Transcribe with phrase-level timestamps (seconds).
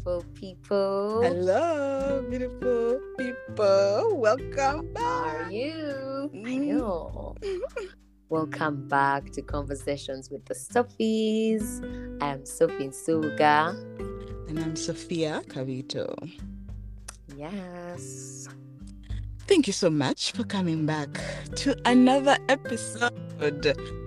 [0.00, 1.22] beautiful people.
[1.22, 4.16] Hello, beautiful people.
[4.16, 5.02] Welcome back.
[5.02, 6.30] How are you?
[6.32, 6.66] I Mm.
[6.68, 7.34] know.
[8.30, 11.82] Welcome back to Conversations with the Sophies.
[12.22, 13.74] I am Sophie Suga.
[14.48, 16.14] And I'm Sophia Cavito.
[17.36, 18.48] Yes.
[19.48, 21.08] Thank you so much for coming back
[21.56, 23.98] to another episode.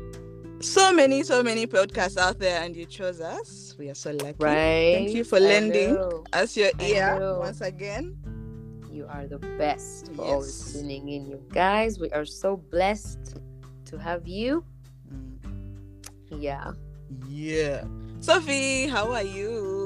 [0.64, 3.76] So many, so many podcasts out there, and you chose us.
[3.78, 4.38] We are so lucky.
[4.40, 4.94] Right.
[4.96, 5.98] Thank you for lending
[6.32, 8.18] us your ear once again.
[8.90, 12.00] You are the best for always tuning in, you guys.
[12.00, 13.36] We are so blessed
[13.86, 14.64] to have you.
[15.12, 16.42] Mm.
[16.42, 16.72] Yeah.
[17.28, 17.84] Yeah.
[18.22, 19.83] Sophie, how are you?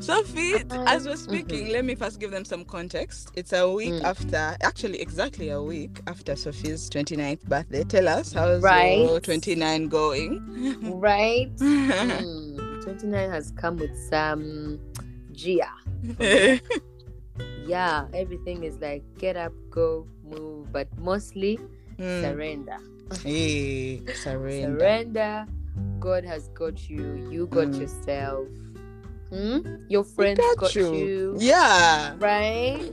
[0.00, 0.94] Sophie, Hi.
[0.94, 3.30] as we're speaking, let me first give them some context.
[3.34, 4.04] It's a week Mm.
[4.04, 7.82] after, actually, exactly a week after Sophie's 29th birthday.
[7.82, 8.98] Tell us, how's Right.
[8.98, 10.40] your 29 going?
[10.82, 11.50] Right?
[11.60, 14.78] Mm, 29 has come with some
[15.32, 15.70] Gia.
[17.66, 21.58] Yeah, everything is like get up, go, move, but mostly
[21.98, 22.20] Mm.
[22.20, 22.76] surrender.
[23.22, 24.78] Hey, surrender.
[24.78, 25.46] Surrender.
[26.00, 27.28] God has got you.
[27.30, 27.80] You got Mm.
[27.80, 28.46] yourself.
[29.30, 29.58] Hmm?
[29.88, 31.34] Your friends got got, you.
[31.38, 32.14] Yeah.
[32.18, 32.92] Right?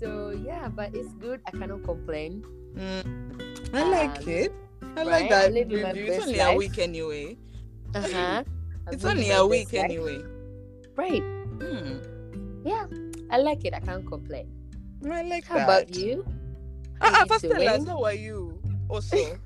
[0.00, 1.40] So yeah, but it's good.
[1.46, 2.44] I cannot complain.
[2.76, 3.74] Mm.
[3.74, 4.52] I like Um, it.
[4.82, 5.06] I right?
[5.06, 5.52] like that.
[5.52, 6.12] My review.
[6.12, 7.36] It's only a week anyway.
[7.94, 8.44] Uh-huh.
[8.92, 9.84] It's only a week life.
[9.88, 10.20] anyway.
[10.94, 11.22] Right.
[11.58, 11.98] Hmm.
[12.64, 12.84] Yeah.
[13.32, 13.72] I like it.
[13.72, 14.46] I can't complain.
[15.08, 15.64] I like How that.
[15.64, 16.20] about you?
[17.00, 18.60] Ah, you first tell us, how are you?
[18.88, 19.16] Also,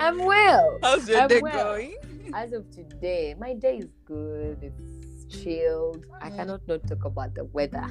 [0.00, 0.78] I'm well.
[0.82, 1.76] how's your I'm day well.
[1.76, 1.94] going?
[2.34, 4.58] As of today, my day is good.
[4.62, 6.06] It's chilled.
[6.20, 6.36] I Mm.
[6.36, 7.84] cannot not talk about the weather.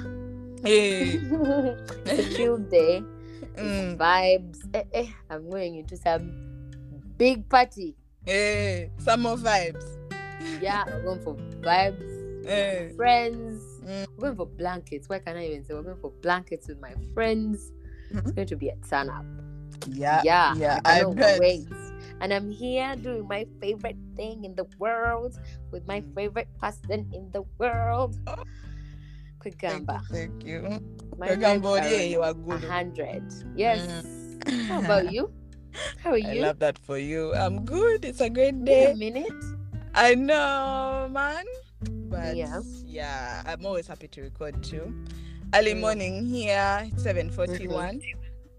[0.64, 1.18] Hey.
[2.06, 3.02] it's a chill day.
[3.54, 3.92] Mm.
[3.94, 4.58] It's vibes.
[4.74, 6.70] Eh, eh, I'm going into some
[7.16, 7.94] big party.
[8.24, 8.90] Hey.
[8.98, 9.84] Some more vibes.
[10.60, 12.46] Yeah, we're going for vibes.
[12.46, 12.92] Hey.
[12.96, 13.62] Friends.
[13.84, 14.06] Mm.
[14.16, 15.08] We're going for blankets.
[15.08, 17.70] Why can I even say we're going for blankets with my friends?
[18.10, 18.34] It's Mhm.
[18.34, 19.24] going to be a turn up.
[19.88, 20.20] Yeah.
[20.24, 20.80] Yeah, Yeah.
[20.84, 21.40] I I bet.
[21.40, 21.66] wait.
[22.22, 25.34] And I'm here doing my favorite thing in the world
[25.74, 26.14] with my Mm.
[26.14, 28.14] favorite person in the world.
[29.42, 29.98] Quick Thank gamba.
[30.06, 30.14] you.
[30.14, 30.60] Thank you.
[31.18, 32.62] My Kagamba, vibes yeah, you are good.
[32.70, 33.26] hundred.
[33.58, 33.82] Yes.
[34.70, 35.34] How about you?
[36.02, 36.46] How are you?
[36.46, 37.34] I love that for you.
[37.34, 38.04] I'm good.
[38.06, 38.92] It's a great Wait day.
[38.92, 39.34] a minute.
[39.94, 41.42] I know, man.
[42.06, 42.62] But Yeah.
[42.86, 44.94] yeah, I'm always happy to record too.
[45.54, 45.80] Early Mm.
[45.82, 47.98] morning here, 7:41.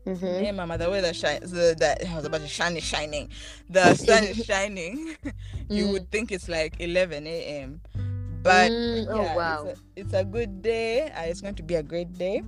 [0.06, 0.26] Mm-hmm.
[0.44, 1.52] Hey, mama, the weather shines.
[1.52, 3.30] The, the I was about to shine is shining.
[3.70, 5.16] The sun is shining.
[5.70, 5.92] you Mm.
[5.94, 7.82] would think it's like 11 a.m.
[8.44, 9.66] But Mm, oh, yeah, wow.
[9.68, 11.10] it's, a, it's a good day.
[11.12, 12.44] Uh, it's going to be a great day.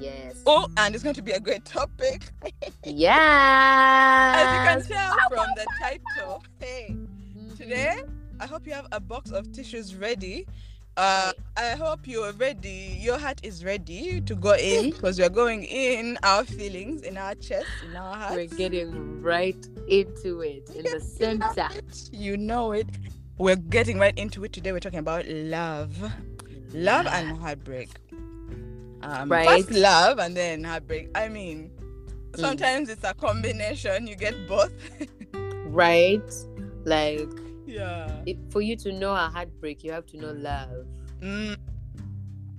[0.00, 0.42] Yes.
[0.46, 2.30] Oh, and it's going to be a great topic.
[2.84, 4.32] Yeah.
[4.34, 6.42] As you can tell from the title.
[6.58, 7.54] Hey, Mm-hmm.
[7.56, 8.02] today
[8.40, 10.46] I hope you have a box of tissues ready.
[10.98, 12.98] Uh, I hope you're ready.
[13.00, 17.36] Your heart is ready to go in because we're going in our feelings, in our
[17.36, 18.34] chest, in our heart.
[18.34, 19.56] We're getting right
[19.86, 21.68] into it in the You center.
[22.10, 22.88] You know it.
[23.38, 24.72] We're getting right into it today.
[24.72, 25.96] We're talking about love,
[26.72, 27.90] love and heartbreak.
[29.02, 29.64] Um, Right.
[29.64, 31.10] First love and then heartbreak.
[31.14, 31.70] I mean,
[32.32, 32.40] Mm.
[32.40, 34.08] sometimes it's a combination.
[34.08, 34.72] You get both.
[35.66, 36.20] right.
[36.84, 37.30] Like
[37.68, 38.22] yeah.
[38.26, 40.86] it, for you to know a heartbreak, you have to know love,
[41.20, 41.56] Mm,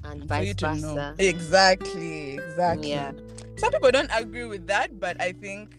[0.04, 1.16] and you vice versa.
[1.18, 2.34] Exactly.
[2.34, 2.90] Exactly.
[2.92, 3.12] Yeah.
[3.58, 5.76] Some people don't agree with that, but I think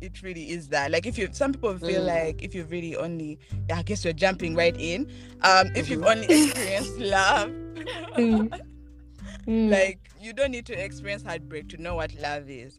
[0.00, 0.90] it really is that.
[0.90, 2.06] Like if you, some people feel Mm.
[2.06, 3.38] like if you've really only,
[3.72, 5.10] I guess you're jumping right in.
[5.42, 6.10] Um, if you've Mhm.
[6.10, 7.50] only experienced love.
[8.16, 8.60] Mm.
[9.46, 9.70] Mm.
[9.70, 12.78] like you don't need to experience heartbreak to know what love is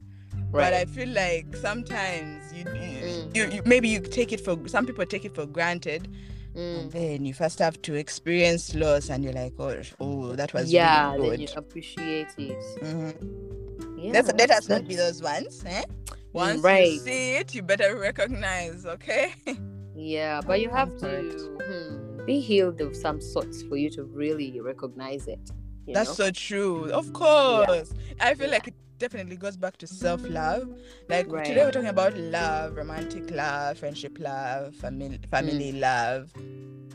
[0.52, 3.36] but i feel like sometimes you, Mm.
[3.36, 6.08] you, you maybe you take it for some people take it for granted
[6.56, 6.80] Mm.
[6.82, 10.72] and then you first have to experience loss and you're like oh, oh that was
[10.72, 12.58] yeah, really then good you appreciate it.
[12.82, 13.98] Mhm.
[13.98, 15.84] Yeah, Let's, let us not be those ones eh?
[16.34, 19.34] once you see it you better recognize okay
[19.96, 21.32] Yeah, but you have Correct.
[21.38, 25.40] to hmm, be healed of some sorts for you to really recognize it.
[25.86, 26.26] You that's know?
[26.26, 28.54] so true of course i feel Yeah.
[28.56, 30.68] like it definitely goes back to self-love
[31.10, 31.44] like Right.
[31.44, 36.32] today we're talking about love romantic love friendship love family family love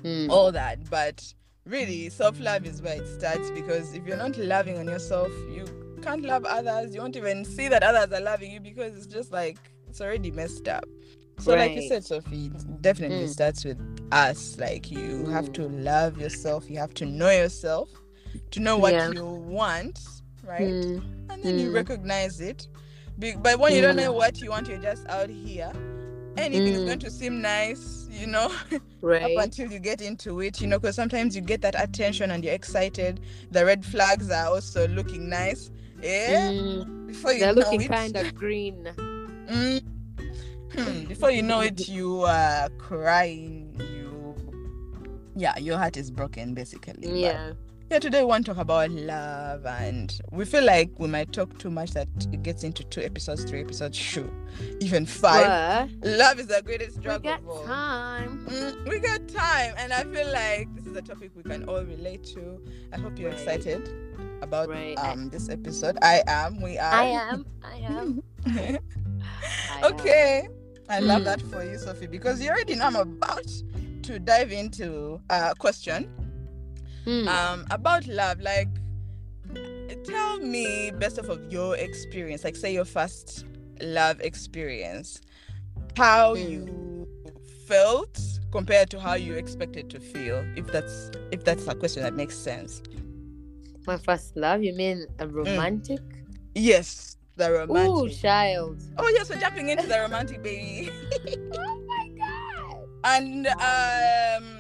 [0.03, 0.31] Hmm.
[0.31, 4.87] all that but really self-love is where it starts because if you're not loving on
[4.87, 5.65] yourself you
[6.01, 9.33] can't love others you won't even see that others are loving you because it's just
[9.33, 10.85] like it's already messed up
[11.41, 13.29] so like you said sophie it definitely Mm.
[13.29, 13.79] starts with
[14.13, 15.55] us like you have Mm.
[15.55, 17.89] to love yourself you have to know yourself
[18.53, 19.11] to know what Yeah.
[19.13, 19.99] you want
[20.45, 20.99] right Hmm.
[21.37, 21.75] And then you Mm.
[21.75, 22.69] recognize it
[23.19, 24.05] Be- but when you don't Mm.
[24.05, 25.73] know what you want you're just out here
[26.37, 26.87] anything is Mm.
[26.87, 28.53] going to seem nice, you know,
[29.01, 29.23] Right.
[29.23, 32.45] up until you get into it, you know, because sometimes you get that attention and
[32.45, 33.21] you're excited.
[33.53, 35.71] The red flags are also looking nice.
[36.03, 36.51] Yeah.
[36.51, 38.87] Mm, Before you they're know looking kind of green.
[39.49, 39.83] Mm.
[40.75, 43.75] Hmm, Before you know it, you are crying.
[43.81, 44.35] You,
[45.37, 47.23] yeah, your heart is broken, basically.
[47.23, 47.57] But,
[47.89, 48.01] Yeah.
[48.01, 51.71] Today we want to talk about love, and we feel like we might talk too
[51.71, 54.29] much that it gets into two episodes, three episodes, sure,
[54.81, 55.89] even five.
[56.01, 57.23] But Love is the greatest we got
[57.65, 58.45] time.
[58.49, 61.85] Mm, we got time, and I feel like this is a topic we can all
[61.85, 62.61] relate to.
[62.93, 63.39] I hope you're Right.
[63.39, 63.89] excited
[64.43, 64.99] about Right.
[64.99, 65.97] Um this episode.
[66.03, 66.61] I am.
[66.61, 66.93] We are.
[66.93, 67.47] I am.
[67.63, 68.23] I am.
[68.47, 68.79] I
[69.79, 69.93] am.
[69.93, 70.49] okay.
[70.89, 71.25] I love Mm.
[71.27, 73.47] that for you, Sophie, because you already know I'm about
[74.03, 76.09] to dive into a question
[77.07, 77.27] Mm.
[77.29, 78.41] um about love.
[78.41, 78.69] Like,
[80.05, 83.45] tell me best of, of your experience, like say your first
[83.81, 85.21] love experience,
[85.97, 86.51] how Mm.
[86.51, 87.09] you
[87.67, 88.21] felt
[88.53, 90.45] compared to how you expected to feel.
[90.57, 92.83] If that's if that's a question that makes sense.
[93.87, 94.63] My first love.
[94.65, 96.01] You mean a romantic?
[96.55, 97.93] Yes, the romantic.
[97.93, 98.83] Oh, child.
[98.99, 100.91] oh yes, we're jumping into the romantic, baby.
[101.55, 102.89] oh my god.
[103.05, 104.56] and um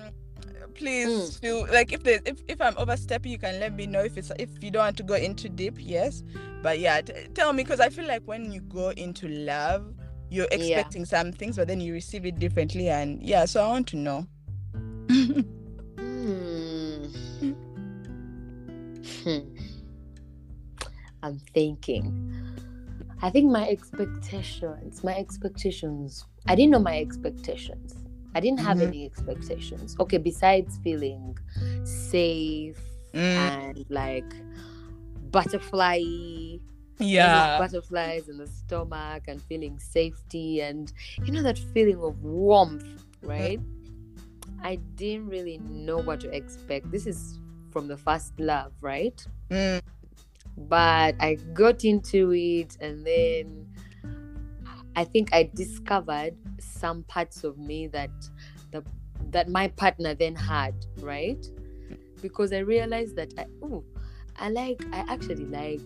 [0.76, 1.40] please Mm.
[1.40, 4.30] feel like if there's if, if i'm overstepping you can let me know if it's
[4.38, 6.22] if you don't want to go into deep yes
[6.62, 9.92] but yeah t- tell me because i feel like when you go into love
[10.30, 10.56] you're Yeah.
[10.56, 13.96] expecting some things but then you receive it differently and yeah so i want to
[13.96, 14.26] know
[15.98, 17.04] Hmm.
[19.24, 19.38] Hmm.
[21.22, 22.32] I'm thinking.
[23.22, 27.95] I think my expectations, my expectations, I didn't know my expectations.
[28.36, 28.88] I didn't have Mhm.
[28.88, 29.96] any expectations.
[29.98, 31.38] Okay, besides feeling
[31.84, 32.78] safe
[33.14, 34.30] Mm, and like
[35.30, 36.00] butterfly
[36.98, 37.58] yeah.
[37.58, 40.92] butterflies in the stomach and feeling safety and
[41.24, 42.84] you know that feeling of warmth
[43.22, 43.60] right?
[44.62, 46.90] I didn't really know what to expect.
[46.90, 47.38] This is
[47.70, 49.18] from the first love right?
[49.50, 49.80] Mm,
[50.56, 53.65] but i got into it and then
[54.96, 58.10] i think i discovered some parts of me that
[58.72, 58.82] the
[59.30, 61.44] that my partner then had right?
[62.22, 63.84] Because i realized that i oh
[64.38, 65.80] i like i actually like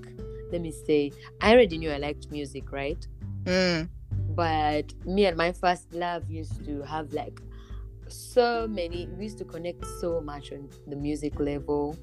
[0.53, 3.07] let me say i already knew i liked music right?
[3.45, 3.89] Mm,
[4.31, 7.41] but me and my first love used to have like
[8.09, 11.97] so many we used to connect so much on the music level.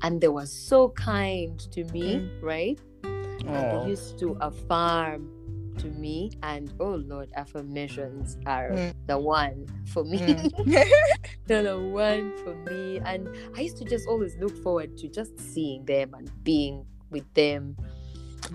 [0.00, 2.78] And they were so kind to me right?
[3.02, 3.82] And oh.
[3.84, 5.37] they used to affirm
[5.78, 8.94] to me and oh lord affirmations are Mm.
[9.06, 10.52] the one for me Mm.
[11.46, 15.38] they're the one for me and i used to just always look forward to just
[15.38, 17.76] seeing them and being with them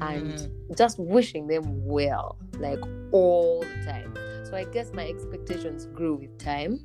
[0.02, 0.78] and Mm.
[0.78, 2.80] just wishing them well like
[3.12, 4.14] all the time
[4.46, 6.80] so i guess my expectations grew with time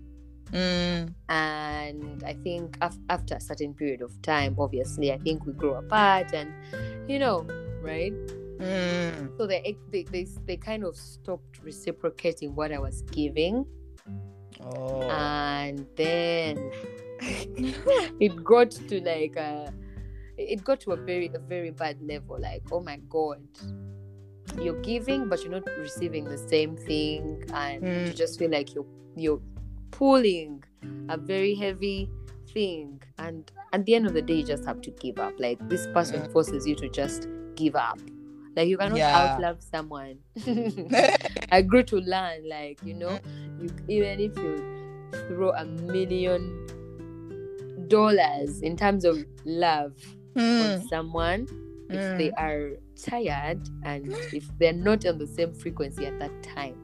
[0.52, 5.52] Mm, and i think af- after a certain period of time obviously i think we
[5.52, 6.50] grow apart and
[7.06, 7.46] you know
[7.82, 8.14] right
[8.58, 13.64] mm, so they they they, they kind of stopped reciprocating what i was giving
[14.60, 15.08] oh.
[15.10, 16.70] and then
[18.20, 19.72] it got to like a
[20.36, 23.40] it got to a very a very bad level like oh my god
[24.60, 28.14] you're giving but you're not receiving the same thing and you Mm.
[28.16, 29.40] just feel like you're you're
[29.90, 30.62] pulling
[31.08, 32.08] a very heavy
[32.52, 35.58] thing and at the end of the day you just have to give up like
[35.68, 36.32] this person Mm.
[36.32, 37.98] forces you to just give up
[38.56, 39.36] like you cannot Yeah.
[39.38, 40.18] outlove someone
[41.52, 43.18] i grew to learn like you know
[43.60, 44.64] you even if you
[45.28, 46.66] throw a million
[47.88, 49.94] dollars in terms of love
[50.36, 51.48] Mm, on someone
[51.90, 56.76] if they are tired and if they're not on the same frequency at that time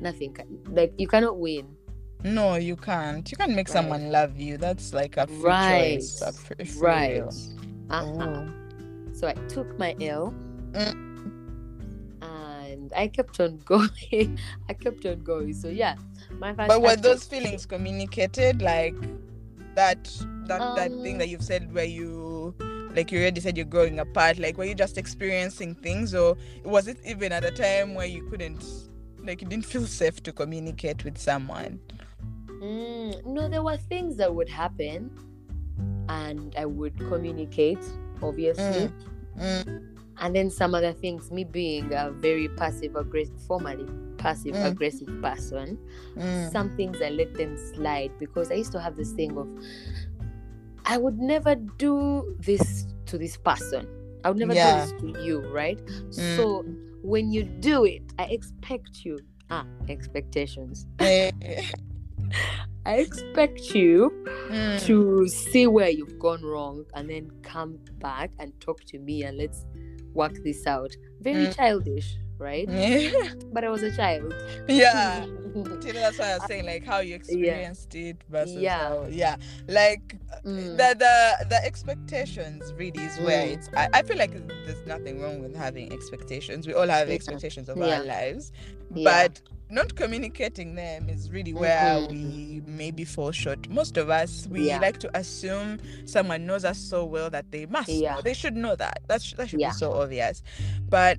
[0.00, 1.76] nothing can like you cannot win
[2.24, 3.30] No, you can't.
[3.30, 3.74] You can't make Right.
[3.78, 4.56] someone love you.
[4.58, 6.00] That's like a free Right.
[6.00, 6.20] choice.
[6.22, 7.22] A free, free right
[7.90, 8.26] uh-huh.
[8.26, 8.48] Oh.
[9.12, 10.47] so i took my l Mm.
[12.22, 15.96] And i kept on going i kept on going so yeah
[16.38, 18.62] my first But were those feelings communicated?
[18.62, 18.94] Like
[19.74, 20.04] that
[20.46, 22.54] that that thing Um, that you've said where you
[22.94, 26.88] like you already said you're growing apart, like were you just experiencing things or was
[26.88, 28.64] it even at a time where you couldn't
[29.22, 31.80] like you didn't feel safe to communicate with someone?
[32.60, 35.10] Mm, no, there were things that would happen,
[36.08, 37.78] and I would communicate,
[38.20, 38.90] obviously.
[39.38, 39.97] Mm.
[40.20, 43.86] And then some other things, me being a very passive aggressive, formerly
[44.18, 44.66] passive Mm.
[44.72, 45.78] aggressive person,
[46.16, 46.50] Mm.
[46.52, 49.46] some things I let them slide because I used to have this thing of
[50.84, 53.86] I would never do this to this person.
[54.24, 54.72] I would never Yeah.
[54.72, 55.78] do this to you, right?
[55.86, 56.14] Mm.
[56.14, 56.64] So
[57.02, 59.18] when you do it, I expect you
[59.50, 60.86] ah expectations.
[61.00, 61.30] Eh,
[62.84, 64.10] I expect you
[64.50, 69.24] mm, to see where you've gone wrong and then come back and talk to me
[69.24, 69.66] and let's
[70.14, 70.96] work this out.
[71.20, 71.56] Very Mm.
[71.56, 72.68] childish, right?
[72.68, 73.32] yeah.
[73.52, 74.34] But I was a child.
[74.68, 75.24] yeah.
[75.80, 78.78] See, that's why I was saying like how you experienced it versus Yeah.
[78.78, 79.36] how yeah.
[79.66, 80.76] Like Mm.
[80.76, 83.52] the the the expectations really is where Mm.
[83.54, 84.32] it's I, I feel like
[84.66, 86.66] there's nothing wrong with having expectations.
[86.66, 87.14] We all have Yeah.
[87.14, 87.98] expectations of Yeah.
[87.98, 88.52] our lives.
[88.94, 89.04] Yeah.
[89.10, 92.10] But not communicating them is really where Mhm.
[92.10, 93.68] we maybe fall short.
[93.68, 94.78] Most of us we Yeah.
[94.80, 98.20] like to assume someone knows us so well that they must Yeah.
[98.22, 99.00] They should know that.
[99.08, 99.70] That should, that should Yeah.
[99.70, 100.42] be so obvious.
[100.88, 101.18] But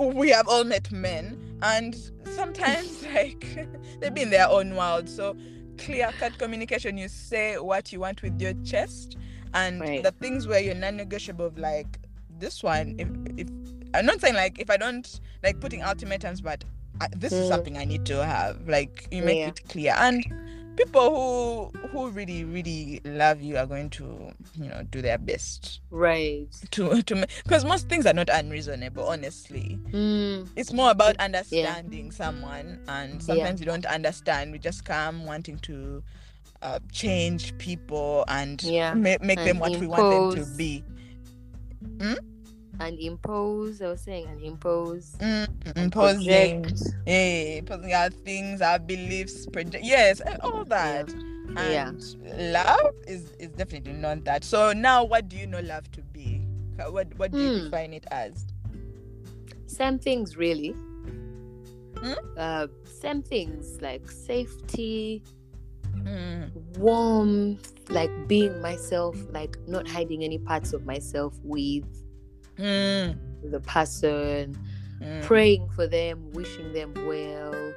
[0.00, 1.94] we have all met men and
[2.34, 3.44] sometimes like
[4.00, 5.08] they be in their own world.
[5.08, 5.36] So
[5.78, 9.16] clear cut communication, you say what you want with your chest
[9.52, 10.02] and Right.
[10.02, 11.98] the things where you're non-negotiable like
[12.38, 13.48] this one if if
[13.94, 16.64] I'm not saying like if I don't like putting ultimatums but
[17.00, 17.48] I, this is Mm.
[17.48, 19.48] something I need to have like you make Yeah.
[19.48, 20.24] it clear and
[20.76, 25.80] people who who really really love you are going to you know do their best
[25.90, 26.46] right.
[26.72, 30.48] to to because most things are not unreasonable honestly Mm.
[30.56, 36.02] it's more about understanding someone and sometimes you don't understand we just come wanting to
[36.62, 40.56] uh, change people and Yeah, ma- make them and what we want them to impose.
[40.56, 40.82] be
[42.80, 45.14] And impose, I was saying, and impose.
[45.20, 46.82] mm, imposing project.
[47.06, 51.12] yeah imposing our things our beliefs project yes and all that
[51.56, 51.90] Yeah.
[51.90, 56.02] and love is is definitely not that so now what do you know love to
[56.02, 56.40] be
[56.90, 57.64] what what do you Hmm.
[57.64, 58.46] define it as
[59.66, 60.74] Same things, really.
[61.98, 62.12] Hmm?
[62.36, 65.22] Uh, same things like safety,
[66.04, 71.84] Mm, warmth, like being myself, like not hiding any parts of myself with
[72.56, 73.16] mm,
[73.50, 74.58] the person,
[75.00, 75.22] mm.
[75.22, 77.74] praying for them, wishing them well,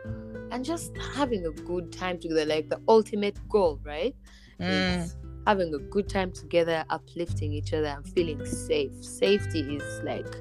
[0.52, 2.46] and just having a good time together.
[2.46, 4.16] Like the ultimate goal, right?
[4.60, 5.14] Mm.
[5.46, 8.92] Having a good time together, uplifting each other, and feeling safe.
[9.04, 10.36] Safety is like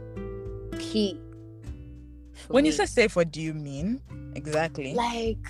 [0.78, 1.20] key.
[2.48, 4.00] when you say safe what do you mean
[4.34, 5.48] exactly like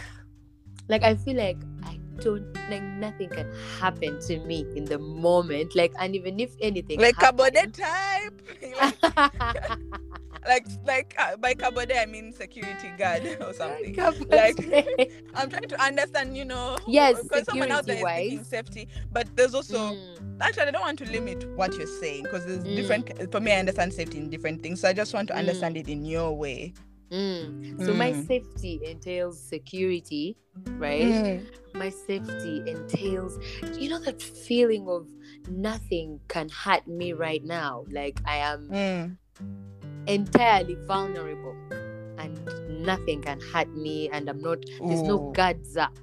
[0.88, 5.75] like i feel like i don't like nothing can happen to me in the moment
[5.76, 8.42] like and even if anything like happens- type.
[10.49, 13.96] Like like uh, by cabode i mean security guard or something.
[14.28, 18.88] Like- i'm trying to understand you know Yes, because someone out there is thinking safety
[19.12, 22.62] but there's also Mm, actually i don't want to limit what you're saying because there's
[22.62, 22.76] Mm.
[22.76, 25.38] different for me i understand safety in different things so i just want to Mm.
[25.38, 26.73] understand it in your way
[27.10, 27.84] mm.
[27.84, 28.26] so my Mm.
[28.26, 30.36] safety entails security
[30.78, 31.42] right
[31.75, 33.38] my safety entails
[33.78, 35.06] you know that feeling of
[35.50, 39.16] nothing can hurt me right now like i am Mm.
[40.06, 41.54] entirely vulnerable
[42.18, 45.32] and nothing can hurt me and i'm not there's no Ooh.
[45.32, 45.96] guards up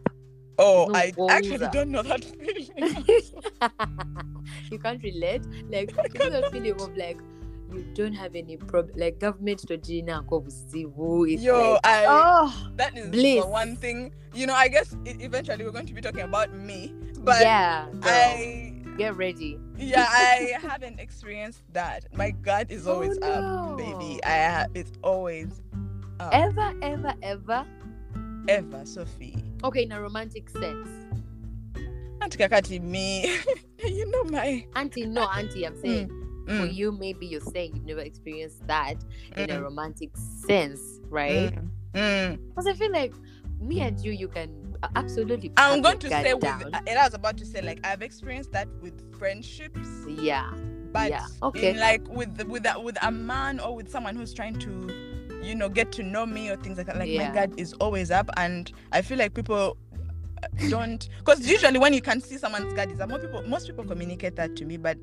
[0.60, 1.72] oh no i actually up.
[1.74, 2.67] don't know that feeling
[4.72, 7.17] you can't relate like you know the feeling of like
[7.74, 13.10] you don't have any problem like government to Gina yo like, i oh that is
[13.10, 13.44] bliss.
[13.44, 16.94] the one thing you know i guess eventually we're going to be talking about me
[17.20, 19.60] but yeah girl, i get ready.
[19.77, 22.06] Yeah i haven't experienced that.
[22.13, 24.20] My guard is Oh, always up baby.
[24.24, 25.62] I have it's always
[26.20, 26.34] up.
[26.34, 27.65] Ever ever ever?
[28.48, 29.44] Ever sophie.
[29.63, 30.89] Okay in a romantic sense
[32.22, 33.39] Auntie kakati me.
[33.84, 35.82] You know my auntie no auntie i'm hmm.
[35.82, 38.96] saying for Mm, you maybe you're saying you've never experienced that
[39.38, 42.40] in a mm, romantic sense right mm, mm.
[42.50, 43.14] because i feel like
[43.60, 47.46] me and you you can absolutely i'm going to say with i was about to
[47.46, 50.52] say like i've experienced that with friendships yeah
[50.92, 51.72] but Yeah, okay.
[51.72, 54.94] in like with with a, with a man or with someone who's trying to
[55.42, 57.28] you know get to know me or things like that like Yeah.
[57.30, 59.93] my guard is always up and i feel like people uh,
[60.70, 64.36] don't because usually when you can see someone's guard is more people most people communicate
[64.36, 64.98] that to me but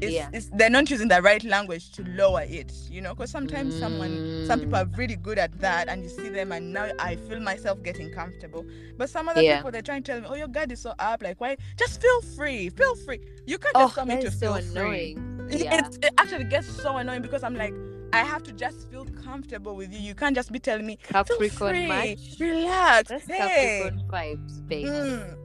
[0.00, 0.28] it's, Yeah.
[0.32, 4.44] it's they're not using the right language to lower it you know because sometimes someone
[4.46, 4.82] some people Mm.
[4.92, 8.10] are really good at that and you see them and now i feel myself getting
[8.12, 8.64] comfortable
[8.98, 9.56] but some other Yeah.
[9.56, 12.00] people they're trying to tell me oh your guard is so up like why just
[12.02, 14.70] feel free feel free you can't oh just tell me that to feel so free
[14.80, 17.72] annoying it, yeah it's- it actually gets so annoying because I'm like,
[18.12, 19.98] I have to just feel comfortable with you.
[19.98, 23.08] You can't just be telling me, capricorn much relax.
[23.08, 23.90] that's hey.
[23.90, 25.36] capricorn vibes babe Mm.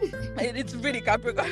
[0.40, 1.50] It- it's really Capricorn.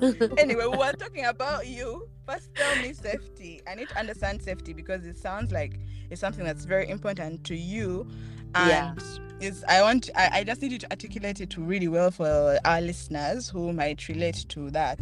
[0.38, 2.08] anyway, we were talking about you.
[2.28, 3.60] First, tell me safety.
[3.66, 7.56] I need to understand safety because it sounds like it's something that's very important to
[7.56, 8.06] you.
[8.54, 8.94] And Yeah.
[9.40, 12.80] it's I want I, I just need you to articulate it really well for our
[12.80, 15.00] listeners who might relate to that.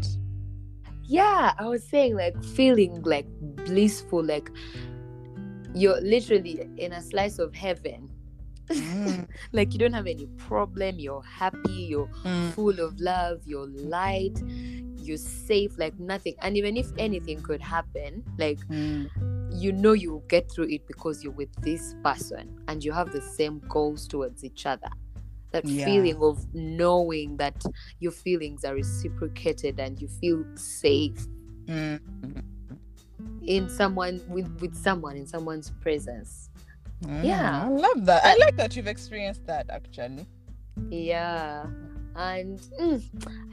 [1.08, 3.26] Yeah i was saying like feeling like
[3.64, 4.50] blissful like
[5.74, 8.10] you're literally in a slice of heaven
[8.68, 9.28] Mm.
[9.52, 12.50] like you don't have any problem you're happy you're Mm.
[12.52, 14.36] full of love you're light
[14.96, 19.08] you're safe like nothing and even if anything could happen like Mm.
[19.52, 23.12] you know you will get through it because you're with this person and you have
[23.12, 24.88] the same goals towards each other
[25.52, 25.84] that Yeah.
[25.84, 27.62] feeling of knowing that
[28.00, 31.26] your feelings are reciprocated and you feel safe
[31.66, 32.00] Mm.
[33.42, 36.50] in someone with with someone in someone's presence
[37.02, 37.24] Mm.
[37.24, 37.64] Yeah.
[37.66, 38.24] I love that.
[38.24, 40.26] I like that you've experienced that actually.
[40.90, 41.66] yeah
[42.16, 43.02] and mm,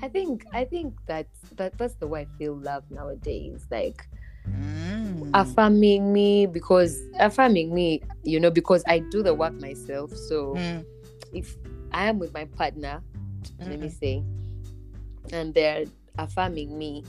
[0.01, 4.07] i think i think that that that's the way i feel love nowadays like
[4.47, 5.29] Mm.
[5.33, 10.85] affirming me because affirming me you know because i do the work myself so Mm.
[11.33, 11.55] if
[11.93, 13.01] i am with my partner
[13.59, 13.99] let me Mhm.
[13.99, 14.23] say
[15.31, 15.85] and they're
[16.17, 17.03] affirming me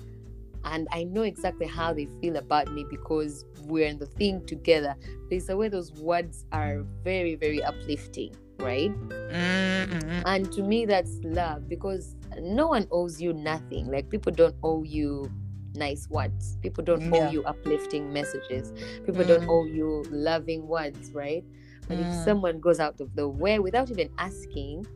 [0.65, 4.95] and i know exactly how they feel about me because we're in the thing together.
[5.31, 8.93] There's a way those words are very very uplifting right?
[9.31, 10.23] Mm.
[10.27, 13.91] and to me that's love because no one owes you nothing.
[13.91, 15.31] Like people don't owe you
[15.77, 16.57] nice words.
[16.63, 18.73] People don't owe you uplifting messages.
[19.07, 19.49] People don't Mm.
[19.51, 21.45] owe you loving words right
[21.91, 22.25] if Mm.
[22.25, 24.87] someone goes out of the way without even asking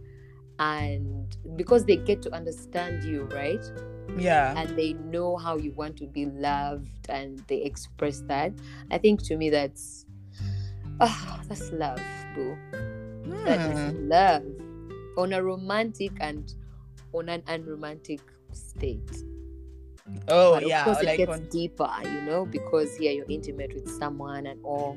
[0.59, 3.65] and because they get to understand you right
[4.19, 4.55] Yeah.
[4.57, 8.53] and they know how you want to be loved and they express that
[8.91, 10.07] i think to me that's
[11.01, 12.01] oh that's love
[12.35, 12.57] boo
[13.45, 14.09] that is Mm.
[14.09, 14.43] love
[15.17, 16.55] on a romantic and
[17.13, 18.21] on an unromantic
[18.53, 19.11] state.
[20.29, 20.85] Oh but of yeah.
[20.85, 21.49] course, it Like gets on.
[21.49, 24.97] deeper, you know, because here you're intimate with someone and all.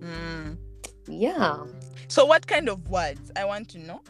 [0.00, 0.56] Mm.
[1.08, 1.34] Yeah.
[1.60, 1.74] Mm.
[2.08, 3.30] So what kind of words?
[3.36, 4.00] I want to know.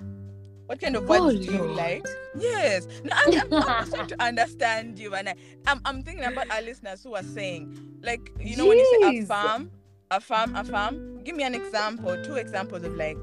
[0.67, 1.77] What kind of words Oh, do you Lord.
[1.77, 2.07] like?
[2.37, 2.89] Yes.
[3.05, 5.35] No, I'm, I'm, I'm trying to understand you, and I,
[5.67, 9.21] I'm, I'm thinking about our listeners who are saying, like, you know, when you say
[9.21, 9.25] Jeez.
[9.31, 9.71] affirm,
[10.11, 11.23] affirm, affirm.
[11.23, 13.17] Give me an example, two examples of like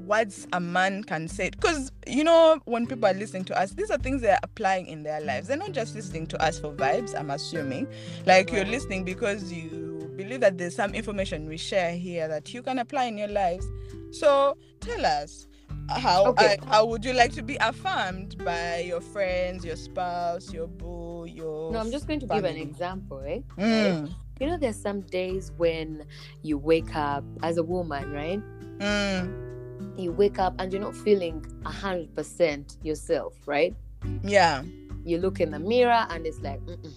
[0.00, 1.50] words a man can say.
[1.50, 5.02] Because you know, when people are listening to us, these are things they're applying in
[5.02, 5.48] their lives.
[5.48, 7.18] They're not just listening to us for vibes.
[7.18, 7.86] I'm assuming,
[8.26, 12.62] like, you're listening because you believe that there's some information we share here that you
[12.62, 13.66] can apply in your lives.
[14.10, 15.46] So tell us
[15.88, 16.56] how Okay.
[16.60, 21.26] I, how would you like to be affirmed by your friends, your spouse, your boo,
[21.26, 23.40] your No, I'm just going to give an example, eh?
[23.58, 26.04] Mm, You know, there's some days when
[26.42, 28.40] you wake up as a woman, right?
[28.78, 29.49] mm,
[29.96, 33.74] You wake up and you're not feeling a hundred percent yourself, right?
[34.22, 34.62] yeah.
[35.04, 36.92] You look in the mirror and it's like, Mm-mm.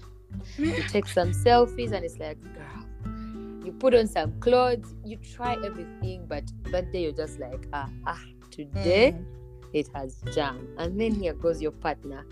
[0.75, 2.85] you take some selfies and it's like, girl,
[3.65, 7.89] you put on some clothes, you try everything, but that day you're just like, ah,
[8.05, 9.25] ah, today Mm,
[9.73, 10.67] it has jam.
[10.77, 12.25] And then here goes your partner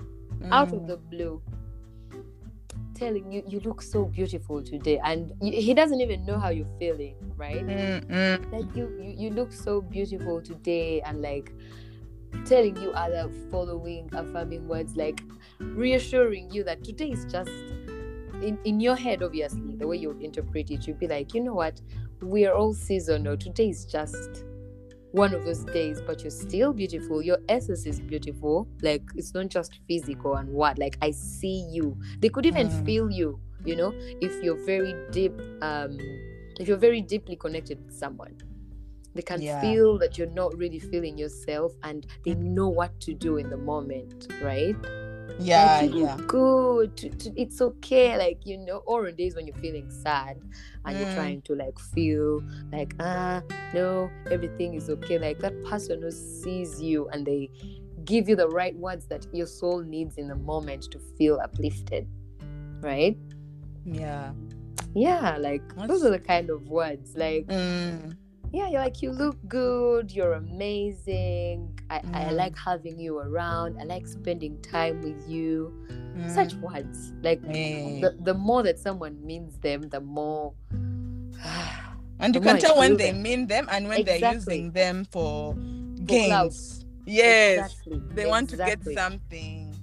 [0.51, 1.41] out mm, of the blue
[3.01, 4.99] telling you, you look so beautiful today.
[5.03, 7.65] And he doesn't even know how you're feeling, right?
[7.65, 11.51] mm, mm, Like, you, you, you look so beautiful today, and like,
[12.45, 15.21] telling you other following affirming words like
[15.59, 17.51] reassuring you that today is just
[18.41, 21.53] in, in your head obviously the way you interpret it you'd be like you know
[21.53, 21.81] what
[22.21, 24.45] we're all seasonal today is just
[25.11, 27.21] one of those days but you're still beautiful.
[27.21, 28.67] Your essence is beautiful.
[28.81, 31.97] Like it's not just physical and what like i see you.
[32.19, 32.85] They could even Mm.
[32.85, 35.97] feel you you know if you're very deep um
[36.59, 38.35] if you're very deeply connected with someone.
[39.13, 39.59] They can Yeah.
[39.59, 43.57] feel that you're not really feeling yourself and they know what to do in the
[43.57, 44.75] moment right
[45.39, 46.17] yeah, like, yeah.
[46.27, 50.37] good to, to, it's okay like you know or on days when you're feeling sad
[50.85, 51.13] and you're Mm.
[51.13, 52.41] trying to like feel
[52.71, 53.41] like ah
[53.73, 57.49] no everything is okay like that person who sees you and they
[58.05, 62.07] give you the right words that your soul needs in the moment to feel uplifted
[62.81, 63.17] right
[63.85, 64.33] Yeah.
[64.93, 68.15] yeah like those are the kind of words like Mm,
[68.51, 72.35] yeah you're like you look good you're amazing I, I Mm.
[72.35, 75.71] like having you around i like spending time with you
[76.15, 78.01] mm, such words like eh.
[78.01, 80.53] the, the more that someone means them the more
[82.19, 83.23] And you the can tell when they them.
[83.23, 85.55] mean them and when they're using them for
[86.05, 86.85] gains.
[87.05, 87.57] Yes.
[87.57, 88.93] exactly They want to exactly.
[88.93, 89.75] get something.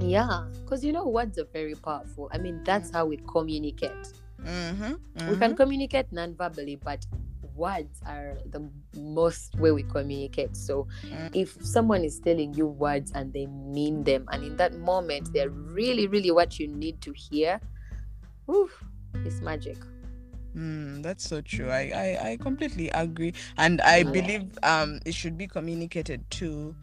[0.00, 5.30] yeah because you know words are very powerful i mean that's how we communicate Mm-hmm,
[5.30, 7.04] we can communicate non-verbally but
[7.54, 11.34] words are the most way we communicate so Mm.
[11.34, 15.50] if someone is telling you words and they mean them and in that moment they're
[15.50, 17.60] really really what you need to hear
[18.46, 18.70] whew,
[19.24, 19.76] it's magic
[20.56, 21.70] Mm, that's so true.
[21.70, 23.32] I, I, I completely agree.
[23.56, 24.10] And I Yeah.
[24.12, 26.74] believe um it should be communicated too.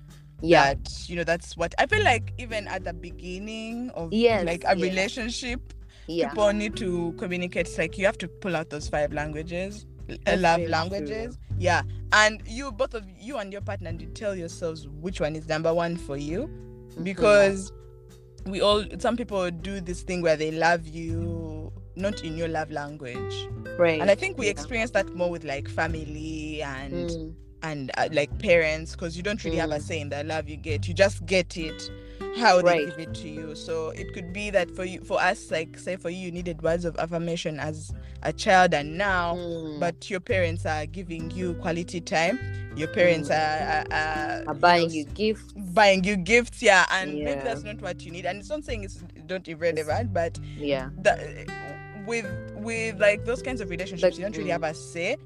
[0.41, 4.43] yeah That you know, that's what I feel like even at the beginning of Yes,
[4.45, 4.81] like a yeah.
[4.81, 5.61] relationship,
[6.07, 7.67] yeah people need to communicate.
[7.67, 9.85] It's like you have to pull out those five languages.
[10.25, 11.37] That's love languages.
[11.57, 11.81] Yeah,
[12.13, 15.73] and you both of you and your partner you tell yourselves which one is number
[15.73, 16.47] one for you,
[16.89, 17.03] Mm-hmm.
[17.03, 17.71] because
[18.45, 22.71] we all some people do this thing where they love you not in your love
[22.71, 23.99] language, right.
[23.99, 24.51] and I think we yeah.
[24.51, 29.43] experience that more with like family and Mm, and uh, like parents because you don't
[29.43, 29.81] really have a Mm.
[29.81, 31.91] say in the love you get you just get it
[32.37, 32.85] how they Right.
[32.89, 35.95] give it to you so it could be that for you for us like say
[35.95, 37.91] for you you needed words of affirmation as
[38.23, 39.79] a child and now mm.
[39.79, 42.39] but your parents are giving you quality time
[42.75, 43.33] your parents Mm.
[43.35, 45.51] are, are, are Are buying know, you gifts.
[45.53, 48.83] buying you gifts yeah and maybe that's not what you need and it's not saying
[48.83, 50.89] it's not irrelevant but Yeah.
[51.01, 51.45] the,
[52.05, 54.53] with with like those kinds of relationships you don't really mm.
[54.53, 55.17] have a say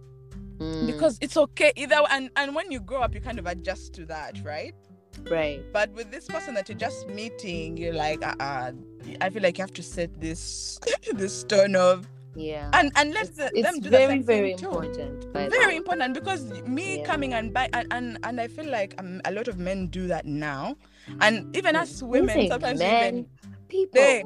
[0.60, 3.92] Mm, because it's okay either and and when you grow up you kind of adjust
[3.94, 4.76] to that right
[5.30, 5.62] right.
[5.72, 8.72] but with this person that you're just meeting you're like uh, uh
[9.22, 10.80] i feel like you have to set this
[11.14, 12.70] this tone of Yeah.
[12.74, 14.74] and and let the, them do the very same very thing too.
[14.74, 15.22] important.
[15.34, 15.76] The very way.
[15.78, 17.06] important because me Yeah.
[17.06, 20.08] coming and buy and, and and i feel like um, a lot of men do
[20.10, 20.74] that now
[21.22, 23.28] and even as You women sometimes men, even
[23.70, 24.02] people.
[24.02, 24.24] They-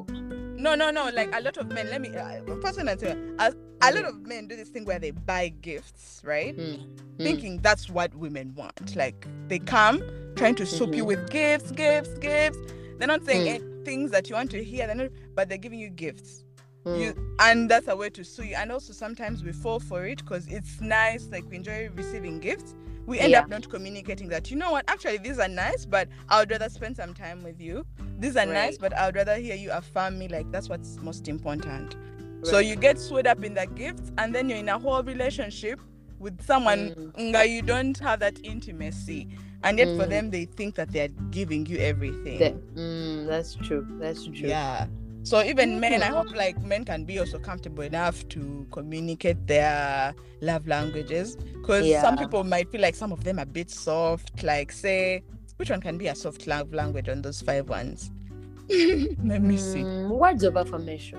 [0.58, 3.52] no no no like a lot of men let me uh, person and say a,
[3.82, 6.78] a lot of men do this thing where they buy gifts right Mm,
[7.18, 7.22] mm.
[7.22, 8.94] thinking that's what women want.
[8.96, 10.02] Like they come
[10.36, 11.06] trying to soup you Mhm.
[11.06, 12.58] with gifts, gifts, gifts.
[12.98, 13.84] They're not saying Mm.
[13.84, 16.44] things that you want to hear, they're not, but they're giving you gifts.
[16.84, 18.54] Mm, You and that's a way to sue you.
[18.56, 22.74] And also sometimes we fall for it because it's nice, like we enjoy receiving gifts.
[23.08, 23.40] We end Yeah.
[23.40, 26.68] up not communicating that, you know what, actually these are nice, but I would rather
[26.68, 27.86] spend some time with you.
[28.18, 30.28] These are nice, but I would rather hear you affirm me.
[30.28, 31.96] Like that's what's most important.
[32.42, 35.80] So you get swayed up in the gifts, and then you're in a whole relationship
[36.18, 37.48] with someone Mm.
[37.50, 39.26] you don't have that intimacy,
[39.62, 40.10] and yet for Mm.
[40.10, 42.60] them they think that they are giving you everything.
[42.76, 43.86] Mm, that's true.
[43.98, 44.34] That's true.
[44.34, 44.86] Yeah.
[45.22, 46.14] So even men, I Mhm.
[46.14, 52.16] hope like men can be also comfortable enough to communicate their love languages, because some
[52.16, 54.42] people might feel like some of them are a bit soft.
[54.42, 55.22] Like say,
[55.56, 58.10] which one can be a soft love language on those five ones?
[58.70, 59.84] Let me see.
[59.84, 61.18] Mm, words of affirmation.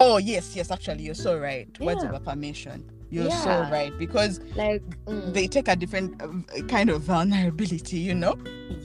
[0.00, 0.70] Oh yes, yes.
[0.70, 1.68] Actually, you're so right.
[1.80, 2.84] Words of affirmation.
[3.10, 7.98] You're so right because Like mm, they take a different uh, kind of vulnerability.
[7.98, 8.36] You know,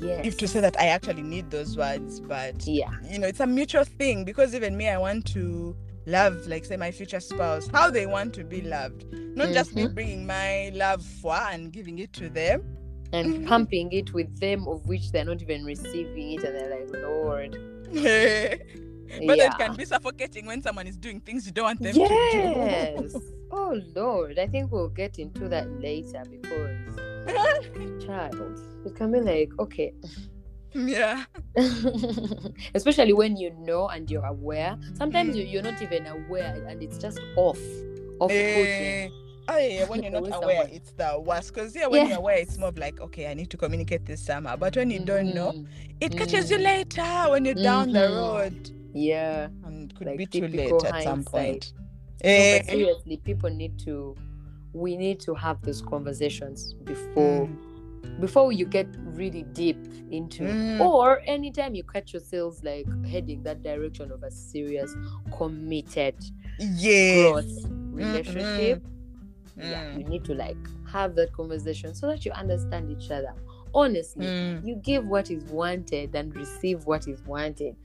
[0.01, 0.25] yes.
[0.25, 2.89] if to say that I actually need those words, but Yeah.
[3.09, 5.75] you know, it's a mutual thing because even me, I want to
[6.07, 9.83] love, like say my future spouse, how they want to be loved, not just me
[9.85, 9.93] Mhm.
[9.95, 12.63] bringing my love for and giving it to them.
[13.13, 13.47] And Mhm.
[13.47, 17.57] pumping it with them of which they're not even receiving it and they're like, Lord.
[19.27, 19.47] but yeah.
[19.47, 22.13] it can be suffocating when someone is doing things you don't want them to do.
[22.13, 23.15] yes.
[23.51, 24.39] oh Lord.
[24.39, 26.77] I think we'll get into that later because
[28.05, 28.59] child.
[28.85, 29.93] It can be like, okay.
[30.73, 31.25] yeah.
[32.73, 34.77] Especially when you know and you're aware.
[34.93, 35.39] Sometimes Mm.
[35.39, 37.59] you, you're not even aware and it's just off.
[38.19, 39.09] Off Eh,
[39.49, 40.69] oh yeah, when you're not aware, someone.
[40.71, 41.53] it's the worst.
[41.53, 42.09] Because yeah, when Yeah.
[42.09, 44.55] you're aware, it's more of like, okay, I need to communicate this somehow.
[44.55, 45.65] But when you don't know,
[45.99, 46.63] it catches you Mm.
[46.63, 48.15] later when you're down the Mhm.
[48.15, 49.49] road, Yeah.
[49.65, 51.73] and could Like be too late at some point.
[51.75, 51.81] No,
[52.29, 54.15] Eh, but seriously, people need to
[54.73, 59.77] we need to have those conversations before mm, before you get really deep
[60.12, 60.79] into Mm.
[60.79, 64.93] or anytime you catch yourselves like heading that direction of a serious
[65.38, 66.15] committed
[66.60, 67.31] yes.
[67.31, 68.84] growth relationship
[69.58, 69.97] yeah Mm.
[69.99, 70.58] you need to like
[70.91, 73.34] have that conversation so that you understand each other
[73.73, 74.65] honestly Mm.
[74.67, 77.75] you give what is wanted and receive what is wanted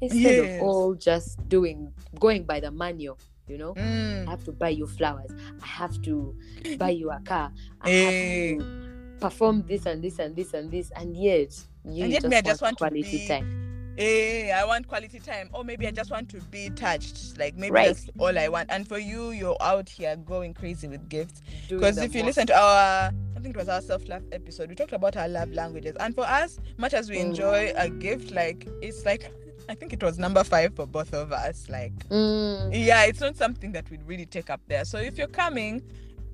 [0.00, 0.56] instead Yes.
[0.56, 4.28] of all just doing going by the manual you know I Mm.
[4.28, 5.30] have to buy you flowers.
[5.62, 6.34] I have to
[6.76, 7.50] buy you a car.
[7.80, 8.04] I Eh.
[8.04, 10.90] have to perform this and this and this and this.
[10.94, 13.94] And yet, you And yet just, me, I just want want quality be time.
[13.98, 15.48] Eh, I want quality time.
[15.54, 17.38] Or maybe I just want to be touched.
[17.38, 17.86] Like maybe Right.
[17.86, 18.70] that's all I want.
[18.70, 21.40] And for you, you're out here going crazy with gifts.
[21.68, 22.26] Because if you most.
[22.36, 25.28] listen to our, I think it was our self love episode, we talked about our
[25.28, 25.96] love languages.
[25.98, 27.30] And for us, much as we Mm.
[27.30, 29.32] enjoy a gift, like it's like,
[29.68, 31.68] I think it was number five for both of us.
[31.68, 34.84] Like, Mm, yeah, it's not something that we'd really take up there.
[34.84, 35.82] So if you're coming,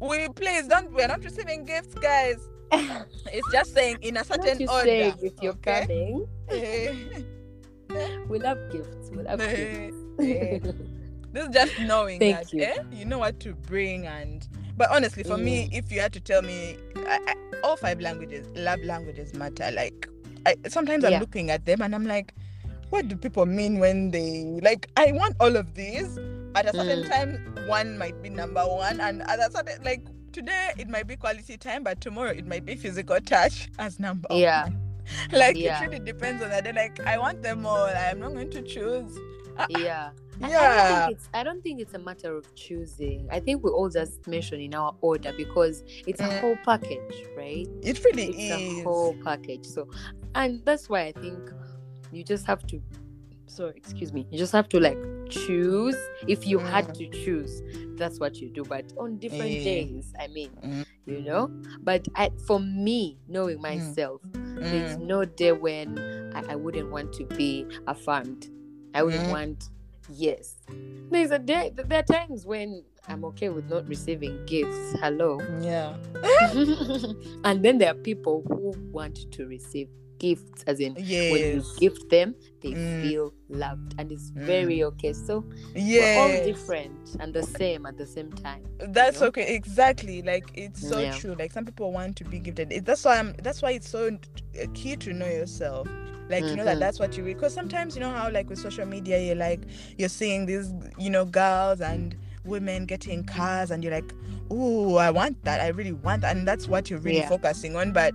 [0.01, 2.37] we please don't, we're not receiving gifts, guys.
[2.73, 4.85] It's just saying in a certain you order.
[4.85, 5.87] say if you're okay?
[5.87, 6.27] coming?
[8.29, 9.11] We love gifts.
[9.11, 10.75] We love gifts.
[11.33, 12.63] This is just knowing Thank that you.
[12.63, 15.79] Eh, you know what to bring and but honestly for me Mm.
[15.79, 20.09] if you had to tell me I, I, all five languages love languages matter like
[20.47, 22.33] I, sometimes i'm looking at them and i'm like
[22.95, 26.17] what do people mean when they like i want all of these
[26.55, 27.09] at a certain Mm.
[27.09, 31.17] time one might be number one and at a certain like today it might be
[31.17, 34.39] quality time but tomorrow it might be physical touch as number one?
[34.39, 34.63] Yeah.
[34.65, 34.79] one
[35.33, 35.83] like Yeah.
[35.83, 38.63] it really depends on that day like i want them all i'm not going to
[38.63, 39.19] choose
[39.71, 40.11] yeah.
[40.11, 41.07] I- I, don't Yeah.
[41.07, 43.29] think it's I don't think it's a matter of choosing.
[43.31, 46.41] I think we all just mention in our order because it's a Mm.
[46.41, 47.69] whole package, right?
[47.83, 49.65] It really It's a whole package.
[49.65, 49.89] So
[50.35, 51.39] and that's why I think
[52.17, 52.81] you just have to
[53.47, 54.27] sorry, excuse me.
[54.31, 54.99] You just have to like
[55.31, 55.97] choose.
[56.27, 56.95] If you had Mm.
[56.95, 57.63] to choose,
[57.97, 58.65] that's what you do.
[58.65, 59.65] But on different Yeah.
[59.65, 60.85] days, I mean, Mm.
[61.07, 61.51] you know.
[61.83, 65.07] But I, for me, knowing myself, there's Mm.
[65.07, 65.99] no day when
[66.35, 68.49] I, I wouldn't want to be affirmed.
[68.93, 69.31] I wouldn't Mm.
[69.31, 69.69] want,
[70.11, 70.57] yes.
[71.11, 74.95] There's a day, there are times when I'm okay with not receiving gifts.
[75.01, 75.39] Hello.
[75.61, 75.97] Yeah.
[77.45, 81.77] and then there are people who want to receive gifts, as in when you Yes.
[81.79, 83.01] gift them, they Mm.
[83.01, 83.95] feel loved.
[83.99, 85.13] And it's very okay.
[85.13, 86.15] So we're Yeah.
[86.19, 88.63] all different and the same at the same time.
[88.79, 89.29] That's know?
[89.29, 89.55] okay.
[89.55, 90.23] Exactly.
[90.23, 91.11] Like it's so Yeah.
[91.13, 91.35] true.
[91.39, 92.73] Like some people want to be gifted.
[92.73, 93.35] It, that's why I'm.
[93.43, 94.09] That's why it's so
[94.61, 95.89] uh, key to know yourself.
[96.31, 96.81] Like you know that Mhm.
[96.81, 99.61] that's what you read because sometimes you know how like with social media you're like
[99.99, 104.11] you're seeing these you know girls and women getting cars and you're like
[104.51, 107.29] oh I want that I really want that and that's what you're really Yeah.
[107.29, 108.15] focusing on but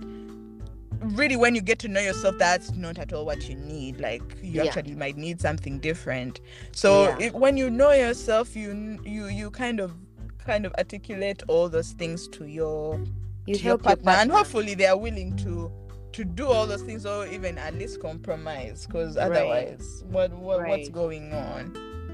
[1.00, 4.22] really when you get to know yourself that's not at all what you need like
[4.42, 4.64] you Yeah.
[4.64, 6.40] actually might need something different
[6.72, 7.26] so Yeah.
[7.26, 9.92] if, when you know yourself you you you kind of
[10.38, 12.98] kind of articulate all those things to your
[13.46, 15.72] You to your your partner, and hopefully they are willing to
[16.12, 20.88] to do all those things or even at least compromise because otherwise what, what what's
[20.88, 21.72] going on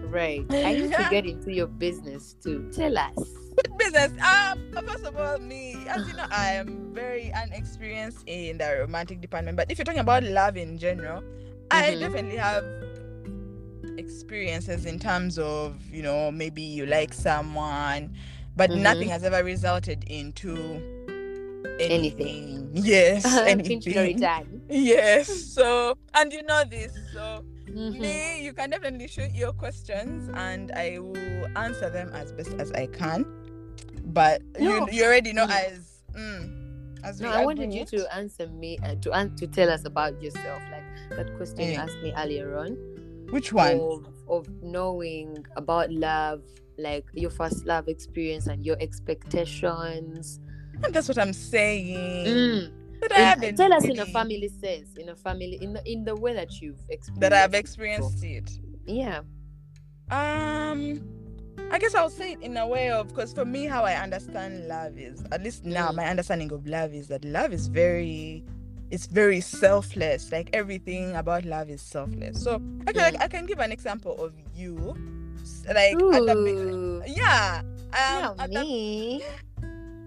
[0.08, 0.46] Right.
[0.50, 2.70] I need to get into your business too.
[2.72, 3.18] Tell us.
[3.78, 8.76] Business um first of all me as you know i am very unexperienced in the
[8.80, 11.22] romantic department but if you're talking about love in general
[11.70, 12.00] i Mhm.
[12.00, 12.64] definitely have
[13.98, 18.14] experiences in terms of you know maybe you like someone
[18.56, 18.80] but Mhm.
[18.82, 20.54] nothing has ever resulted into
[21.78, 21.90] Anything.
[21.90, 24.18] anything yes anything
[24.68, 28.00] yes so and you know this so Mhm.
[28.00, 32.70] me you can definitely shoot your questions and i will answer them as best as
[32.72, 33.24] i can
[34.06, 34.86] but No.
[34.86, 35.50] you, you already know Mm.
[35.66, 39.46] as mm, as No, we I wanted you to answer me uh, to an- to
[39.46, 40.84] tell us about yourself, like
[41.16, 42.76] that question you asked me earlier on
[43.30, 46.42] which one of of knowing about love,
[46.78, 50.40] like your first love experience and your expectations.
[50.82, 52.72] and that's what i'm saying Mm.
[53.02, 56.04] I In- haven't tell us in a family sense, in a family, in the, in
[56.04, 57.20] the way that you've experienced.
[57.20, 58.50] that i've it experienced it.
[58.86, 59.20] Yeah.
[60.10, 61.00] um
[61.70, 64.66] i guess i'll say it in a way of because for me how i understand
[64.68, 65.96] love is at least now Mm.
[65.96, 68.44] my understanding of love is that love is very
[68.90, 73.22] it's very selfless like everything about love is selfless so I can, Mm.
[73.22, 74.76] I can give an example of you
[75.68, 79.22] like at the, yeah um, not at the- me.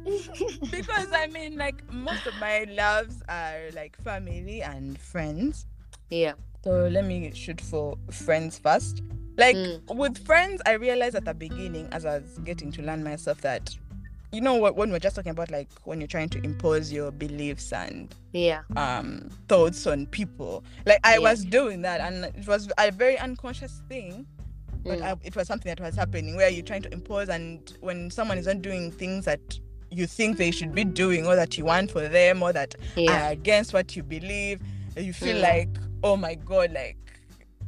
[0.72, 5.66] because i mean like most of my loves are like family and friends
[6.10, 6.34] yeah.
[6.64, 9.04] So let me shoot for friends first.
[9.40, 9.96] Like Mm.
[9.96, 13.76] with friends, I realized at the beginning as I was getting to learn myself that
[14.32, 17.10] you know what when we're just talking about like when you're trying to impose your
[17.10, 18.62] beliefs and Yeah.
[18.76, 20.64] um thoughts on people.
[20.86, 21.20] Like I Yeah.
[21.30, 24.28] was doing that and it was a very unconscious thing.
[24.84, 25.04] But Mm.
[25.04, 28.38] I, it was something that was happening where you're trying to impose and when someone
[28.38, 29.40] is not doing things that
[29.92, 33.30] you think they should be doing or that you want for them or that yeah.
[33.30, 34.62] are against what you believe
[34.96, 35.42] you feel Mm.
[35.42, 35.70] like
[36.04, 36.98] oh my god like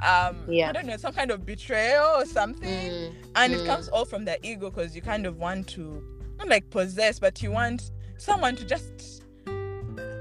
[0.02, 0.70] um Yeah.
[0.70, 3.60] i don't know some kind of betrayal or something Mm, and mm.
[3.62, 6.04] it comes all from the ego because you kind of want to
[6.38, 9.24] not like possess but you want someone to just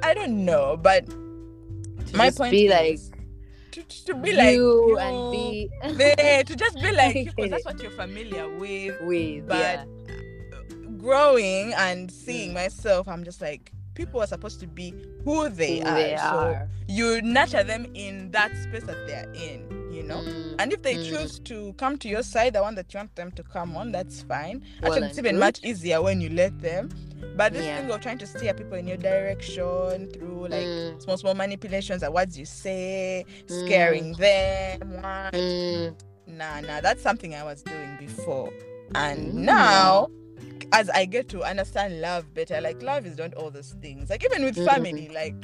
[0.02, 3.20] i don't know but to my point be is like
[3.72, 5.70] to, to be like you you and be
[6.16, 9.84] there, to just be like because that's what you're familiar with with but yeah.
[10.98, 12.54] growing and seeing Mm.
[12.54, 16.36] myself i'm just like people are supposed to be who they who are they so
[16.38, 16.68] are.
[16.88, 20.96] you nurture them in that space that they're in you know Mm, and if they
[20.96, 21.02] mm.
[21.02, 23.90] choose to come to your side the one that you want them to come on
[23.92, 25.40] that's fine Well actually it's and even good.
[25.40, 26.88] much easier when you let them
[27.36, 27.80] but this Yeah.
[27.80, 32.02] thing of trying to steer people in your direction through like Mm, small small manipulations
[32.02, 35.94] of words you say scaring them what mm,
[36.26, 38.52] nah nah that's something i was doing before
[38.94, 39.34] and Mm.
[39.34, 40.08] now
[40.72, 44.24] as i get to understand love better like love is not all those things like
[44.24, 44.64] even with Mhm.
[44.66, 45.34] family like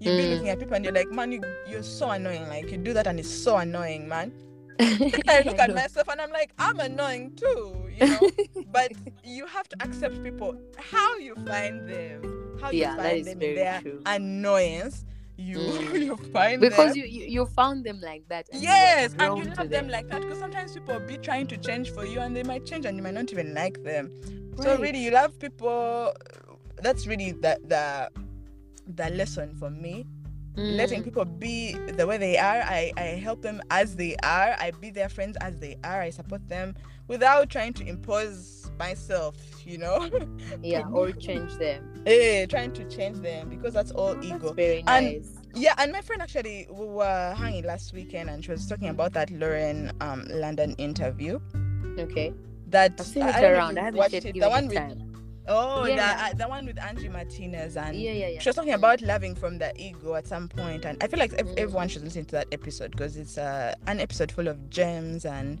[0.00, 0.30] you be Mm.
[0.30, 3.06] looking at people and you're like man you, you're so annoying like you do that
[3.06, 4.32] and it's so annoying man
[5.28, 8.28] i look at myself and i'm like i'm annoying too you know
[8.72, 8.92] but
[9.22, 13.40] you have to accept people how you find them how you Yeah, that find them
[13.42, 14.02] in their true.
[14.06, 15.04] annoyance
[15.36, 16.00] you Mm.
[16.06, 18.48] you find because them you, you you found them like that.
[18.52, 21.90] and Yes, and you love them like that because sometimes people be trying to change
[21.90, 24.10] for you and they might change and you might not even like them.
[24.60, 26.12] So really, you love people.
[26.82, 28.10] That's really the the
[28.86, 30.06] the lesson for me.
[30.56, 31.04] letting Mm.
[31.04, 32.62] people be the way they are.
[32.62, 34.54] I, I help them as they are.
[34.58, 36.00] I be their friends as they are.
[36.00, 36.74] I support them
[37.08, 40.08] without trying to impose myself, you know?
[40.62, 44.52] yeah or change them Eh, trying to change them because that's all That's ego.
[44.52, 48.50] very And- nice Yeah, and my friend actually we were hanging last weekend and she
[48.50, 51.38] was talking about that Lauren um London interview.
[51.98, 52.32] okay
[52.68, 54.34] That I've seen it I don't know if around i haven't watched it.
[54.34, 55.10] The one it with time
[55.46, 56.28] oh Yeah, the, yeah.
[56.30, 59.34] uh, the one with Angie Martinez and yeah yeah yeah she was talking about loving
[59.34, 61.58] from the ego at some point and i feel like ev- Mm.
[61.58, 65.60] everyone should listen to that episode because it's uh, an episode full of gems and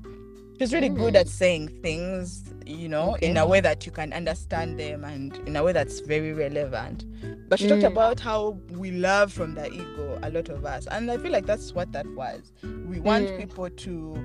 [0.64, 1.20] she's really good Mm.
[1.20, 5.56] at saying things you know in a way that you can understand them and in
[5.56, 7.04] a way that's very relevant
[7.50, 7.88] but she talked Mm.
[7.92, 11.44] about how we love from the ego a lot of us and i feel like
[11.44, 12.50] that's what that was
[12.88, 13.36] we want Mm.
[13.40, 14.16] people to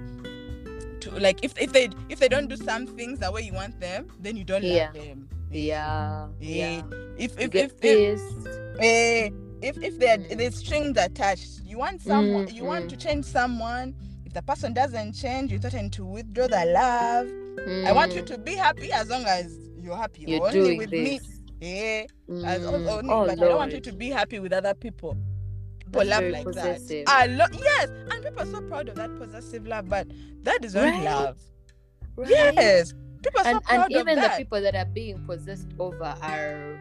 [1.02, 3.78] to like if, if they if they don't do some things the way you want
[3.82, 4.86] them then you don't Yeah.
[4.86, 6.82] love them yeah Eh, yeah
[7.17, 8.21] if if if, if
[8.80, 9.30] Eh,
[9.62, 10.38] if if there Mm.
[10.38, 12.89] there's strings attached, you want someone, Mm, you want mm.
[12.89, 13.93] to change someone.
[14.39, 17.28] The person doesn't change, you threaten to withdraw the love.
[17.86, 20.78] I want you Mm, to be happy as long as you're happy you're only doing
[20.78, 21.19] with this me.
[21.62, 22.06] Eh,
[22.45, 25.17] as Mm, only, oh but I don't want you to be happy with other people.
[25.80, 27.06] People love very like possessive.
[27.06, 27.19] that.
[27.19, 30.08] I love yes, and people are so proud of that possessive love, but
[30.43, 31.04] that is not Right?
[31.04, 31.38] love.
[32.15, 32.30] right?
[32.30, 36.15] Yes, people are so and, proud and even the people that are being possessed over
[36.21, 36.80] are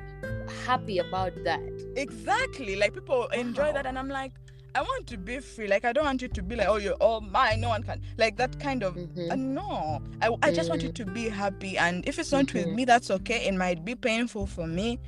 [0.65, 2.77] happy about that Exactly.
[2.77, 3.73] Like people enjoy Wow.
[3.73, 4.33] that, and I'm like,
[4.75, 5.67] I want to be free.
[5.67, 7.61] Like I don't want you to be like, oh, you're all mine.
[7.61, 8.01] No one can.
[8.17, 8.95] Like that kind of.
[8.95, 9.31] Mhm.
[9.33, 10.95] Uh, no, I, I just want you Mm.
[10.97, 12.75] to be happy, and if it's not with Mhm.
[12.75, 13.47] me, that's okay.
[13.49, 14.99] It might be painful for me,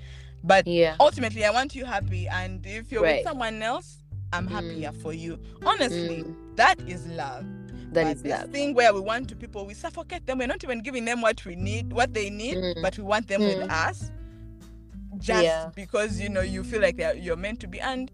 [0.42, 2.27] but yeah ultimately, I want you happy.
[2.29, 3.16] And if you're Right.
[3.18, 3.99] with someone else,
[4.33, 4.51] I'm Mm.
[4.53, 5.38] happier for you.
[5.64, 7.44] Honestly, Mm, that is love.
[7.92, 10.38] that but is this love thing where we want to people, we suffocate them.
[10.38, 12.83] We're not even giving them what we need, what they need, Mm.
[12.83, 13.70] but we want them with Mm.
[13.88, 14.11] us.
[15.18, 15.70] Just Yeah.
[15.75, 18.11] because you know you feel like you're meant to be, and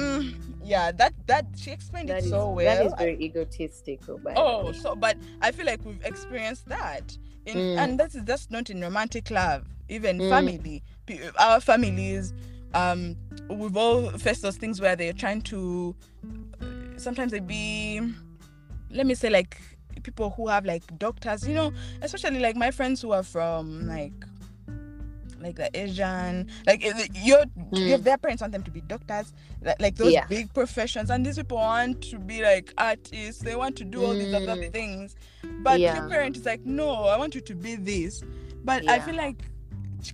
[0.00, 0.34] mm,
[0.64, 2.64] yeah, that that she explained that it is so well.
[2.76, 7.16] that is very egotistical by the oh, so but I feel like we've experienced that,
[7.46, 7.78] in, Mm.
[7.78, 10.28] and that's that's not in romantic love, even Mm.
[10.28, 10.82] family.
[11.38, 12.32] Our families,
[12.74, 13.16] um,
[13.48, 15.94] we've all faced those things where they're trying to.
[16.96, 18.00] Sometimes they be,
[18.90, 19.60] let me say, like
[20.02, 24.12] people who have like doctors, you know, especially like my friends who are from like
[25.40, 26.82] like the Asian, like
[27.24, 28.02] your Mm.
[28.02, 30.26] their parents want them to be doctors, like, like those Yeah.
[30.26, 33.42] big professions, and these people want to be like artists.
[33.42, 34.72] They want to do all these other Mm.
[34.72, 35.16] things,
[35.62, 35.96] but Yeah.
[36.00, 38.22] your parent is like, no, I want you to be this.
[38.64, 39.36] But I feel like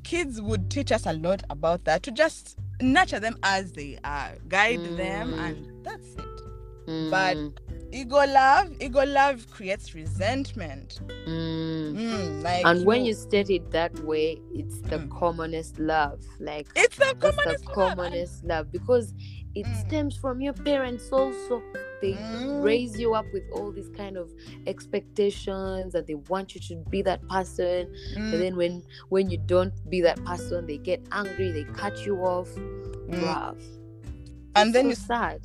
[0.02, 4.32] kids would teach us a lot about that to just nurture them as they are,
[4.48, 5.38] guide them, Mm.
[5.38, 7.10] and that's it.
[7.10, 7.52] but- Mm,
[7.96, 11.00] Ego love, ego love creates resentment.
[11.26, 11.96] mm.
[11.96, 15.10] Mm, like and when you state it that way it's the Mm.
[15.18, 19.14] commonest love like it's the commonest the love, commonest love because
[19.54, 19.86] it Mm.
[19.86, 21.62] stems from your parents also
[22.02, 22.62] they Mm.
[22.62, 24.30] raise you up with all these kind of
[24.66, 29.38] expectations and they want you to be that person Mm, and then when when you
[29.46, 32.50] don't be that person they get angry they cut you off
[33.08, 33.56] mm.
[34.54, 35.40] And then so you sad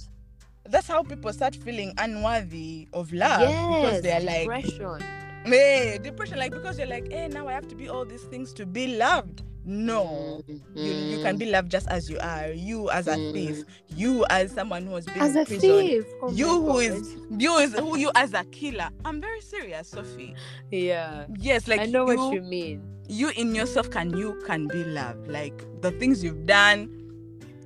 [0.72, 5.00] that's how people start feeling unworthy of love because they're like depression.
[5.46, 8.54] hey, depression like because you're like hey now i have to be all these things
[8.54, 9.44] to be loved.
[9.64, 10.42] No.
[10.74, 11.38] You, you can Mm.
[11.38, 12.48] be loved just as you are.
[12.50, 13.32] You as a Mm.
[13.34, 13.64] thief
[13.96, 17.56] you as someone who has been as a prison thief oh you who is you
[17.60, 18.90] is who you as a killer.
[19.06, 20.34] I'm very serious sophie.
[20.72, 21.26] Yeah.
[21.38, 22.82] Yes like i know you, what you mean.
[23.08, 25.28] you in yourself can you can be loved.
[25.28, 26.90] Like the things you've done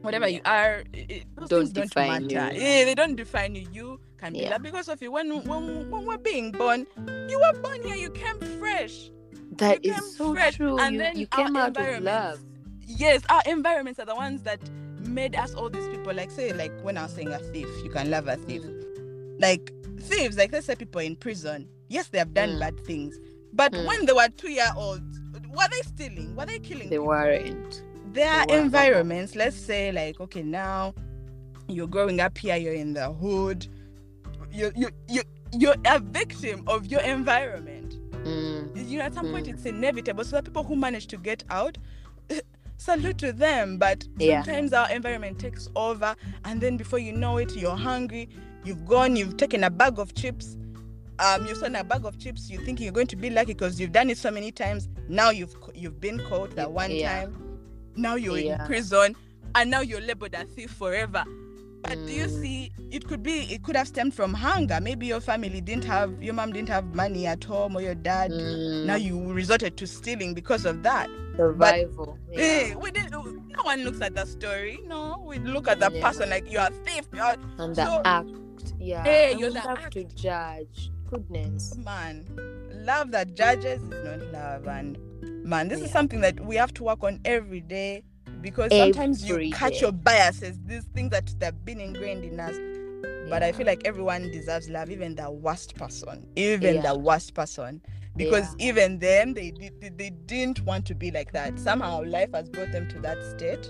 [0.06, 2.38] whatever you are it, Don't things don't define you.
[2.38, 3.68] yeah they don't define you.
[3.74, 4.52] You can be Yeah.
[4.52, 5.12] loved because of you.
[5.12, 6.88] When, when when we're being born
[7.30, 7.96] you were born here.
[7.96, 9.10] You came fresh.
[9.58, 10.78] That You is so fresh, true.
[10.80, 12.40] And you, then you came out with environments- love.
[12.88, 14.60] Yes our environments are the ones that
[15.08, 16.14] made us all these people.
[16.14, 18.64] Like say like when i was saying a thief you can love a thief.
[19.40, 21.68] Like thieves like let's say people in prison.
[21.90, 22.60] Yes they have done Mm.
[22.60, 23.18] bad things.
[23.54, 23.88] But Mm.
[23.88, 26.36] when they were two year olds were they stealing?
[26.36, 27.08] Were they killing they people?
[27.08, 27.82] weren't
[28.16, 30.94] there are They environments let's say like okay now
[31.68, 33.68] you're growing up here you're in the hood
[34.52, 35.22] you you you
[35.54, 39.54] you're a victim of your environment Mm, you know at some point Mm.
[39.54, 41.78] it's inevitable so the people who manage to get out
[42.78, 44.42] salute to them but Yeah.
[44.42, 48.28] sometimes our environment takes over and then before you know it you're hungry
[48.64, 50.58] you've gone you've taken a bag of chips
[51.20, 53.80] um you've stolen a bag of chips you think you're going to be lucky because
[53.80, 57.26] you've done it so many times now you've you've been caught that one Yeah.
[57.26, 57.45] time
[57.96, 58.62] now you're Yeah.
[58.62, 59.16] in prison
[59.56, 61.24] and now you're labeled a thief forever
[61.82, 62.42] but do you Mm.
[62.42, 66.22] see it could be it could have stemmed from hunger maybe your family didn't have
[66.22, 69.86] your mom didn't have money at home or your dad mm, now you resorted to
[69.86, 72.76] stealing because of that survival Eh, yeah.
[72.76, 74.80] we didn't no one looks at the story.
[74.86, 76.02] No, we look at the Yeah.
[76.06, 77.06] person like you're a thief.
[77.14, 78.28] You're And the So- act.
[78.80, 79.02] Yeah.
[79.04, 80.92] Hey, we the have to judge.
[81.10, 81.78] Goodness.
[81.78, 82.26] man.
[82.86, 84.98] Love that judges is not love, and
[85.44, 88.04] man, this is something that we have to work on every day
[88.42, 89.80] because sometimes you catch day.
[89.80, 92.56] your biases, these things that have been ingrained in us.
[93.28, 96.92] But I feel like everyone deserves love, even the worst person, even Yeah.
[96.94, 97.82] the worst person,
[98.16, 101.58] because even them, they did, they- they didn't want to be like that.
[101.58, 103.66] Somehow, life has brought them to that state,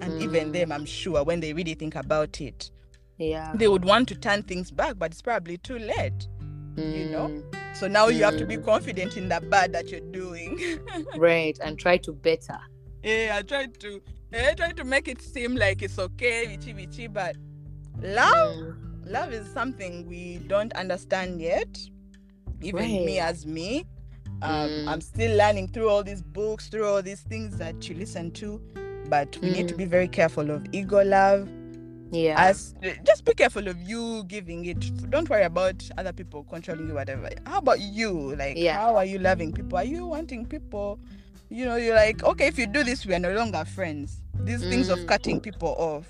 [0.00, 0.52] and even Mm.
[0.54, 2.70] them, I'm sure, when they really think about it,
[3.18, 3.52] Yeah.
[3.54, 6.28] they would want to turn things back, but it's probably too late.
[6.76, 7.28] You know?
[7.28, 8.64] Mm, So now you have to be Mm.
[8.64, 10.58] confident in the bad that you're doing.
[11.16, 11.58] Right.
[11.62, 12.58] And try to better.
[13.02, 14.00] yeah, I tried to,
[14.32, 17.36] I tried to make it seem like it's okay, vichi vichi, but
[18.02, 18.74] love, Mm,
[19.06, 21.78] love is something we don't understand yet.
[22.62, 23.84] Even me as me,
[24.42, 24.88] um, Mm.
[24.88, 28.60] I'm still learning through all these books, through all these things that you listen to.
[29.08, 29.78] But we need to Mm.
[29.78, 31.48] be very careful of ego love.
[32.10, 32.36] Yeah.
[32.38, 32.74] As
[33.04, 35.10] just be careful of you giving it.
[35.10, 37.28] Don't worry about other people controlling you, whatever.
[37.46, 38.36] How about you?
[38.36, 38.74] Like, Yeah.
[38.78, 39.78] how are you loving people?
[39.78, 40.98] Are you wanting people?
[41.50, 44.20] You know, you're like, okay, if you do this, we are no longer friends.
[44.44, 45.06] These things of Mm.
[45.08, 46.06] cutting people off.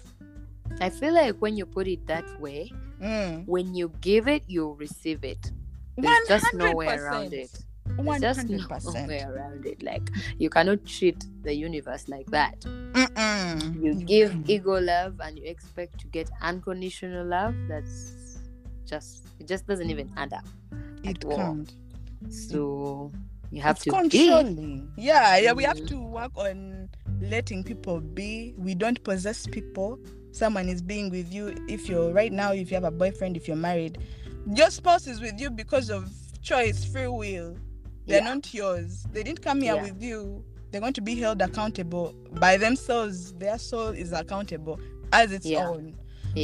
[0.81, 3.47] I feel like when you put it that way, Mm.
[3.47, 5.53] when you give it, you receive it.
[5.97, 7.51] There's just no way around it.
[7.97, 9.83] There's One just hundred no way around it.
[9.83, 12.61] Like you cannot treat the universe like that.
[12.61, 13.83] Mm-mm.
[13.83, 17.55] You give ego love and you expect to get unconditional love.
[17.69, 18.39] That's
[18.85, 20.45] just it just doesn't even add up.
[21.05, 21.73] It can't.
[22.31, 23.13] So
[23.51, 23.97] you have it's to be.
[23.97, 24.91] controlling.
[24.97, 25.53] Yeah, yeah.
[25.53, 25.89] We have Mm.
[25.89, 26.89] to work on
[27.21, 28.55] letting people be.
[28.59, 29.99] We don't possess people.
[30.33, 31.55] Someone is being with you.
[31.69, 33.99] If you're right now, if you have a boyfriend, if you're married,
[34.53, 36.11] your spouse is with you because of
[36.43, 37.57] choice, free will.
[38.07, 38.35] They're Yeah.
[38.35, 39.07] not yours.
[39.13, 39.83] They didn't come here Yeah.
[39.83, 40.45] with you.
[40.71, 43.33] They're going to be held accountable by themselves.
[43.35, 44.81] Their soul is accountable
[45.13, 45.69] as its Yeah.
[45.69, 45.97] own.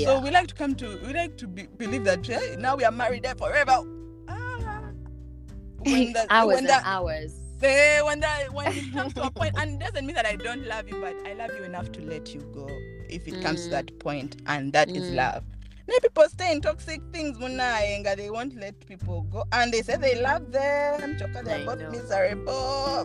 [0.05, 2.85] So we like to come to we like to be, believe that hey, now we
[2.85, 3.83] are married there forever.
[4.29, 4.91] Ah.
[5.79, 7.33] When the, hours when and the, hours.
[7.61, 10.37] say when that when it comes to a point, and it doesn't mean that I
[10.37, 12.69] don't love you, but I love you enough to let you go
[13.09, 13.71] if it comes to Mm.
[13.73, 15.17] that point, and that is Mm.
[15.17, 15.45] love.
[16.03, 20.21] People stay in toxic things, Munayenga, they won't let people go, and they say they
[20.21, 21.17] love them.
[21.19, 21.91] Choka, they're both know.
[21.91, 23.05] miserable.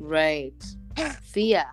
[0.00, 0.64] Right.
[1.22, 1.64] Fear.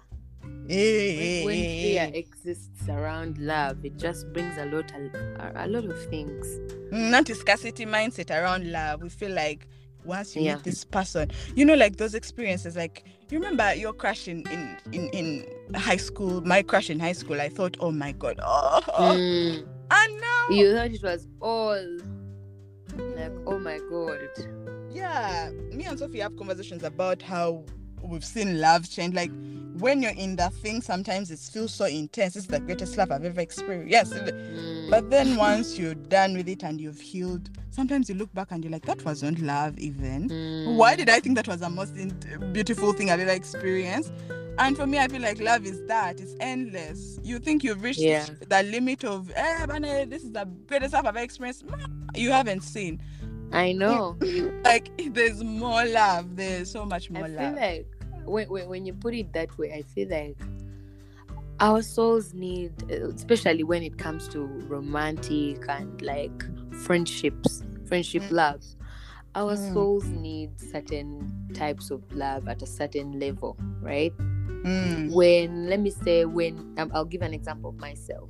[0.41, 5.99] When, when fear exists around love, it just brings a lot, a, a lot of
[6.09, 6.45] things.
[6.91, 9.01] Mm, not a scarcity mindset around love.
[9.01, 9.67] We feel like
[10.05, 10.55] once you Yeah.
[10.55, 12.75] meet this person, you know, like those experiences.
[12.75, 16.41] Like you remember your crush in in in, in high school.
[16.41, 17.41] My crush in high school.
[17.41, 19.78] I thought, oh my god, oh, Mm.
[19.91, 21.97] And now, You thought it was all
[22.97, 24.29] like, oh my god.
[24.91, 25.51] yeah.
[25.71, 27.63] Me and Sophie have conversations about how
[28.01, 29.13] we've seen love change.
[29.13, 29.31] Like
[29.77, 32.35] when you're in that thing, sometimes it feels so intense.
[32.35, 33.91] It's the greatest love I've ever experienced.
[33.91, 34.89] Yes, Mm.
[34.89, 38.63] But then once you're done with it and you've healed, sometimes you look back and
[38.63, 40.27] you're like, that wasn't love even.
[40.29, 40.75] Mm.
[40.75, 42.17] Why did I think that was the most in-
[42.51, 44.11] beautiful thing I've ever experienced?
[44.59, 46.19] And for me, I feel like love is that.
[46.19, 47.17] It's endless.
[47.23, 48.25] You think you've reached Yeah.
[48.47, 51.63] the limit of, eh, bane, this is the greatest love I've ever experienced.
[52.13, 53.01] You haven't seen.
[53.53, 54.17] I know.
[54.65, 56.35] Like, there's more love.
[56.35, 57.31] There's so much more love.
[57.31, 57.55] I feel love.
[57.55, 57.87] like
[58.25, 60.37] when, when, when you put it that way, I feel like
[61.61, 66.43] our souls need, especially when it comes to romantic and like
[66.83, 68.31] friendships, friendship Mm.
[68.31, 68.63] love,
[69.35, 69.73] our Mm.
[69.73, 74.13] souls need certain types of love at a certain level, right?
[74.63, 75.11] Mm.
[75.13, 78.29] when let me say when um, i'll give an example of myself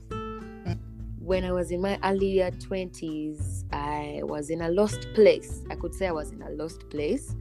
[1.19, 5.93] when i was in my earlier 20s i was in a lost place i could
[5.93, 7.35] say i was in a lost place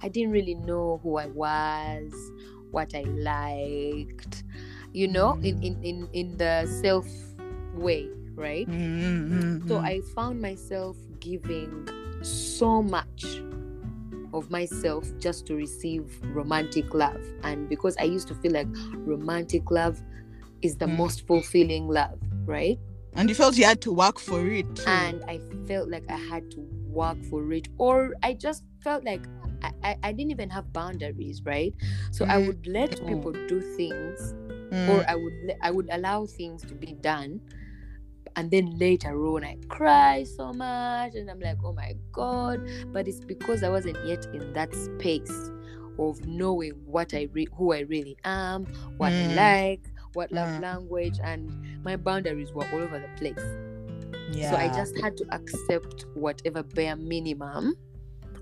[0.00, 2.12] i didn't really know who i was
[2.70, 4.44] what i liked
[4.92, 7.06] you know in in in, in the self
[7.74, 9.84] way right Mm, mm, so mm.
[9.84, 11.86] I found myself giving
[12.22, 13.24] so much
[14.32, 17.20] of myself just to receive romantic love.
[17.42, 18.68] And because I used to feel like
[19.04, 20.00] romantic love
[20.62, 20.96] is the Mm.
[20.96, 22.78] most fulfilling love, right?
[23.14, 24.64] and you felt you had to work for it.
[24.74, 24.84] too.
[24.86, 29.26] And I felt like I had to work for it, or I just felt like
[29.62, 31.74] I, I, I didn't even have boundaries, right?
[32.10, 32.46] So I Mm.
[32.46, 33.08] would let Mm.
[33.08, 34.34] people do things
[34.72, 34.88] Mm.
[34.88, 37.40] or I would I would allow things to be done,
[38.36, 42.60] and then later on I cry so much, and I'm like, oh my god!
[42.92, 45.50] But it's because I wasn't yet in that space
[45.98, 48.64] of knowing what I re- who I really am,
[48.96, 49.30] what Mm.
[49.30, 49.80] I like,
[50.14, 50.62] what love Mm.
[50.62, 51.50] language, and
[51.84, 53.44] my boundaries were all over the place.
[54.32, 54.50] yeah.
[54.50, 57.74] So I just had to accept whatever bare minimum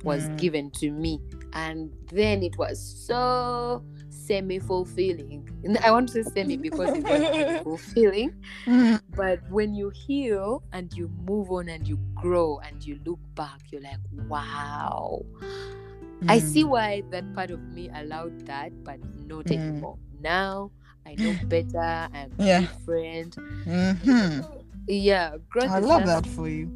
[0.05, 0.38] was Mm.
[0.38, 1.20] given to me.
[1.53, 3.82] And then it was so
[4.27, 5.49] semi-fulfilling.
[5.85, 7.05] I want to say semi because it's
[7.55, 8.33] not fulfilling.
[8.66, 9.01] Mm.
[9.16, 13.61] But when you heal and you move on and you grow and you look back,
[13.71, 13.99] you're like,
[14.29, 15.23] wow.
[16.29, 16.68] I see Mm.
[16.68, 19.57] why that part of me allowed that, but not Mm.
[19.59, 19.99] anymore.
[20.21, 20.71] Now
[21.07, 22.09] I know better.
[22.12, 22.61] I'm Yeah.
[22.61, 23.37] different.
[23.66, 24.45] Mhm.
[24.87, 26.68] Yeah, growth I is love that for you.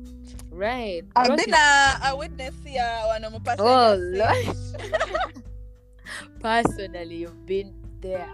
[0.50, 1.02] Right.
[1.16, 3.64] I've been is- a, a witness here when I'm a pastor.
[3.66, 4.56] Oh, Lord.
[6.40, 8.28] personally you've been there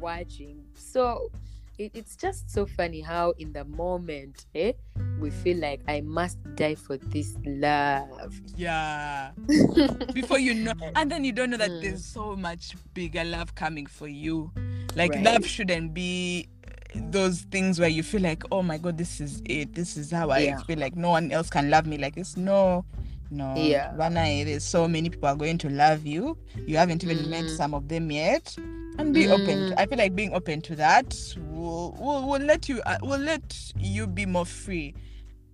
[0.00, 1.30] watching so
[1.78, 4.72] it, it's just so funny how in the moment eh,
[5.18, 9.32] we feel like i must die for this love Yeah.
[10.14, 11.80] Before you know, and then you don't know that Mm.
[11.80, 14.52] there's so much bigger love coming for you.
[14.94, 15.24] Like Right.
[15.24, 16.46] love shouldn't be
[16.94, 19.74] those things where you feel like, oh my god, this is it.
[19.74, 20.62] This is how I Yeah.
[20.62, 22.36] feel like no one else can love me like this.
[22.36, 22.84] No,
[23.30, 23.54] no.
[23.56, 23.92] Yeah.
[23.96, 26.36] Rana, there's so many people are going to love you.
[26.66, 27.56] You haven't even met Mm.
[27.56, 28.56] some of them yet.
[28.98, 29.64] And be open.
[29.64, 29.68] Mm.
[29.68, 31.16] To, I feel like being open to that
[31.50, 34.94] will will, will let you uh, will let you be more free.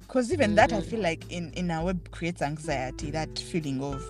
[0.01, 0.85] Because even that, I Mhm.
[0.85, 3.11] feel like in in a way creates anxiety.
[3.11, 4.03] That feeling of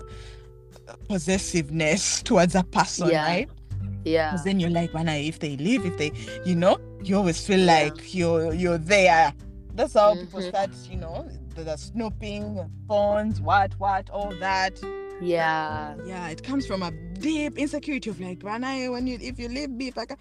[1.07, 3.23] possessiveness towards a person, Yeah.
[3.25, 3.49] right?
[4.03, 6.11] yeah Because then you're like, when I if they leave, if they,
[6.45, 7.83] you know, you always feel Yeah.
[7.83, 9.33] like you're you're there.
[9.75, 10.47] That's how people Mhm.
[10.49, 14.79] start, you know, the, the snooping, phones, what, what, all that.
[15.21, 19.37] yeah Yeah, it comes from a deep insecurity of like, when I when you if
[19.39, 20.17] you leave me, if I can.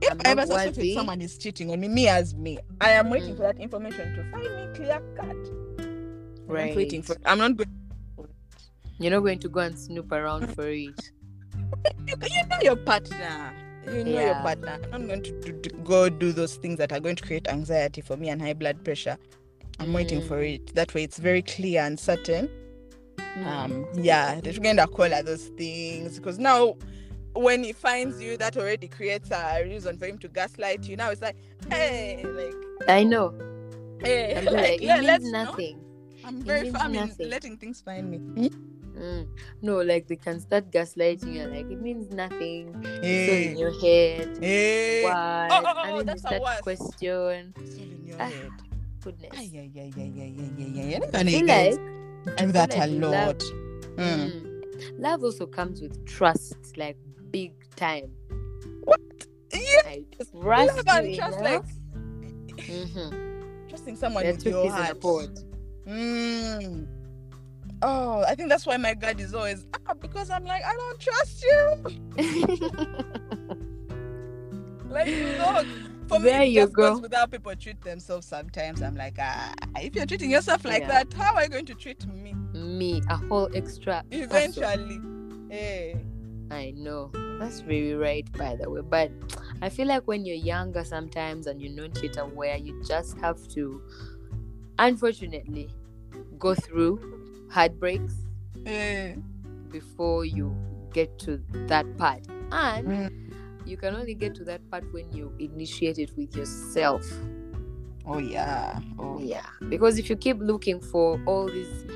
[0.00, 0.94] If I'm I ever suspect worthy.
[0.94, 3.36] someone is cheating on me, me as me, I am waiting Mm.
[3.36, 5.36] for that information to find me clear cut.
[6.46, 6.62] Right.
[6.62, 7.16] I'm not waiting for.
[7.24, 7.68] I'm not going.
[8.98, 11.10] you're not going to go and snoop around for it
[12.06, 13.52] You, you know your partner.
[13.86, 14.78] You know your partner.
[14.92, 17.48] I'm not going to do, do- go do those things that are going to create
[17.48, 19.16] anxiety for me and high blood pressure.
[19.82, 20.54] I'm waiting for Mm.
[20.54, 20.74] it.
[20.74, 22.48] That way, it's very clear and certain.
[23.18, 23.46] Mm.
[23.46, 26.76] Um, yeah, they're going to call at those things because now,
[27.34, 30.96] when he finds you, that already creates a reason for him to gaslight you.
[30.96, 31.36] Now it's like,
[31.70, 32.54] hey, like,
[32.88, 33.32] i know
[34.00, 35.44] hey, be like, like, means let's know.
[35.44, 35.80] nothing
[36.24, 36.62] I'm very.
[36.62, 38.18] means I mean, letting things find me.
[38.98, 39.26] Mm.
[39.62, 42.74] No, like they can start gaslighting you, like it means nothing.
[43.02, 44.38] It's all in your head.
[44.40, 45.16] hey, What?
[45.16, 46.86] oh, oh, and then that's you start question.
[47.56, 48.50] it's all in your Ah, head.
[49.02, 49.30] Goodness.
[49.36, 50.90] Ay, ay, ay, ay, ay, ay, ay.
[50.90, 51.74] You're I feel like
[52.36, 53.38] do feel that like a lot.
[53.96, 54.30] Mm.
[54.30, 56.96] mm, love also comes with trust, like
[57.30, 58.10] big time.
[58.84, 59.00] What?
[59.52, 61.66] Yeah, trust love and you trust, enough.
[62.56, 63.68] like Mhm.
[63.68, 64.98] trusting someone are with your peas in a heart.
[65.86, 66.86] Mm.
[67.82, 71.00] Oh, I think that's why my God is always ah, because I'm like I don't
[71.00, 71.82] trust you.
[74.88, 75.66] Like look,
[76.08, 76.98] for me, There you go.
[76.98, 78.26] with how people treat themselves.
[78.26, 80.88] Sometimes I'm like, ah, if you're treating yourself like Yeah.
[81.04, 84.02] that, how are you going to treat me Me, a whole extra.
[84.10, 84.22] person.
[84.24, 85.00] eventually?
[85.50, 85.96] Hey,
[86.50, 87.10] I know.
[87.38, 88.80] That's very right, by the way.
[88.82, 89.10] But
[89.62, 93.38] I feel like when you're younger sometimes and you're not yet aware, you just have
[93.48, 93.80] to,
[94.78, 95.70] unfortunately,
[96.38, 98.14] go through heartbreaks
[98.64, 99.16] hey.
[99.70, 100.54] before you
[100.92, 102.26] get to that part.
[102.50, 103.21] And Mm.
[103.66, 107.04] You can only get to that part when you initiate it with yourself.
[108.06, 108.80] Oh yeah.
[108.98, 109.46] Oh Yeah.
[109.68, 111.86] Because if you keep looking for all these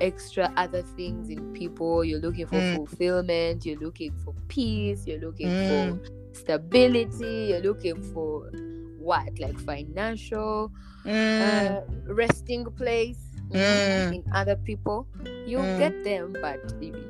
[0.00, 2.74] extra other things in people, you're looking for Mm.
[2.74, 5.68] fulfillment, you're looking for peace, you're looking Mm.
[5.68, 6.00] for
[6.34, 8.50] stability, you're looking for
[8.98, 9.38] what?
[9.38, 10.70] Like financial
[11.04, 11.40] Mm.
[11.40, 11.80] uh,
[12.12, 14.14] resting place Mm.
[14.14, 15.06] in other people.
[15.46, 15.78] You'll Mm.
[15.78, 16.58] get them, but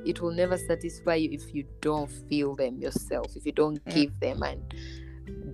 [0.05, 3.95] it, will never satisfy you if you don't feel them yourself, if you don't Mm.
[3.95, 4.61] give them and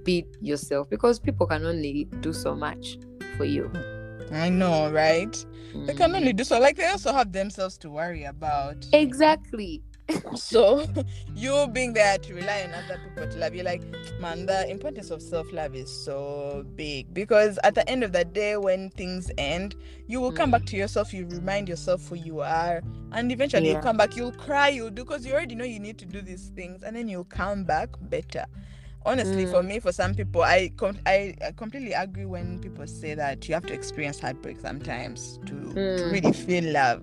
[0.04, 2.98] beat yourself, because people can only do so much
[3.36, 3.70] for you.
[4.32, 5.34] I know, right?
[5.86, 6.58] They can only do so.
[6.58, 8.86] Like they also have themselves to worry about.
[8.92, 9.82] Exactly.
[10.34, 10.86] So
[11.34, 13.82] you being there to rely on other people to love you, like
[14.20, 18.56] man, the importance of self-love is so big because at the end of the day,
[18.56, 19.76] when things end,
[20.06, 22.82] you will come back to yourself, you remind yourself who you are,
[23.12, 23.72] and eventually Yeah.
[23.74, 26.20] you'll come back, you'll cry, you'll do because you already know you need to do
[26.22, 28.44] these things, and then you'll come back better.
[29.04, 29.66] Honestly, for Mm.
[29.66, 33.66] me, for some people, I com- I, completely agree when people say that you have
[33.66, 36.12] to experience heartbreak sometimes to, to Mm.
[36.12, 37.02] really feel love.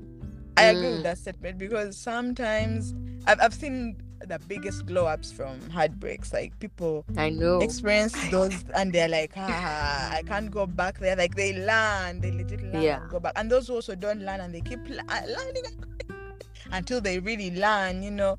[0.60, 0.94] I agree Mm.
[0.94, 2.94] with that statement because sometimes
[3.26, 3.96] I've, I've seen
[4.28, 6.34] the biggest glow ups from heartbreaks.
[6.34, 7.62] Like people I know.
[7.62, 11.16] experience those and they're like, ah, I can't go back there.
[11.16, 13.02] Like they learn, they legit learn Yeah.
[13.02, 13.34] and go back.
[13.38, 15.64] And those who also don't learn and they keep uh, learning
[16.72, 18.38] until they really learn, you know.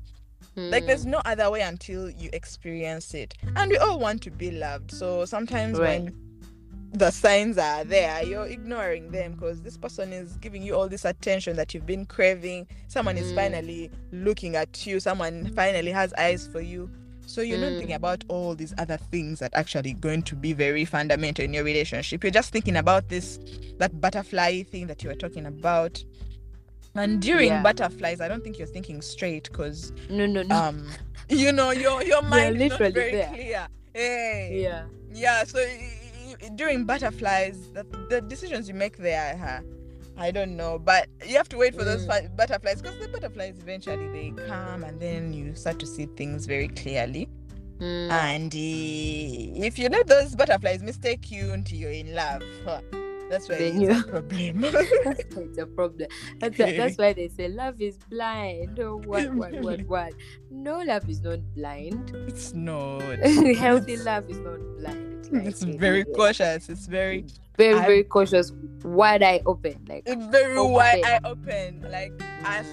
[0.55, 1.11] Like there's Mm.
[1.11, 3.33] no other way until you experience it.
[3.55, 4.91] And we all want to be loved.
[4.91, 6.01] So sometimes Right.
[6.03, 6.15] when
[6.93, 11.05] the signs are there, you're ignoring them because this person is giving you all this
[11.05, 12.67] attention that you've been craving.
[12.87, 13.35] Someone is Mm.
[13.35, 14.99] finally looking at you.
[14.99, 16.89] Someone finally has eyes for you.
[17.25, 17.77] So you're not Mm.
[17.77, 21.63] thinking about all these other things that actually going to be very fundamental in your
[21.63, 22.23] relationship.
[22.25, 23.39] You're just thinking about this
[23.77, 26.03] that butterfly thing that you were talking about.
[26.93, 27.61] And during Yeah.
[27.63, 30.53] butterflies, I don't think you're thinking straight because No, no, no.
[30.55, 30.89] um
[31.29, 33.29] you know your your mind is not very there.
[33.33, 33.67] clear.
[33.93, 34.61] Hey.
[34.61, 34.83] yeah.
[35.13, 35.59] Yeah, so
[36.55, 39.61] during butterflies, the, the decisions you make there, huh,
[40.17, 42.35] I don't know, but you have to wait for those Mm.
[42.35, 46.67] butterflies because the butterflies eventually they come and then you start to see things very
[46.67, 47.27] clearly.
[47.79, 48.11] Mm.
[48.11, 52.81] And uh, if you let those butterflies mistake you until you're in love, huh,
[53.31, 54.61] that's why Then it's you- a problem.
[54.61, 56.07] that's why it's a problem.
[56.39, 58.79] That's, why- that's why they say love is blind.
[58.79, 60.13] Oh, what, what, what, what?
[60.51, 62.11] No, love is not blind.
[62.27, 63.01] it's not.
[63.65, 65.07] Healthy love is not blind.
[65.31, 66.67] Like, It's very is cautious.
[66.69, 67.25] It's very,
[67.57, 68.51] very, I'm- very cautious,
[68.83, 69.77] wide eye open.
[69.87, 70.73] Like, it's very Open.
[70.73, 71.85] wide eye open.
[71.89, 72.11] Like
[72.43, 72.69] ask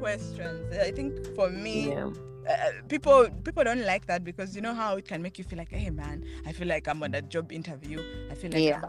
[0.00, 0.76] questions.
[0.76, 2.10] I think for me, yeah.
[2.50, 2.54] uh,
[2.88, 5.70] people people don't like that because you know how it can make you feel like
[5.72, 7.98] hey man i feel like i'm on a job interview
[8.30, 8.82] i feel like Yeah.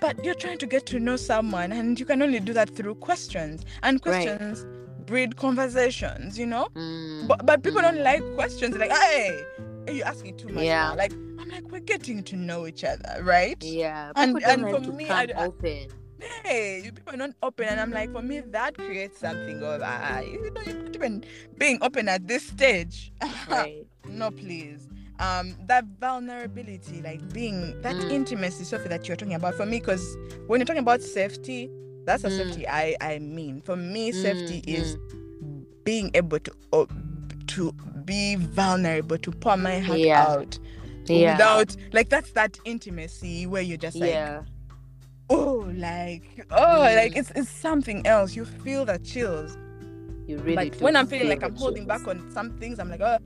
[0.00, 2.94] But you're trying to get to know someone and you can only do that through
[2.96, 4.26] questions and Right.
[4.26, 4.66] questions
[5.06, 7.84] breed conversations you know Mm, but, but people mm.
[7.92, 9.44] don't like questions like hey
[9.88, 10.88] are you asking too much Yeah.
[10.90, 10.96] now?
[10.96, 14.12] like i'm like we're getting to know each other right Yeah.
[14.16, 15.88] And- and for me, come I d- I- open.
[16.44, 19.80] hey you people are not open and i'm like for me that creates something of
[19.82, 21.24] ah, you know you're not even
[21.58, 23.10] being open at this stage
[23.48, 23.86] Right.
[24.06, 24.86] no please
[25.20, 28.10] um that vulnerability like being that Mm.
[28.10, 30.16] intimacy sophie that you're talking about for me because
[30.46, 31.70] when you're talking about safety
[32.06, 32.32] that's a Mm.
[32.36, 34.96] safety i i mean for me safety Mm, is
[35.84, 36.86] being able to uh,
[37.46, 37.72] to
[38.04, 40.22] be vulnerable to pour my heart Yeah.
[40.28, 40.58] out
[41.06, 41.32] Yeah.
[41.32, 44.42] without like that's that intimacy where you're just like yeah.
[45.28, 47.18] oh like oh like Mm.
[47.18, 49.56] it's, it's something else you feel the chills
[50.26, 52.02] You really like do when I'm feeling like I'm holding chills.
[52.02, 53.18] back on some things, I'm like, oh,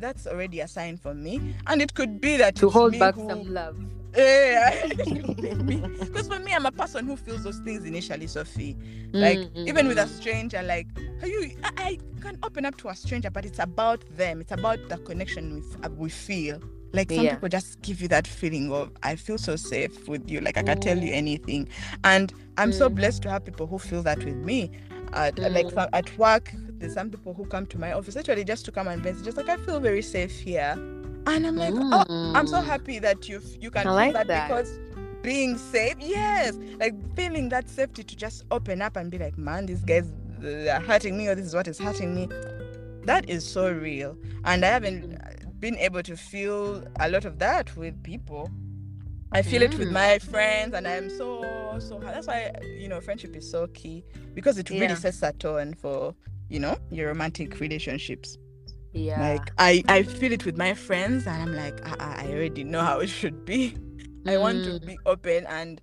[0.00, 1.54] that's already a sign for me.
[1.66, 3.76] And it could be that to hold back who- some love.
[4.16, 8.76] Yeah, because for me, I'm a person who feels those things initially, Sophie.
[9.12, 10.86] Like Mm, mm, even with a stranger, like
[11.22, 14.40] are you, I, I can open up to a stranger, but it's about them.
[14.40, 16.60] It's about the connection with uh, we feel.
[16.92, 17.34] Like some Yeah.
[17.34, 20.40] people just give you that feeling of I feel so safe with you.
[20.40, 21.16] Like I can tell you Mm.
[21.16, 21.68] anything,
[22.04, 22.94] and I'm so Mm.
[22.94, 24.70] blessed to have people who feel that with me.
[25.12, 25.74] At, Like Mm.
[25.74, 28.88] some- at work, there's some people who come to my office literally just to come
[28.88, 29.24] and visit.
[29.24, 30.72] Just like I feel very safe here,
[31.26, 32.04] and I'm like, oh,
[32.34, 32.64] I'm so Mm.
[32.64, 34.48] happy that you you can I feel like that, that.
[34.48, 34.78] because
[35.22, 39.66] being safe, yes, like feeling that safety to just open up and be like, man,
[39.66, 40.12] these guys
[40.42, 42.28] are hurting me, or this is what is hurting me.
[43.04, 47.38] That is so real, and I haven't uh, been able to feel a lot of
[47.38, 48.50] that with people.
[49.32, 49.92] I feel it with Mm.
[49.92, 51.98] my friends, and I'm so so.
[51.98, 54.04] That's why you know friendship is so key
[54.34, 54.94] because it really Yeah.
[54.94, 56.14] sets a tone for
[56.48, 58.36] you know your romantic relationships
[58.92, 59.20] Yeah.
[59.20, 62.80] like I, I feel it with my friends and i'm like I, I already know
[62.82, 63.76] how it should be
[64.26, 64.86] i want to Mm.
[64.86, 65.80] be open and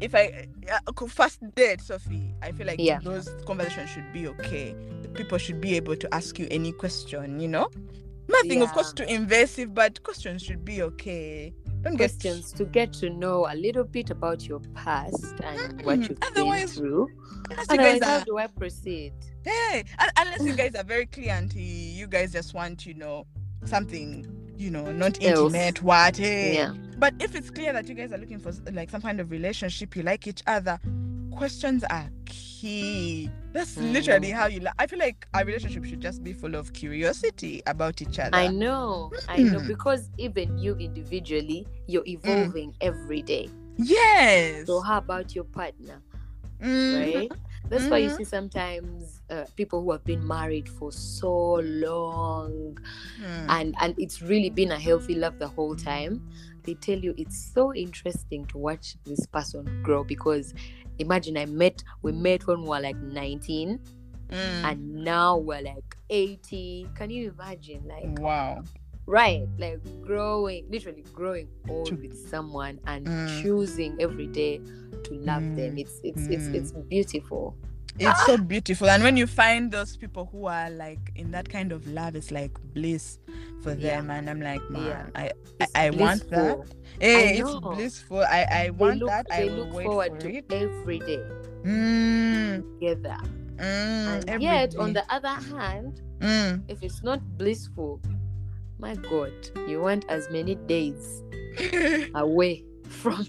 [0.00, 2.98] if i uh, co- first date sophie i feel like Yeah.
[3.02, 4.74] those conversations should be okay
[5.14, 7.68] people should be able to ask you any question you know
[8.28, 12.92] nothing of course too invasive but questions should be okay don't get questions to get
[12.94, 17.08] to know a little bit about your past and what Mm, you've been otherwise, through.
[17.50, 19.12] unless you Otherwise, guys how do I proceed?
[19.44, 23.26] hey un- unless you guys are very clear and you guys just want you know
[23.64, 24.26] something
[24.56, 25.52] you know not Else.
[25.54, 26.74] intimate what hey Yeah.
[26.96, 29.96] But if it's clear that you guys are looking for like some kind of relationship,
[29.96, 30.78] you like each other,
[31.32, 32.08] questions are
[32.64, 33.30] key.
[33.52, 33.92] That's Mm.
[33.92, 34.60] literally how you.
[34.60, 38.36] Li- I feel like our relationship should just be full of curiosity about each other.
[38.36, 39.68] I know, I know, Mm.
[39.68, 43.48] because even you individually, you're evolving every day.
[43.76, 44.66] Yes.
[44.66, 46.00] So, how about your partner,
[46.60, 46.94] Mhm.
[47.14, 47.32] right?
[47.68, 48.16] That's why you Mhm.
[48.18, 51.54] see sometimes uh, people who have been married for so
[51.88, 52.76] long
[53.18, 53.46] Hmm.
[53.48, 56.20] and and it's really been a healthy love the whole time
[56.64, 60.52] they tell you it's so interesting to watch this person grow because
[60.98, 63.80] imagine i met we met when we were like 19
[64.30, 64.64] Mm.
[64.64, 68.62] and now we're like 80 can you imagine like wow.
[69.06, 73.42] right like growing literally growing old with someone and Mm.
[73.42, 74.60] choosing every day
[75.04, 75.80] to love them Mm.
[75.80, 76.54] it's it's it's Mm.
[76.54, 77.54] it's beautiful
[77.98, 81.70] It's so beautiful, and when you find those people who are like in that kind
[81.70, 83.18] of love, it's like bliss
[83.62, 84.00] for Yeah.
[84.00, 84.10] them.
[84.10, 85.20] And I'm like, man, Yeah.
[85.22, 85.30] I,
[85.60, 86.58] It's I want that.
[87.00, 87.46] Hey, know.
[87.46, 88.18] it's blissful.
[88.22, 89.26] I, I want look, that.
[89.30, 90.44] I look forward for to it.
[90.52, 91.22] every day
[91.64, 93.16] Mm, together
[93.56, 96.62] mm, and yet on the other hand Mm.
[96.68, 98.00] if it's not blissful
[98.78, 99.32] my god
[99.66, 101.22] you want as many days
[102.14, 103.26] away from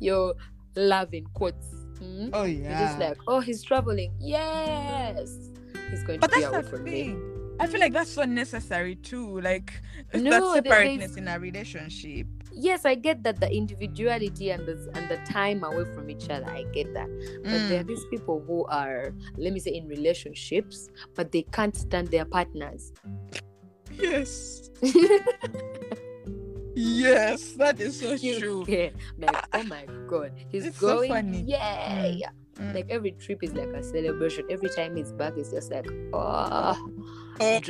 [0.00, 0.34] your
[0.74, 1.66] love in quotes
[2.00, 2.30] mm?
[2.32, 2.86] oh you're yeah.
[2.86, 5.50] just like oh he's traveling yes
[5.90, 7.16] he's going but to be that's away the from me.
[7.58, 9.40] I feel like that's so necessary too.
[9.40, 9.80] Like
[10.12, 12.26] it's No, that separateness there's- in a relationship.
[12.52, 16.44] yes, I get that the individuality and the and the time away from each other.
[16.50, 17.08] I get that.
[17.44, 17.88] But there are Mm.
[17.88, 22.92] these people who are, let me say, in relationships, but they can't stand their partners.
[23.98, 24.68] Yes.
[26.76, 28.64] Yes, that is so You true.
[28.66, 31.40] get- like, oh my god, he's It's so going, funny.
[31.48, 32.20] yeah, Mm.
[32.20, 32.30] yeah.
[32.60, 32.74] Mm.
[32.74, 34.44] Like every trip is like a celebration.
[34.50, 36.76] Every time he's back, it's just like, oh,
[37.40, 37.60] Oh, yeah.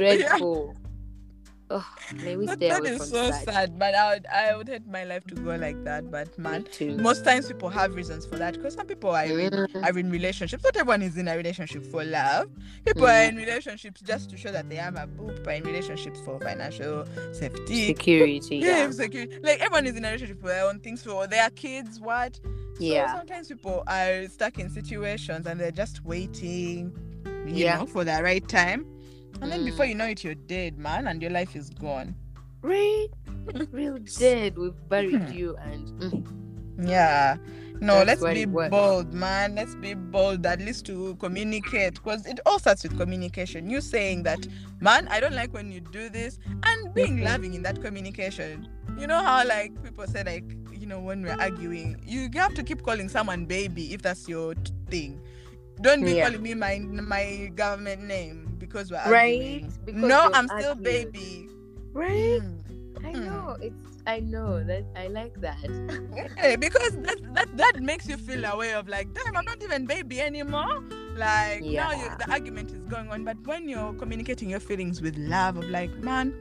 [1.68, 1.84] Oh,
[2.22, 3.42] may we stay that away is so such.
[3.44, 6.10] sad, but I would I would hate my life to go like that.
[6.12, 6.64] But man,
[7.02, 9.82] most times people have reasons for that because some people are in, Mm.
[9.84, 10.62] are in relationships.
[10.62, 12.48] Not everyone is in a relationship for love.
[12.84, 15.32] People are in relationships just to show that they have a boo.
[15.32, 17.86] People are in relationships for financial safety.
[17.88, 19.38] Security, Yeah, yeah, security.
[19.42, 22.38] Like everyone is in a relationship for their own things, for their kids, what?
[22.78, 23.16] yeah.
[23.16, 26.92] Sometimes people are stuck in situations and they're just waiting,
[27.46, 27.78] you Yeah.
[27.78, 28.86] know, for the right time.
[29.40, 32.14] And then before you know it, you're dead, man, and your life is gone.
[32.62, 33.08] Right,
[33.70, 34.56] real dead.
[34.56, 35.30] We've buried Hmm.
[35.30, 37.36] you, and mm, Yeah.
[37.80, 39.54] No, That's let's be bold, man.
[39.54, 43.68] Let's be bold, at least to communicate, because it all starts with communication.
[43.70, 44.46] You saying that,
[44.80, 47.22] man, I don't like when you do this, and being Mhm.
[47.22, 48.66] loving in that communication.
[48.96, 52.62] You know how, like, people say, like, you know, when we're arguing, you have to
[52.64, 55.20] keep calling someone baby if that's your t- thing.
[55.80, 56.16] Don't be Yeah.
[56.16, 61.48] calling me my my government name because we're Right, because no, I'm still baby.
[61.92, 62.40] right.
[62.42, 62.60] Mm.
[63.04, 63.24] I Hmm.
[63.24, 64.02] know it's.
[64.06, 64.84] I know that.
[64.96, 65.56] I like that.
[66.38, 69.62] Yeah, because that, that that makes you feel a way of like, damn, I'm not
[69.62, 70.82] even baby anymore.
[71.16, 75.16] Like now you, the argument is going on, but when you're communicating your feelings with
[75.16, 76.34] love, of like, man,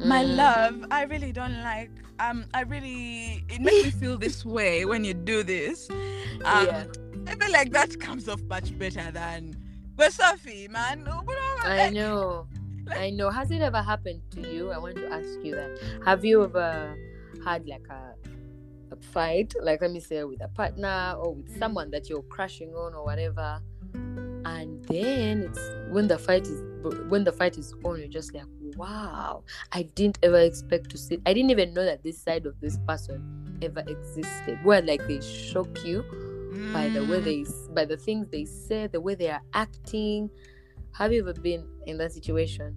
[0.00, 0.36] my Mm.
[0.36, 1.90] love, I really don't like.
[2.20, 5.88] Um, I really it makes me feel this way when you do this.
[6.44, 6.84] Um, yeah,
[7.26, 9.54] I feel like that comes off much better than.
[9.96, 11.22] But Sophie, man, uh,
[11.62, 12.46] I know.
[12.90, 13.30] I know.
[13.30, 14.70] Has it ever happened to you?
[14.70, 15.78] I want to ask you that.
[16.04, 16.96] Have you ever
[17.44, 18.14] had like a
[18.90, 22.74] a fight, like let me say, with a partner or with someone that you're crushing
[22.74, 23.60] on or whatever,
[23.94, 26.62] and then it's when the fight is
[27.08, 28.44] when the fight is on, you're just like,
[28.76, 29.42] wow,
[29.72, 31.18] I didn't ever expect to see.
[31.26, 34.58] I didn't even know that this side of this person ever existed.
[34.62, 36.04] Where like they shock you
[36.72, 37.24] by the way Mm.
[37.24, 37.44] they
[37.74, 40.30] by the things they say, the way they are acting.
[40.92, 42.76] Have you ever been in that situation?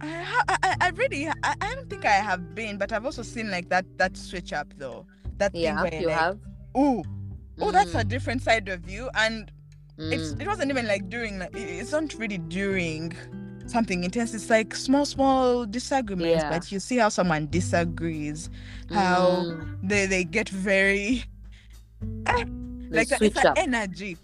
[0.00, 3.22] I, ha- I, I- really, I, I don't think I have been, but I've also
[3.22, 5.06] seen like that that switch up though.
[5.38, 6.38] That thing Yeah, where you like, have.
[6.76, 7.02] ooh,
[7.60, 9.50] oh, that's a Mm, different side of you, and
[10.10, 10.40] it's mm.
[10.40, 13.12] it wasn't even like during, like it's not really during
[13.66, 14.34] something intense.
[14.34, 16.48] It's like small, small disagreements, Yeah.
[16.48, 18.50] but you see how someone disagrees,
[18.90, 21.24] how Mm, they they get very
[22.90, 24.16] like that, it's an energy.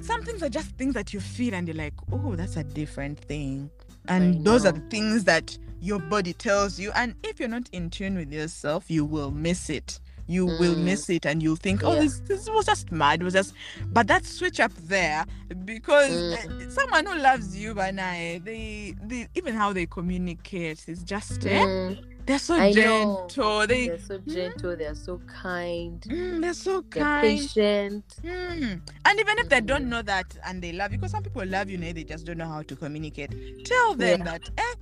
[0.00, 3.18] Some things are just things that you feel, and you're like, oh, that's a different
[3.18, 3.70] thing.
[4.06, 6.92] And those are the things that your body tells you.
[6.94, 10.00] And if you're not in tune with yourself, you will miss it.
[10.28, 10.84] You will Mm.
[10.84, 12.00] miss it, and you'll think, oh, Yeah.
[12.02, 13.20] this, this was just mad.
[13.20, 13.54] It was just,
[13.92, 15.24] but that switch up there
[15.64, 16.32] because Mm.
[16.34, 21.46] uh, someone who loves you, and I, they, they, even how they communicate is just,
[21.46, 21.64] eh?
[21.64, 23.66] Mm, they're so I gentle.
[23.66, 24.76] They, they're so gentle.
[24.76, 26.00] They're so kind.
[26.02, 27.38] mm, they're so They're kind.
[27.38, 28.04] patient.
[28.22, 28.80] Mm.
[29.06, 31.70] And even if they don't know that and they love you, because some people love
[31.70, 33.34] you, now they just don't know how to communicate.
[33.64, 34.24] Tell them Yeah.
[34.24, 34.74] that, eh,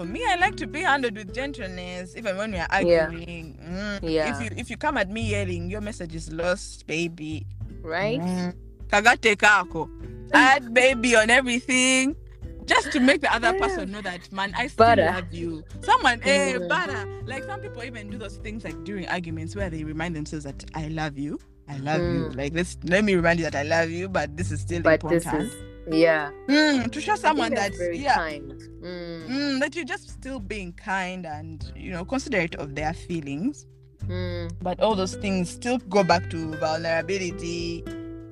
[0.00, 3.04] for me, I like to be handled with gentleness, even when we are Yeah.
[3.04, 3.58] arguing.
[3.60, 3.98] Mm.
[4.02, 4.32] Yeah.
[4.32, 7.44] If you if you come at me yelling, your message is lost, baby.
[7.82, 8.18] Right?
[8.20, 8.54] Mm.
[8.88, 9.90] Kagate kako.
[10.32, 12.16] Add baby on everything.
[12.64, 15.04] Just to make the other person know that man, I still Butter.
[15.04, 15.64] love you.
[15.82, 16.68] Someone, eh, Mm.
[16.68, 17.04] butter.
[17.26, 20.64] Like some people even do those things like during arguments where they remind themselves that
[20.72, 21.36] I love you.
[21.68, 22.32] I love you.
[22.32, 22.36] Mm.
[22.40, 25.02] Like let's let me remind you that I love you, but this is still But
[25.04, 25.52] this important.
[25.52, 26.30] is yeah.
[26.48, 28.52] Mm, to show someone that very yeah, kind.
[28.82, 33.66] Mm, mm, that you're just still being kind and you know considerate of their feelings.
[34.06, 37.84] mm, But all those things still go back to vulnerability.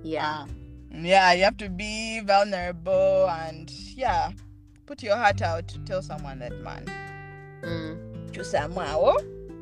[0.02, 0.44] yeah.
[0.44, 0.46] Uh,
[1.00, 4.30] yeah, you have to be vulnerable and yeah,
[4.86, 6.86] put your heart out to tell someone that man.
[7.62, 8.32] Mm.
[8.32, 9.18] To someone,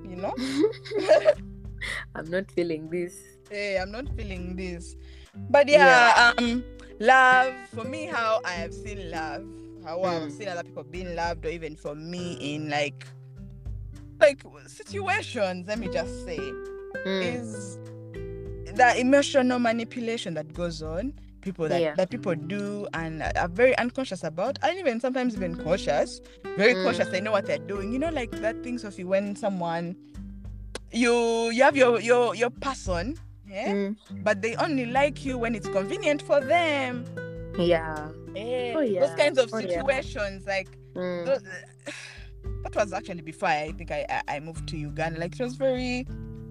[0.09, 0.33] you know.
[2.15, 3.19] I'm not feeling this.
[3.51, 4.97] hey, I'm not feeling this.
[5.51, 6.65] But yeah, um,
[6.99, 9.45] love for me, how I have seen love,
[9.85, 10.33] how I've Mm.
[10.33, 13.07] seen other people being loved, or even for me in like,
[14.21, 15.67] like situations.
[15.69, 16.39] Let me just say,
[17.07, 17.79] Mm, is
[18.75, 21.13] the emotional manipulation that goes on.
[21.43, 21.95] People that, Yeah.
[21.95, 26.21] that people do and are very unconscious about, and even sometimes even cautious,
[26.57, 26.83] very Mm.
[26.83, 27.09] cautious.
[27.09, 27.93] They know what they're doing.
[27.93, 29.95] You know, like that thing, Sophie, when someone
[30.93, 33.17] you you have your your your person,
[33.65, 37.05] mm, but they only like you when it's convenient for them.
[37.59, 38.09] yeah.
[38.35, 39.01] Eh, Oh, yeah.
[39.01, 39.69] Those kinds of Oh, yeah.
[39.79, 41.25] situations, like Mm.
[41.27, 41.43] those,
[42.63, 45.21] that was actually before I think I, I I moved to Uganda.
[45.21, 46.07] Like it was very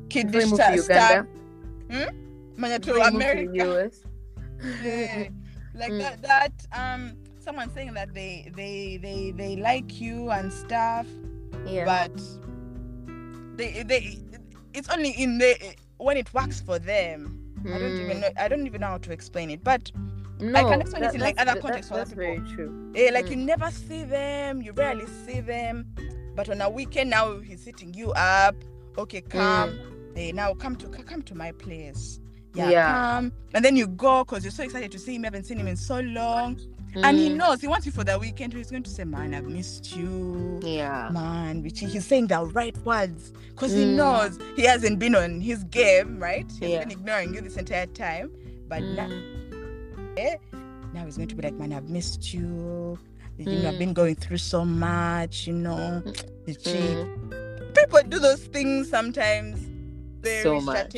[0.10, 0.76] kiddish moved to.
[0.76, 1.28] Uganda,
[2.58, 3.84] Manya to before you moved to America.
[3.86, 4.04] US.
[4.84, 5.28] Yeah.
[5.76, 6.00] like Mm.
[6.00, 11.06] that that um someone saying that they they they they like you and stuff
[11.68, 11.86] Yeah.
[11.86, 12.16] but
[13.58, 14.20] they they
[14.74, 15.54] it's only in the
[16.06, 17.40] when it works for them
[17.74, 18.22] i don't even Mm.
[18.22, 19.92] know i don't even know how to explain it but
[20.40, 22.92] No, can explain it in, like, other contexts for other That's very true.
[22.96, 23.32] eh, like Mm.
[23.32, 25.86] you never see them you rarely see them
[26.36, 28.56] but on a weekend now he's hitting you up
[28.98, 29.80] okay come
[30.16, 32.20] hey now come to come to my place
[32.54, 32.72] yeah, Mm.
[32.72, 32.94] Yeah.
[32.94, 35.60] come and then you go because you're so excited to see him you haven't seen
[35.60, 36.60] him in so long
[37.04, 37.36] and he Mm.
[37.38, 38.54] knows he wants you for the weekend.
[38.54, 41.10] He's going to say, "Man, I've missed you, Yeah.
[41.12, 43.96] man." Which he's saying the right words because he Mm.
[43.96, 46.46] knows he hasn't been on his game, right?
[46.60, 46.80] He's Yeah.
[46.80, 48.32] been ignoring you this entire time,
[48.68, 49.10] but now,
[50.18, 50.40] Mm.
[50.94, 52.98] now he's going to be like, "Man, I've missed you.
[53.38, 53.80] You know, I've Mm.
[53.80, 55.46] been going through so much.
[55.48, 56.02] You know,
[56.46, 56.98] the cheat.
[56.98, 57.74] Mm.
[57.76, 59.60] People do those things sometimes
[60.22, 60.94] very So much.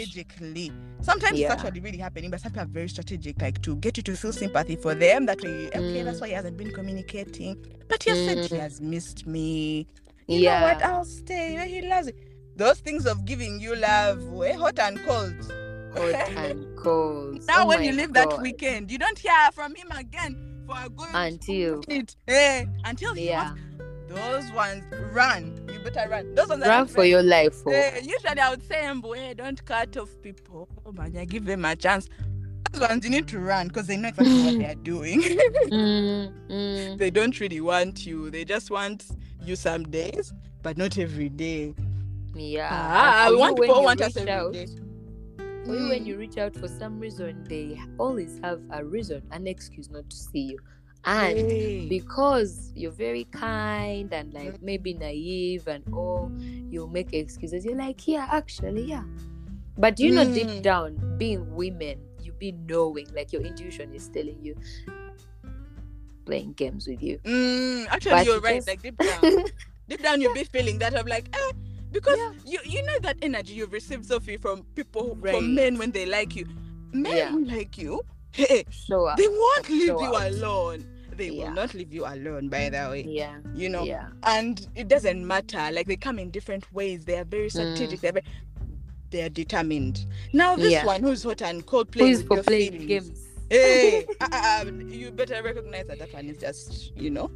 [1.01, 1.53] Sometimes Yeah.
[1.53, 4.15] it's actually really happening, but some people are very strategic, like to get you to
[4.17, 5.25] feel sympathy for them.
[5.25, 6.21] That way, okay, that's Mm.
[6.21, 7.57] why he hasn't been communicating.
[7.87, 8.59] But he has said he Mm.
[8.59, 9.87] has missed me.
[10.27, 10.79] You know what?
[10.79, 10.91] Yeah.
[10.91, 11.67] I'll stay.
[11.69, 12.15] He loves it.
[12.57, 15.35] Those things of giving you love, eh, hot and cold.
[15.93, 17.45] Hot and cold.
[17.47, 20.89] now, Oh when you leave that weekend, you don't hear from him again for a
[20.89, 22.15] good Until minute.
[22.27, 23.61] Eh, until he yeah, wants
[24.09, 24.83] those ones
[25.13, 25.66] run.
[25.93, 26.35] Better run.
[26.35, 27.55] Those ones run for your life.
[27.65, 27.71] Oh.
[27.71, 30.67] Eh, usually I would say, Mbo, eh, don't cut off people.
[30.85, 32.09] Oh, man, yeah, give them a chance.
[32.71, 35.21] Those ones you need to run because they know exactly what they are doing.
[35.21, 36.97] Mm, mm.
[36.97, 38.29] they don't really want you.
[38.29, 39.05] They just want
[39.43, 41.73] you some days, but not every day.
[42.35, 42.67] Yeah.
[42.71, 44.67] Ah, And we want people want us every out, day.
[45.65, 46.05] When Mm.
[46.05, 50.15] you reach out for some reason, they always have a reason, an excuse not to
[50.15, 50.59] see you.
[51.07, 51.87] And Hey.
[51.87, 56.29] because you're very kind and like maybe naive and all,
[56.69, 57.63] you'll make excuses.
[57.63, 59.03] You're like, yeah, actually, yeah.
[59.77, 60.61] But you know, deep Mm.
[60.61, 64.55] down, being women, you be knowing, like your intuition is telling you,
[66.25, 67.19] playing games with you.
[67.23, 68.67] Mm, actually, But you're right.
[68.67, 69.45] Like deep down,
[69.87, 71.51] deep down, you'll be feeling that of like, eh,
[71.91, 72.31] because Yeah.
[72.45, 75.35] you you know that energy you've received, Sophie, from people, Right.
[75.35, 76.45] from men when they like you.
[76.91, 77.31] Men Yeah.
[77.31, 78.01] who like you,
[78.31, 79.15] hey, up.
[79.17, 80.83] they won't leave show you alone.
[81.17, 81.45] They Yeah.
[81.47, 82.47] will not leave you alone.
[82.49, 83.37] By the way, Yeah.
[83.55, 83.83] you know.
[83.83, 84.09] Yeah.
[84.23, 88.11] and it doesn't matter like they come in different ways they are very strategic they're
[88.13, 88.25] very,
[89.09, 90.71] they are determined now this Mm.
[90.71, 90.85] Yeah.
[90.85, 93.07] one who's hot and cold playing for playing feelings.
[93.09, 93.23] games?
[93.49, 97.31] hey uh, uh, um, you better recognize that that one is just you know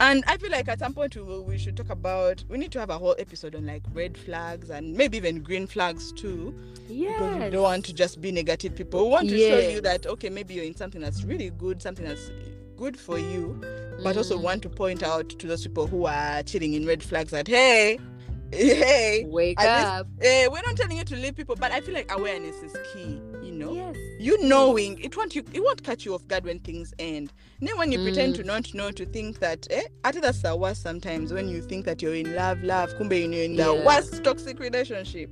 [0.00, 2.70] and i feel like at some point we, will, we should talk about we need
[2.70, 6.54] to have a whole episode on like red flags and maybe even green flags too
[6.86, 7.48] because we Yeah.
[7.50, 10.52] don't want to just be negative people we want to show you that okay maybe
[10.52, 12.30] you're in something that's really good something that's
[12.76, 13.60] good for you
[14.02, 17.30] but also want to point out to those people who are chilling in red flags
[17.30, 17.98] that hey
[18.52, 20.06] hey wake at least- up.
[20.20, 23.20] eh, we're not telling you to leave people but i feel like awareness is key
[23.42, 23.96] you know Yes.
[24.20, 27.76] you knowing it won't you it won't catch you off guard when things end then
[27.76, 28.36] when you pretend Mm.
[28.38, 31.60] to not know to think that eh i think that's the worst sometimes when you
[31.60, 33.84] think that you're in love love kumbe you're in the Yeah.
[33.84, 35.28] worst toxic relationship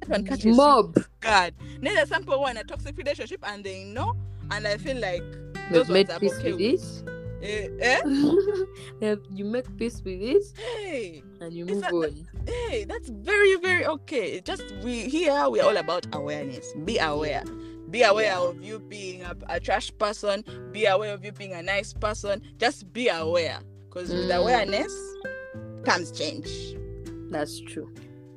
[0.00, 0.94] that one catches Mob.
[1.20, 1.54] God.
[1.80, 4.14] Then there's some people who are in a toxic relationship and they know,
[4.50, 5.22] and I feel like
[5.70, 7.08] They've made peace okay with with.
[7.42, 7.78] it.
[7.80, 8.00] Eh,
[9.02, 9.16] eh?
[9.34, 12.26] You make peace with it Hey, and you move that- on.
[12.46, 14.40] hey, that's very, very okay.
[14.40, 16.72] Just we here we are all about awareness.
[16.84, 17.44] Be aware.
[17.90, 18.40] Be aware Yeah.
[18.40, 20.42] of you being a, a trash person.
[20.72, 22.42] Be aware of you being a nice person.
[22.58, 24.40] Just be aware, because with Mm.
[24.42, 24.92] awareness
[25.84, 26.48] comes change.
[27.30, 27.92] That's true.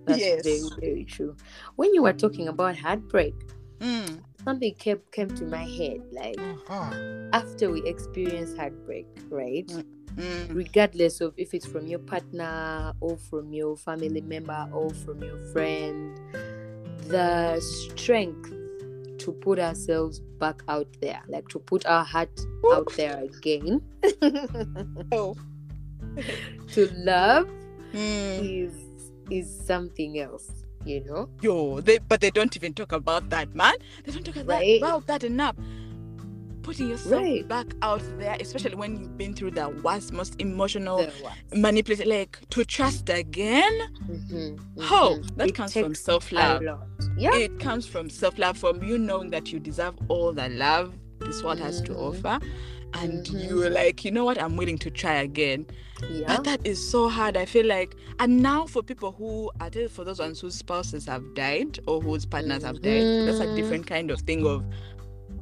[0.05, 0.43] That's Yes.
[0.43, 1.35] very, very true.
[1.77, 3.33] When you were talking about heartbreak,
[3.79, 4.21] Mm.
[4.43, 6.01] Something came came to my head.
[6.11, 6.93] Like Uh-huh.
[7.33, 9.67] after we experience heartbreak, right?
[10.17, 10.53] Mm.
[10.53, 15.37] Regardless of if it's from your partner or from your family member or from your
[15.53, 16.19] friend,
[17.07, 18.51] the strength
[19.19, 22.31] to put ourselves back out there, like to put our heart
[22.71, 23.81] out there again,
[25.11, 25.35] Oh.
[26.73, 27.47] to love
[27.93, 28.65] Mm.
[28.65, 28.73] is
[29.31, 31.29] is something else, you know?
[31.41, 33.75] Yo, they but they don't even talk about that, man.
[34.03, 34.77] They don't talk about, Right.
[34.81, 35.55] about that enough.
[36.61, 37.47] Putting yourself Right.
[37.47, 41.07] back out there, especially when you've been through the worst, most emotional,
[41.53, 43.73] manipulated, like to trust again.
[44.07, 45.35] Mhm, Oh, mhm.
[45.37, 46.61] that It comes from self love.
[47.17, 47.33] Yeah.
[47.35, 51.43] It comes from self love, from you knowing that you deserve all the love this
[51.43, 51.97] world has to Mhm.
[52.23, 52.45] offer.
[52.93, 53.49] And Mhm.
[53.49, 55.65] you're like, you know what, I'm willing to try again.
[56.09, 56.27] yeah.
[56.27, 57.35] But that is so hard.
[57.35, 60.55] I feel like, and now for people who, I tell you, for those ones whose
[60.55, 63.55] spouses have died or whose partners have died, that's a Mhm.
[63.55, 64.63] different kind of thing of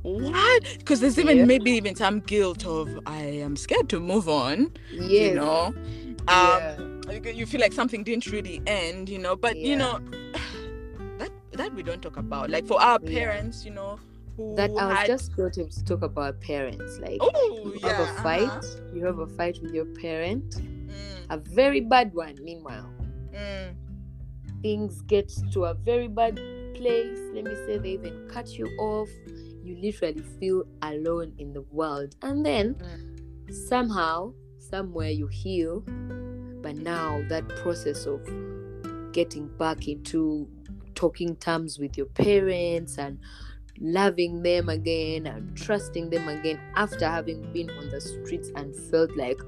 [0.02, 0.64] what?
[0.80, 1.46] Because there's even Yeah.
[1.46, 4.72] maybe even some guilt of I am scared to move on.
[4.92, 5.10] Yes.
[5.30, 6.78] You know, um, yeah.
[7.12, 9.10] you- you feel like something didn't really end.
[9.10, 10.00] You know, but you know,
[11.20, 12.50] that that we don't talk about.
[12.50, 13.20] Like for our Yeah.
[13.20, 14.00] parents, you know,
[14.56, 17.00] That I was had, just going to talk about parents.
[17.00, 18.62] Like oh you yeah, have a fight, uh-huh.
[18.94, 20.56] you have a fight with your parent,
[20.88, 22.36] Mm, a very bad one.
[22.42, 22.90] Meanwhile,
[23.34, 23.76] mm,
[24.62, 26.36] things get to a very bad
[26.76, 27.20] place.
[27.34, 29.10] Let me say they even cut you off.
[29.64, 32.16] You literally feel alone in the world.
[32.22, 32.76] And then
[33.68, 35.84] somehow, somewhere you heal.
[36.62, 38.24] But now that process of
[39.12, 40.48] getting back into
[40.96, 43.20] talking terms with your parents and
[43.80, 49.16] loving them again and trusting them again after having been on the streets and felt
[49.16, 49.40] like,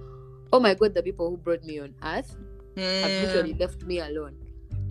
[0.53, 2.35] oh my god, the people who brought me on earth
[2.77, 3.21] have mm.
[3.21, 4.35] literally left me alone.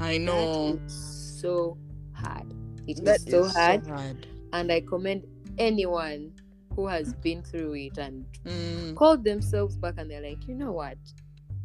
[0.01, 0.79] I know.
[0.87, 1.77] Is so
[2.13, 2.53] hard.
[2.87, 3.87] It is That so is hard.
[3.87, 4.27] hard.
[4.53, 5.27] And I commend
[5.59, 6.33] anyone
[6.75, 10.73] who has been through it and Mm, called themselves back and they're like, you know
[10.73, 10.97] what?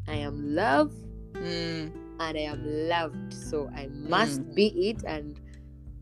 [0.07, 0.97] I am loved
[1.33, 3.33] mm, and I am loved.
[3.33, 5.39] So I must be it and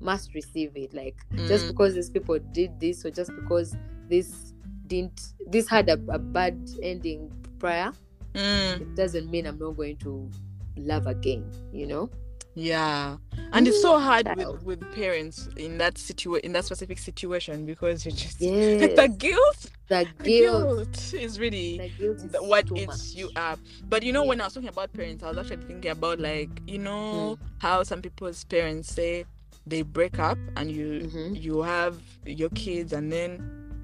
[0.01, 0.93] must receive it.
[0.93, 1.15] Like
[1.47, 1.69] just Mm.
[1.69, 3.75] because these people did this or just because
[4.09, 4.53] this
[4.87, 7.91] didn't this had a, a bad ending prior,
[8.33, 8.81] mm.
[8.81, 10.29] it doesn't mean I'm not going to
[10.77, 12.09] love again, you know?
[12.53, 13.15] Yeah,
[13.53, 18.05] and it's so hard with, with parents in that situation, in that specific situation because
[18.05, 18.93] you just Yes.
[18.97, 20.63] the guilt, The the guilt.
[20.75, 23.15] guilt is really The guilt is what eats much.
[23.15, 23.57] you up.
[23.87, 26.49] But you know, when I was talking about parents, I was actually thinking about like
[26.67, 27.45] you know Mm.
[27.59, 29.23] how some people's parents say
[29.68, 31.41] they break up and you Mhm.
[31.41, 31.95] you have
[32.26, 33.41] your kids and then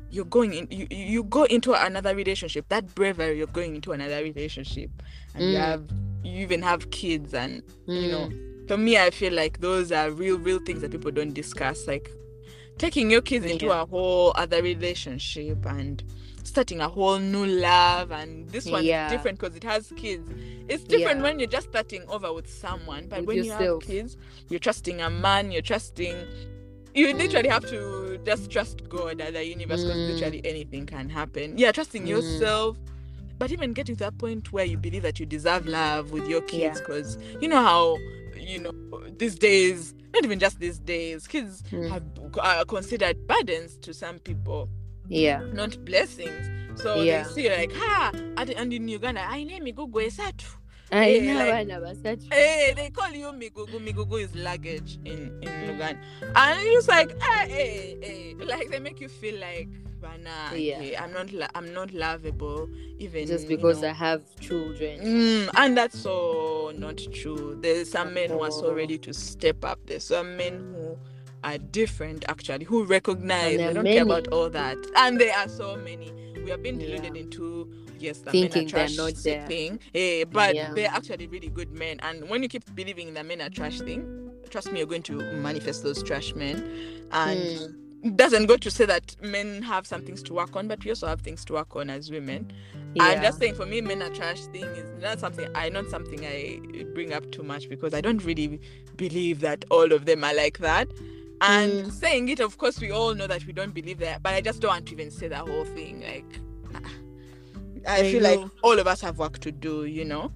[0.10, 3.92] you're going in you, you you go into another relationship that bravery you're going into
[3.92, 4.90] another relationship
[5.36, 5.62] and you Mm.
[5.62, 5.84] have
[6.24, 8.68] you even have kids and you know Mm.
[8.68, 12.10] for me i feel like those are real real things that people don't discuss like
[12.78, 13.82] taking your kids into Yeah.
[13.82, 16.04] a whole other relationship and
[16.48, 19.10] starting a whole new love and this one Yeah.
[19.10, 20.30] different because it has kids
[20.70, 21.24] it's different Yeah.
[21.24, 23.60] when you're just starting over with someone but With when yourself.
[23.62, 24.18] you have kids
[24.50, 26.16] you're trusting a man you're trusting
[26.96, 27.18] you Mm.
[27.18, 30.14] literally have to just trust god at the universe because Mm.
[30.14, 32.08] literally anything can happen yeah trusting Mm.
[32.10, 32.78] yourself
[33.40, 36.42] but even getting to that point where you believe that you deserve love with your
[36.42, 37.98] kids because you know how
[38.36, 38.72] you know
[39.18, 41.90] these days not even just these days kids Mm.
[41.90, 42.04] have
[42.42, 44.68] are considered burdens to some people
[45.10, 45.42] Yeah.
[45.54, 47.24] not blessings so Yeah.
[47.24, 50.46] they see like ha and, in uganda i name migugu esatu
[50.90, 52.34] I Yeah, know like- abana basatu.
[52.34, 53.78] Hey, they call you Migugu.
[53.86, 56.00] Migugu is luggage in, in Uganda.
[56.34, 58.36] And it's like, hey, hey, hey.
[58.46, 59.68] Like they make you feel like,
[60.00, 60.78] Bana, Yeah.
[60.78, 63.90] okay, I'm not lo- I'm not lovable, even Just you because know.
[63.90, 65.02] I have children.
[65.02, 67.58] Mm, and that's so not true.
[67.62, 69.80] There's some men who are so ready to step up.
[69.88, 70.98] There's some men who
[71.44, 73.96] are different actually, who recognize they don't many.
[73.96, 74.78] care about all that.
[74.96, 76.12] And there are so many.
[76.44, 77.22] We have been deluded Yeah.
[77.22, 77.70] into
[78.00, 79.48] yes, the Thinking men are they're trash not there.
[79.48, 79.80] thing.
[79.94, 80.74] Eh, but Yeah.
[80.74, 82.00] they're actually really good men.
[82.02, 85.04] And when you keep believing in the men are trash thing, trust me, you're going
[85.04, 86.64] to manifest those trash men.
[87.12, 87.40] And
[88.04, 88.16] Mm.
[88.16, 91.08] doesn't go to say that men have some things to work on, but we also
[91.08, 92.52] have things to work on as women.
[93.00, 96.26] I'm just saying for me, men are trash thing is not something I not something
[96.26, 96.60] I
[96.96, 98.60] bring up too much because I don't really
[98.96, 100.88] believe that all of them are like that.
[101.42, 101.92] And Mm.
[101.92, 104.60] saying it, of course, we all know that we don't believe that, but I just
[104.62, 106.02] don't want to even say the whole thing.
[106.02, 106.40] Like,
[107.88, 110.32] I, I feel like all of us have work to do, you know.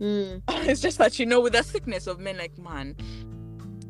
[0.00, 0.42] Mm.
[0.68, 2.96] It's just that you know, with the sickness of men, like man.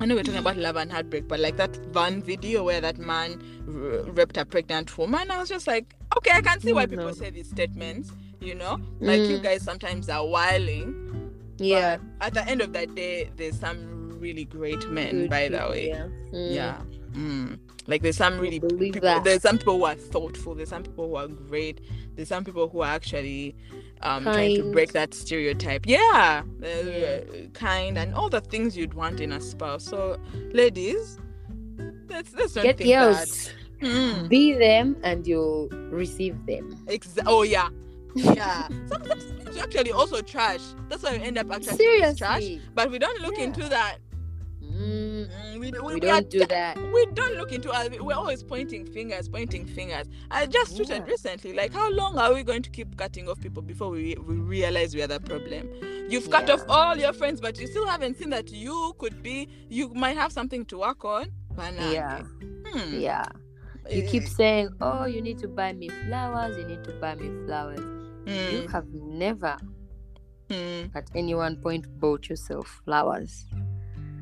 [0.02, 2.96] I know we're talking about love and heartbreak, but like that van video where that
[2.98, 6.86] man r- raped a pregnant woman, I was just like, okay, I can see why
[6.86, 8.10] Mm, people say these statements.
[8.40, 9.42] You know, like you Mm.
[9.42, 10.94] guys sometimes are whiling.
[11.58, 11.98] Yeah.
[12.22, 15.88] at the end of the day, there's some really great men, Good by the way.
[15.88, 16.06] Yeah.
[16.32, 16.54] Mm.
[16.54, 16.80] Yeah.
[17.12, 17.58] Mm.
[17.86, 19.24] Like there's some really believe people, that.
[19.24, 21.80] there's some people who are thoughtful, there's some people who are great,
[22.14, 23.56] there's some people who are actually
[24.02, 25.86] um trying to break that stereotype.
[25.86, 26.42] Yeah.
[26.62, 27.20] uh, Yeah.
[27.52, 29.84] kind and all the things you'd want in a spouse.
[29.84, 30.18] So
[30.52, 31.18] ladies,
[32.08, 32.86] let's let's not Get that.
[32.86, 33.50] yours.
[33.80, 34.28] Mm.
[34.28, 36.76] Be them and you'll receive them.
[37.26, 37.70] Oh yeah.
[38.14, 38.68] Yeah.
[38.88, 39.24] sometimes
[39.56, 40.60] you actually also trash.
[40.88, 42.44] That's why we end up actually trash.
[42.74, 43.44] But we don't look Yeah.
[43.44, 43.98] into that.
[44.70, 45.28] Mm.
[45.30, 46.76] Mm, we, we, We we don't do that.
[46.94, 47.88] we don't look into us.
[48.00, 50.06] We're always pointing fingers, pointing fingers.
[50.30, 51.04] I just tweeted Yeah.
[51.04, 54.34] recently, like, how long are we going to keep cutting off people before we, we
[54.36, 55.68] realize we are the problem?
[56.08, 59.48] You've cut off all your friends, but you still haven't seen that you could be,
[59.68, 61.30] you might have something to work on.
[61.54, 61.92] Banana.
[61.92, 62.22] Yeah.
[62.66, 62.98] Hmm.
[63.00, 63.26] Yeah.
[63.90, 66.56] You keep Eh, saying, "Oh, you need to buy me flowers.
[66.56, 67.80] You need to buy me flowers."
[68.26, 69.56] You mm, have never,
[70.48, 70.94] mm.
[70.94, 73.46] at any one point, bought yourself flowers.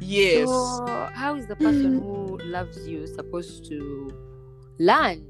[0.00, 0.48] Yes.
[0.48, 4.12] So, how is the person who loves you supposed to
[4.78, 5.26] learn.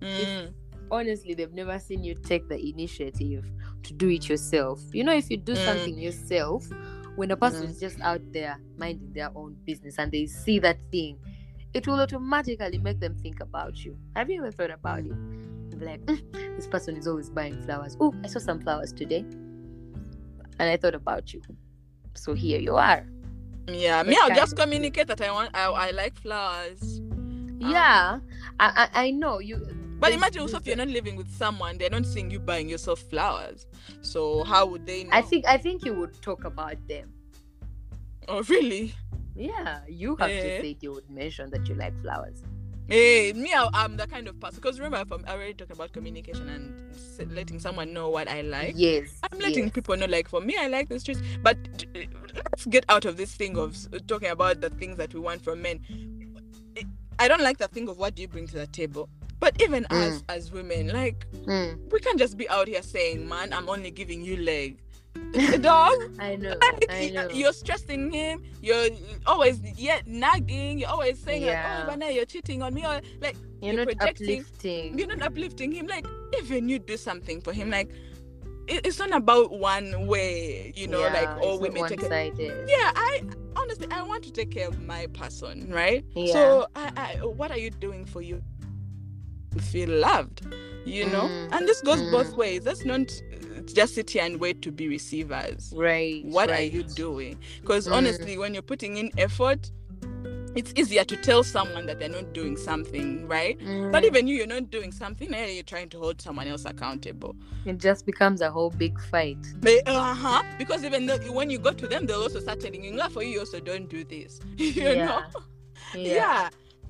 [0.00, 0.52] Mm.
[0.90, 3.44] Honestly, they've never seen you take the initiative
[3.82, 4.80] to do it yourself.
[4.92, 5.64] You know, if you do Mm.
[5.64, 6.68] something yourself,
[7.16, 7.70] when a person Mm.
[7.70, 11.18] is just out there minding their own business and they see that thing,
[11.74, 13.96] it will automatically make them think about you.
[14.14, 15.12] Have you ever thought about it?
[15.80, 17.96] Like, "Mm, this person is always buying flowers.
[17.98, 19.24] Oh, I saw some flowers today,
[20.58, 21.40] and I thought about you.
[22.14, 23.06] So here you are.
[23.68, 27.00] Yeah, me, I'll just communicate that I want, I, I like flowers.
[27.58, 28.18] Yeah,
[28.58, 29.58] I, I I know you.
[30.00, 32.98] But imagine also if you're not living with someone, they're not seeing you buying yourself
[33.08, 33.66] flowers.
[34.00, 35.10] So how would they know?
[35.12, 37.12] I think I think you would talk about them.
[38.26, 38.94] Oh, really?
[39.36, 40.42] Yeah, you have Eh.
[40.42, 42.42] to say you would mention that you like flowers.
[42.88, 44.56] Hey, me, I- I'm the kind of person.
[44.56, 48.74] Because remember, I'm already talking about communication and letting someone know what I like.
[48.76, 49.72] yes, I'm letting yes.
[49.72, 51.20] people know, like, for me, I like the streets.
[51.42, 51.56] But
[51.94, 52.00] uh,
[52.34, 53.76] let's get out of this thing of
[54.06, 55.80] talking about the things that we want from men.
[57.18, 59.08] I don't like the thing of what do you bring to the table.
[59.38, 59.96] But even Mm.
[60.08, 63.90] us as women, like, Mm, we can't just be out here saying, man, I'm only
[63.90, 64.78] giving you leg.
[65.60, 67.28] Dog, I know, like, I know.
[67.30, 68.42] you're stressing him.
[68.60, 68.88] You're
[69.26, 70.78] always yet nagging.
[70.78, 71.84] You're always saying, Yeah.
[71.86, 72.84] like, oh, Ivana, you're cheating on me.
[72.84, 74.98] Or like, You're you're not projecting- uplifting.
[74.98, 75.86] you're not uplifting him.
[75.86, 76.06] Like,
[76.38, 77.90] even you do something for him, like,
[78.68, 82.68] it- it's not about one way, you know, yeah, like all women take it.
[82.68, 83.22] Yeah, I
[83.56, 86.04] honestly, I want to take care of my person, right?
[86.14, 86.32] Yeah.
[86.32, 88.42] So, I, I, what are you doing for you?
[89.60, 90.42] Feel loved,
[90.84, 92.36] you know, Mm, and this goes both mm.
[92.38, 92.64] ways.
[92.64, 93.10] Let's not
[93.72, 95.72] just sit here and wait to be receivers.
[95.76, 96.24] Right.
[96.24, 96.60] What right.
[96.60, 97.38] are you doing?
[97.60, 97.92] Because Mm.
[97.96, 99.70] honestly, when you're putting in effort,
[100.54, 103.56] it's easier to tell someone that they're not doing something, right?
[103.90, 106.64] But Mm, even you, you're not doing something, now you're trying to hold someone else
[106.66, 107.34] accountable.
[107.64, 109.38] it just becomes a whole big fight.
[109.86, 110.42] Uh huh.
[110.58, 113.22] Because even though when you go to them, they'll also start telling you, "No, for
[113.22, 114.94] you, you also don't do this." you Yeah.
[115.06, 115.22] know?
[115.94, 116.14] Yeah.
[116.14, 116.48] Yeah.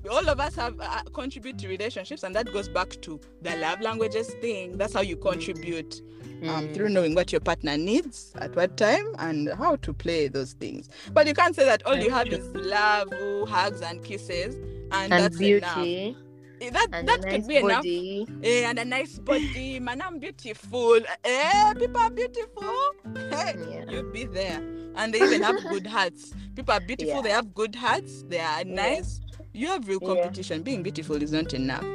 [0.09, 3.81] All of us have uh, contribute to relationships, and that goes back to the love
[3.81, 4.77] languages thing.
[4.77, 6.01] That's how you contribute
[6.43, 6.73] um, Mm.
[6.73, 10.89] through knowing what your partner needs at what time and how to play those things.
[11.13, 13.07] But you can't say that all you have is love,
[13.47, 14.55] hugs, and kisses,
[14.91, 15.75] and, and that's enough.
[15.75, 16.17] beauty
[16.61, 17.77] Eh, That and that a could nice be enough.
[17.79, 18.27] body.
[18.43, 20.99] Eh, and a nice body, man, I'm beautiful.
[21.25, 22.73] Eh, people are beautiful.
[23.15, 23.85] Hey, Yeah.
[23.89, 24.59] you'll be there.
[24.95, 26.33] And they even have good hearts.
[26.55, 27.21] People are beautiful, Yeah.
[27.21, 29.19] they have good hearts, they are nice.
[29.53, 30.07] You have real Yeah.
[30.07, 30.63] competition.
[30.63, 31.85] Being beautiful is not enough.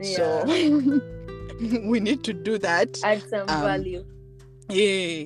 [0.00, 0.16] Yeah.
[0.16, 0.44] So
[1.84, 2.98] we need to do that.
[3.04, 4.04] add some um, value.
[4.68, 5.24] Yeah.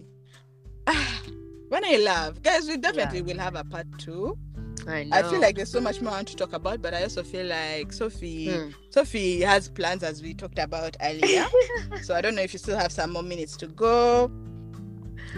[1.68, 4.38] when I love, guys, we definitely will have a part two.
[4.86, 5.16] I know.
[5.16, 7.22] I feel like there's so much more I want to talk about, but I also
[7.22, 8.68] feel like Sophie, Hmm.
[8.90, 11.44] Sophie has plans as we talked about earlier.
[12.02, 14.24] so I don't know if you still have some more minutes to go.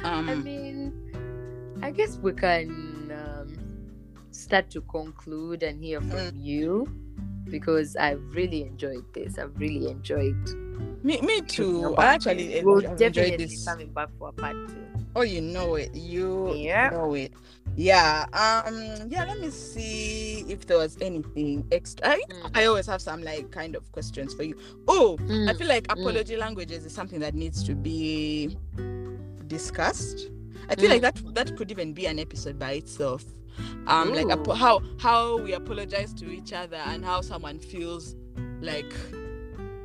[0.02, 0.92] Um, I mean,
[1.82, 2.95] I guess we can
[4.46, 6.44] start to conclude and hear from Mm.
[6.50, 6.86] you
[7.50, 9.38] because I've really enjoyed this.
[9.38, 10.38] I've really enjoyed.
[11.02, 11.94] me, me too.
[11.98, 13.64] I actually we'll enjoyed definitely this.
[13.64, 14.86] coming back for a part two.
[15.16, 15.94] Oh, you know it.
[15.94, 16.90] You Yeah.
[16.90, 17.32] know it.
[17.76, 18.26] Yeah.
[18.32, 19.08] Um.
[19.10, 19.24] Yeah.
[19.24, 22.06] Let me see if there was anything extra.
[22.08, 22.50] I, Mm.
[22.54, 24.54] I always have some like kind of questions for you.
[24.88, 25.22] Oh, I
[25.52, 25.98] Mm, feel like mm.
[25.98, 28.56] apology languages is something that needs to be
[29.46, 30.30] discussed.
[30.68, 33.24] I feel like that that could even be an episode by itself.
[33.86, 38.14] Um, like apo- how how we apologize to each other and how someone feels
[38.60, 38.92] like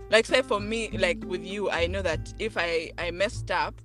[0.10, 3.76] like say for me like with you i know that if i i messed up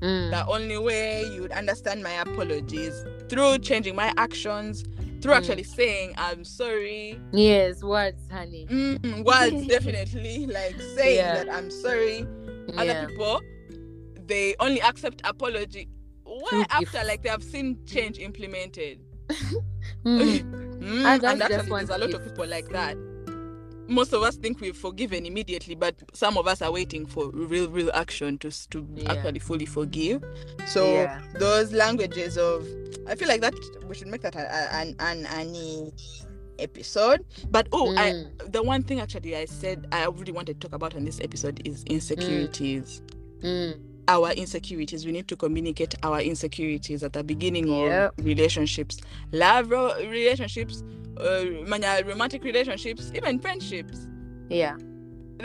[0.00, 4.84] mm, the only way you would understand my apologies through changing my actions
[5.22, 5.36] through Mm.
[5.36, 8.66] actually saying i'm sorry yes, words, honey.
[8.68, 11.44] mm, words definitely like saying Yeah.
[11.44, 12.26] that i'm sorry
[12.68, 12.80] Yeah.
[12.80, 13.40] other people
[14.26, 15.88] they only accept apology
[16.24, 19.00] Through after like they have seen change implemented
[20.04, 20.40] Mm,
[20.80, 22.96] Mm, Others and just actually there's a lot of people like that.
[23.86, 27.68] Most of us think we've forgiven immediately but some of us are waiting for real
[27.68, 29.12] real action to to Yeah.
[29.12, 30.22] actually fully forgive.
[30.66, 31.20] So Yeah.
[31.38, 32.66] those languages of
[33.08, 33.54] i feel like that
[33.88, 35.92] we should make that a- a- an an any
[36.58, 37.24] episode.
[37.50, 40.74] But oh i mm, the one thing actually i said i really wanted to talk
[40.76, 43.02] about on this episode is insecurities.
[43.42, 43.80] Mm,
[44.14, 48.18] our insecurities we need to communicate our insecurities at the beginning Yep.
[48.18, 48.94] of relationships
[49.32, 50.82] love relationships
[51.18, 53.98] uh, manya romantic relationships even friendships
[54.48, 54.76] yeah.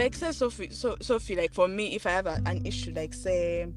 [0.01, 3.13] like say sophie so sophie like for me if i have a, an issue like
[3.13, 3.67] say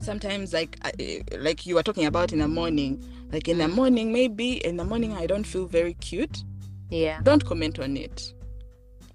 [0.00, 3.02] sometimes like I, like you were talking about in the morning
[3.32, 6.44] like in the morning maybe in the morning i don't feel very cute
[6.90, 7.20] Yeah.
[7.22, 8.32] don't comment on it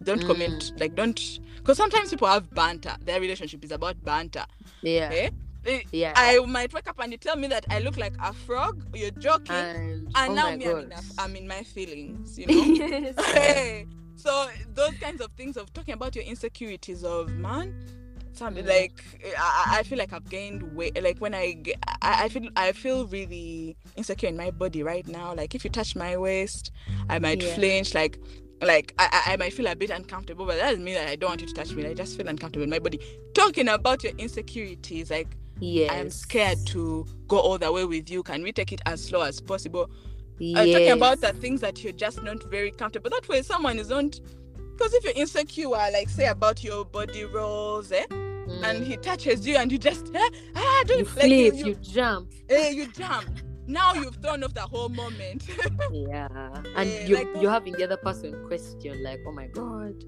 [0.04, 0.28] don't Mm.
[0.28, 4.46] comment like don't because sometimes people have banter their relationship is about banter
[4.84, 5.10] Yeah.
[5.12, 5.30] eh?
[5.66, 6.14] Eh, Yeah.
[6.16, 8.76] I might wake up and you tell me that I look like a frog.
[8.94, 12.38] You're joking, and and oh now me, I'm in, a, I'm in my feelings.
[12.38, 13.14] You know.
[13.34, 17.74] hey, so those kinds of things of talking about your insecurities of man
[18.34, 18.68] something Mm.
[18.68, 19.02] like
[19.40, 21.02] I, I feel like I've gained weight.
[21.02, 21.64] Like when I,
[22.04, 25.34] I I feel I feel really insecure in my body right now.
[25.34, 26.72] Like if you touch my waist,
[27.10, 27.56] I might Yeah.
[27.56, 27.96] flinch.
[27.96, 28.20] Like
[28.62, 31.30] like I, I might feel a bit uncomfortable, but that doesn't mean that I don't
[31.30, 31.86] want you to touch me.
[31.86, 33.00] I just feel uncomfortable in my body.
[33.34, 35.28] Talking about your insecurities, like
[35.60, 35.90] Yes.
[35.94, 38.24] I'm scared to go all the way with you.
[38.24, 39.90] Can we take it as slow as possible?
[40.38, 40.68] Yes.
[40.68, 43.10] uh, talking about the things that you're just not very comfortable.
[43.10, 44.20] That way, someone is not.
[44.74, 48.64] Because if you're insecure, like say about your body rolls, eh, Mm.
[48.64, 51.66] and he touches you, and you just eh, ah, don't you like flip, you, you,
[51.68, 52.32] you, jump.
[52.50, 53.26] eh, you jump.
[53.68, 55.48] Now you've thrown off the whole moment.
[55.92, 56.28] Yeah.
[56.76, 60.04] And Yeah, you like you're having the other person question like, oh my god,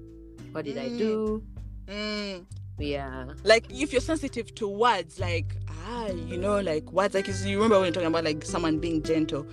[0.52, 0.98] what did I Mm.
[0.98, 1.42] do?
[1.86, 2.44] Mm.
[2.78, 3.24] Yeah.
[3.44, 5.56] Like if you're sensitive to words, like
[5.86, 9.02] ah, you know, like words, like you remember when you're talking about like someone being
[9.02, 9.46] gentle.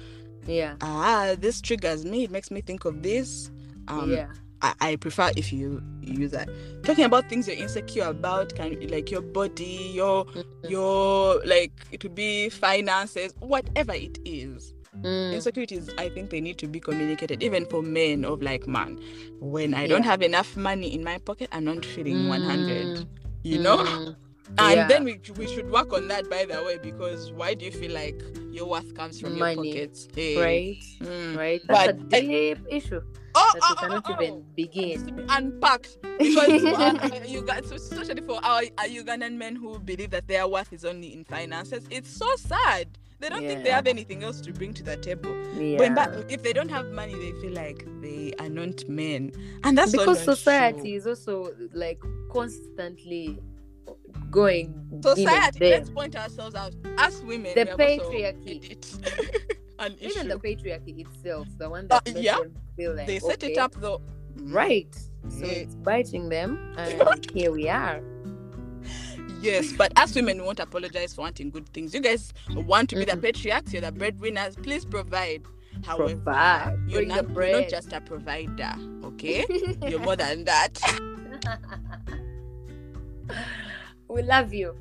[0.46, 0.76] Yeah.
[0.82, 2.24] Ah, this triggers me.
[2.26, 3.50] It makes me think of this.
[3.88, 4.28] Um, yeah.
[4.66, 6.50] I, I prefer if you use that.
[6.84, 10.70] Talking about things you're insecure about, can like your body, your Mhm.
[10.70, 14.74] your like it would be finances, whatever it is.
[15.04, 15.34] Mm.
[15.36, 18.98] Insecurities, I think they need to be communicated, even for men of like man.
[19.42, 22.88] When I don't have enough money in my pocket, I'm not feeling 100.
[22.98, 23.08] Mm.
[23.44, 24.16] You know, Mm.
[24.58, 24.88] And Yeah.
[24.88, 26.30] then we we should work on that.
[26.30, 29.74] By the way, because why do you feel like your worth comes from your Money,
[29.74, 30.08] pockets?
[30.16, 30.38] Hey.
[30.38, 30.84] Right.
[31.02, 31.38] Mm.
[31.38, 31.62] Right.
[31.68, 33.02] That's a But- deep issue
[33.38, 34.24] Oh, that oh, we oh, cannot oh, oh.
[34.24, 35.08] even begin.
[35.08, 40.28] to unpacked because uh, you got especially for our, our Ugandan men who believe that
[40.28, 41.86] their worth is only in finances.
[41.90, 42.88] It's so sad.
[43.20, 45.36] They don't think they have anything else to bring to the table.
[45.58, 45.78] Yeah.
[45.94, 49.32] But in if they don't have money, they feel like they are not men,
[49.64, 50.98] and that's because society true.
[50.98, 52.02] is also like
[52.32, 53.40] constantly
[54.36, 55.70] going Society.
[55.72, 56.74] Let's point ourselves out.
[56.98, 58.58] As women, The we have also patriarchy.
[59.80, 60.10] an issue.
[60.20, 62.38] even the patriarchy itself, the one Uh, that makes yeah.
[62.78, 64.02] like they set it up though.
[64.44, 64.94] right.
[65.30, 65.52] So Yeah.
[65.64, 68.02] it's biting them, and here we are.
[69.42, 71.94] Yes, but as women, we won't apologize for wanting good things.
[71.94, 73.22] You guys want to be the Mhm.
[73.22, 74.56] patriarchs, you're the breadwinners.
[74.56, 75.44] Please provide.
[75.84, 76.78] However, Provide.
[76.88, 79.46] you're not, you're not just a provider, okay?
[79.90, 80.74] you're more than that.
[84.10, 84.76] We love you.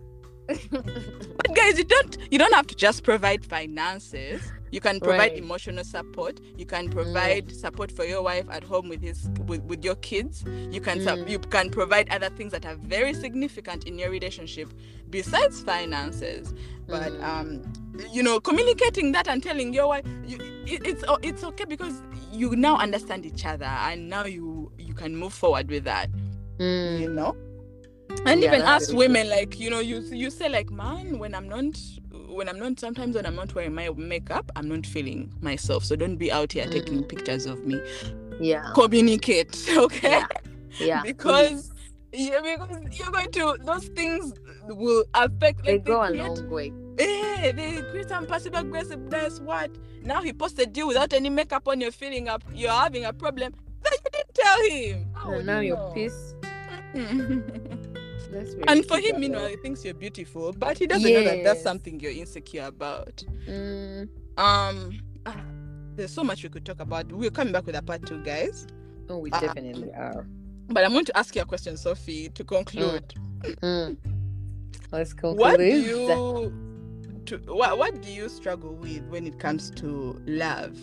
[0.71, 4.43] But guys, you don't you don't have to just provide finances.
[4.71, 5.39] You can provide Right.
[5.39, 6.41] emotional support.
[6.59, 10.45] You can provide support for your wife at home with his with, with your kids.
[10.71, 11.29] You can Mm.
[11.31, 14.69] you can provide other things that are very significant in your relationship
[15.11, 16.53] besides finances.
[16.89, 17.23] But Mm.
[17.25, 17.73] um,
[18.13, 20.37] you know, communicating that and telling your wife, you,
[20.67, 22.03] it, it's it's okay because
[22.33, 26.11] you now understand each other and now you you can move forward with that.
[26.59, 27.01] Mm.
[27.01, 27.37] You know.
[28.27, 31.49] And Yeah, even us women, like you know, you you say like, man, when I'm
[31.49, 31.77] not,
[32.29, 35.85] when I'm not, sometimes when I'm not wearing my makeup, I'm not feeling myself.
[35.85, 37.09] So don't be out here taking Mm.
[37.09, 37.81] pictures of me.
[38.41, 38.71] Yeah.
[38.75, 40.11] Communicate, okay?
[40.21, 40.27] Yeah.
[40.81, 41.03] Yeah.
[41.03, 41.71] because
[42.13, 44.33] yeah, because you're going to those things
[44.69, 45.65] will affect.
[45.65, 46.73] they Like, go a create- long way.
[46.99, 49.41] Eh, they create some passive aggressiveness.
[49.41, 49.71] What?
[50.03, 51.81] Now he posted you without any makeup on.
[51.81, 52.43] You're feeling up.
[52.55, 53.53] You're having a problem.
[53.83, 55.07] That you didn't tell him.
[55.27, 56.37] Would now you you're pissed.
[58.67, 62.01] And for him, meanwhile, he thinks you're beautiful, but he doesn't know that that's something
[62.01, 63.23] you're insecure about.
[63.49, 64.09] Mm.
[64.37, 65.37] Um, ah,
[65.95, 67.11] there's so much we could talk about.
[67.13, 68.67] We're coming back with a part two, guys.
[69.09, 70.27] Oh, we Uh, definitely are.
[70.69, 73.15] But I'm going to ask you a question, Sophie, to conclude.
[73.63, 73.97] Mm.
[74.91, 75.39] Let's conclude.
[75.39, 76.53] What do you,
[77.27, 80.79] to, what, what do you struggle with when it comes to love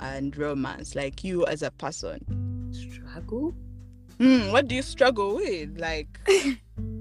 [0.00, 0.94] and romance?
[0.94, 2.18] Like you as a person.
[2.72, 3.54] struggle?
[4.18, 5.78] Hmm, what do you struggle with?
[5.78, 6.08] Like,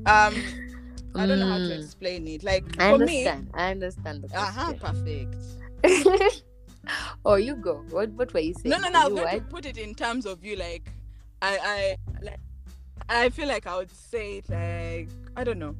[0.05, 0.43] um,
[1.15, 1.83] I don't know how to Mm.
[1.83, 2.43] explain it.
[2.43, 3.49] Like I for me, understand.
[3.53, 5.35] I understand the uh huh, perfect.
[7.25, 7.83] oh, you go.
[7.89, 8.69] What What were you saying?
[8.69, 8.99] No, no, no.
[9.01, 10.55] I'm You going to put it in terms of you.
[10.55, 10.89] Like,
[11.41, 12.39] I, I, like,
[13.09, 15.75] I feel like I would say it like I don't know.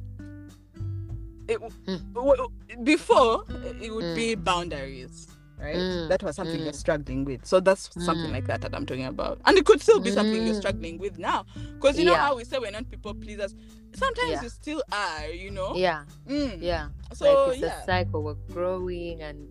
[1.48, 2.14] It Mm.
[2.14, 2.48] w-
[2.84, 3.44] before
[3.80, 4.14] it would Mm.
[4.14, 5.28] be boundaries,
[5.60, 5.76] right?
[5.76, 6.64] Mm, That was something mm.
[6.64, 7.44] you're struggling with.
[7.46, 8.32] So that's something Mm.
[8.32, 10.58] like that that I'm talking about, and it could still be something you're Mm.
[10.60, 11.44] struggling with now,
[11.74, 12.26] because you know Yeah.
[12.26, 13.54] how we say we're not people pleasers.
[13.94, 14.42] Sometimes Yeah.
[14.42, 15.74] you still are, you know.
[15.74, 16.62] Yeah, Mm.
[16.62, 16.88] yeah.
[17.14, 17.82] So like it's yeah.
[17.82, 18.22] a cycle.
[18.22, 19.48] We're growing and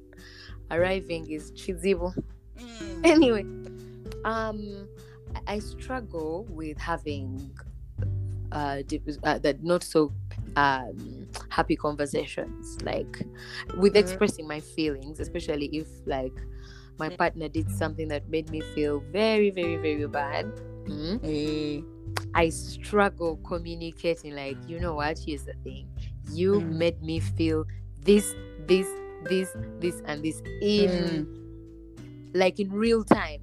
[0.72, 2.14] arriving is chizible.
[2.58, 3.06] Mm.
[3.06, 3.46] Anyway,
[4.26, 4.88] um,
[5.36, 7.52] I- I struggle with having
[8.52, 8.82] uh,
[9.24, 10.14] uh that not so
[10.58, 13.22] um happy conversations like
[13.78, 14.00] with Mhm.
[14.02, 16.34] expressing my feelings especially if like
[16.98, 17.18] my Mm.
[17.18, 20.46] partner did something that made me feel very very very bad
[20.86, 21.82] mm, Eh,
[22.34, 25.88] i struggle communicating like you know what here's the thing
[26.34, 26.78] you Mm.
[26.84, 27.64] made me feel
[28.02, 28.34] this
[28.66, 28.88] this
[29.30, 31.28] this this and this in
[32.34, 33.42] like in real time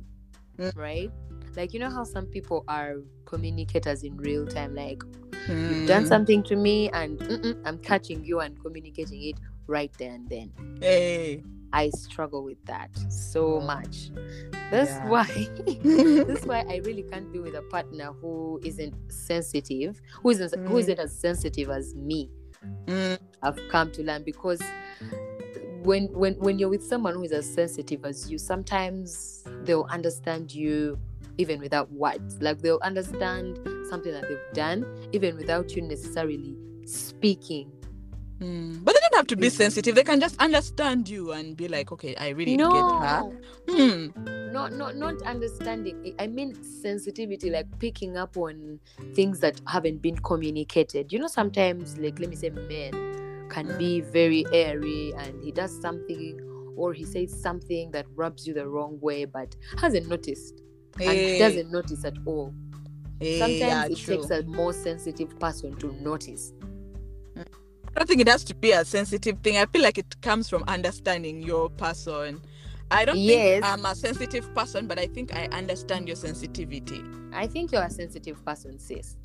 [0.58, 0.74] Mm.
[0.76, 1.10] right
[1.56, 5.02] like you know how some people are communicators in real time like
[5.48, 7.20] you've done something to me and
[7.64, 11.42] i'm catching you and communicating it right there and then Hey.
[11.72, 13.60] i struggle with that so Oh.
[13.60, 14.10] much
[14.70, 15.08] that's Yeah.
[15.08, 15.26] why
[16.26, 20.74] that's why i really can't be with a partner who isn't sensitive who isn't who
[20.74, 20.80] Mm.
[20.80, 22.30] isn't as sensitive as me
[22.86, 24.62] Mm, I've come to learn because
[25.82, 30.54] when when when you're with someone who is as sensitive as you, sometimes they'll understand
[30.54, 30.98] you
[31.36, 32.40] even without words.
[32.40, 33.58] Like they'll understand
[33.94, 37.70] something that they've done even without you necessarily speaking.
[38.40, 38.82] mm.
[38.84, 39.94] But they don't have to be sensitive.
[39.94, 43.20] They can just understand you and be like, okay, I really no, get her.
[43.70, 44.52] Hmm.
[44.52, 46.14] not not not understanding.
[46.18, 46.50] I- mean
[46.82, 48.80] sensitivity, like picking up on
[49.14, 51.12] things that haven't been communicated.
[51.12, 52.92] You know, sometimes like let me say men
[53.50, 56.40] can be very airy and he does something
[56.76, 60.54] or he says something that rubs you the wrong way but hasn't noticed
[60.94, 61.32] and Hey.
[61.34, 62.52] he doesn't notice at all.
[63.20, 64.16] Hey, Sometimes yeah, it true.
[64.18, 66.52] takes a more sensitive person to notice.
[67.36, 69.56] I don't think it has to be a sensitive thing.
[69.56, 72.40] I feel like it comes from understanding your person.
[72.90, 73.62] I don't Yes.
[73.62, 77.02] think I'm a sensitive person, but I think I understand your sensitivity.
[77.32, 79.16] I think you're a sensitive person, sis.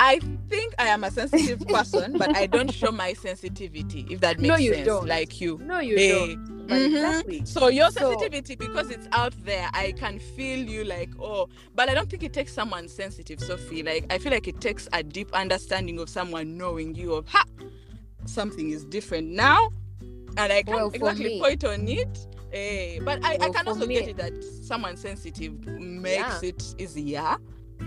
[0.00, 4.38] I think I am a sensitive person, but I don't show my sensitivity, if that
[4.38, 4.86] makes No, you sense.
[4.86, 5.06] don't.
[5.08, 5.58] Like you.
[5.64, 6.34] No, you Hey.
[6.36, 6.68] don't.
[6.68, 6.94] Mhm.
[6.94, 7.44] exactly.
[7.46, 11.88] So your So- sensitivity, because it's out there, I can feel you like, oh, but
[11.88, 13.82] I don't think it takes someone sensitive, Sophie.
[13.82, 17.44] Like I feel like it takes a deep understanding of someone knowing you of ha
[18.26, 19.70] something is different now.
[20.36, 22.26] And I can't Well, exactly me- point on it.
[22.52, 26.48] Eh, but I, I can also me- get it that someone sensitive makes Yeah.
[26.50, 27.36] it easier.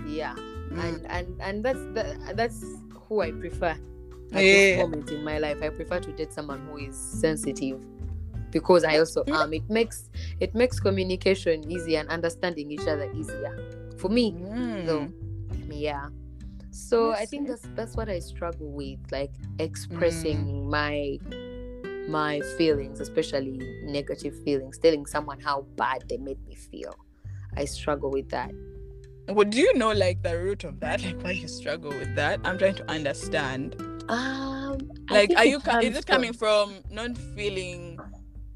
[0.06, 0.34] Yeah.
[0.74, 0.84] Mm.
[0.84, 2.64] And and and that's the, that's
[3.08, 3.76] who I prefer
[4.32, 4.52] at Yeah.
[4.52, 5.58] this moment in my life.
[5.62, 7.84] I prefer to date someone who is sensitive
[8.50, 9.52] because I also am.
[9.52, 13.56] It makes it makes communication easier and understanding each other easier.
[13.98, 14.86] For me, Mm.
[14.86, 15.08] though.
[15.68, 16.08] Yeah.
[16.70, 21.18] So I think that's that's what I struggle with, like expressing my
[22.08, 26.94] my feelings, especially negative feelings, telling someone how bad they made me feel.
[27.56, 28.50] I struggle with that.
[29.28, 31.02] Well, do you know like the root of that?
[31.04, 32.40] Like why you struggle with that?
[32.44, 33.76] I'm trying to understand.
[34.08, 34.78] Um,
[35.10, 37.98] Like are you is it coming from not feeling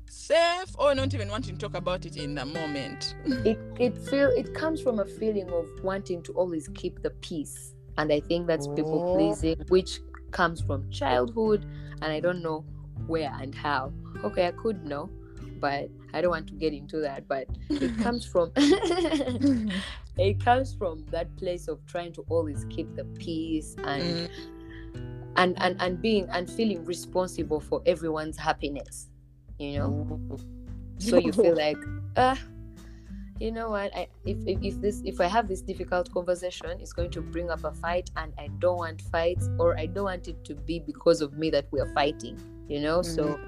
[0.09, 3.15] safe or not even wanting to talk about it in the moment?
[3.45, 7.75] it it feel it comes from a feeling of wanting to always keep the peace
[7.99, 9.13] and i think that's people Oh.
[9.15, 10.01] pleasing which
[10.33, 11.65] comes from childhood
[12.03, 12.65] and i don't know
[13.07, 13.93] where and how
[14.25, 15.09] okay i could know
[15.61, 18.51] but i don't want to get into that but it comes from
[20.19, 24.29] it comes from that place of trying to always keep the peace and Mm.
[25.37, 29.09] and and and being and feeling responsible for everyone's happiness
[29.59, 30.21] you know?
[30.99, 31.79] So you feel like
[32.17, 32.37] uh
[33.39, 33.95] you know what?
[33.95, 37.51] I, if, if if this if i have this difficult conversation it's going to bring
[37.51, 40.79] up a fight and i don't want fights or i don't want it to be
[40.79, 42.39] because of me that we are fighting
[42.69, 43.03] you know?
[43.03, 43.39] So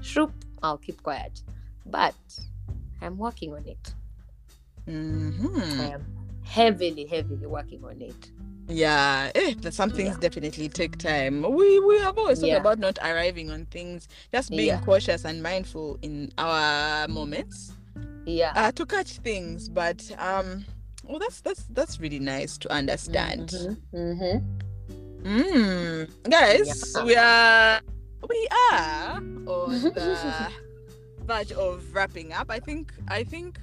[0.00, 0.32] shroop
[0.62, 1.42] i'll keep quiet.
[1.86, 2.14] But
[3.00, 3.94] i'm working on it.
[4.86, 5.94] I Mhm.
[5.94, 6.17] am
[6.48, 8.30] heavily heavily working on it
[8.70, 10.20] Yeah, eh, that some things Yeah.
[10.28, 11.40] definitely take time.
[11.40, 12.60] We we have always talked Yeah.
[12.60, 14.80] about not arriving on things, just being Yeah.
[14.84, 17.72] cautious and mindful in our moments
[18.26, 19.70] yeah uh, to catch things.
[19.70, 20.66] But um,
[21.08, 23.48] well, that's that's that's really nice to understand.
[23.94, 24.36] Mm-hmm.
[25.24, 26.08] Mm.
[26.28, 27.80] Guys, we are
[28.28, 29.16] we are
[29.46, 30.52] on the
[31.24, 32.50] verge of wrapping up.
[32.50, 33.58] I think I think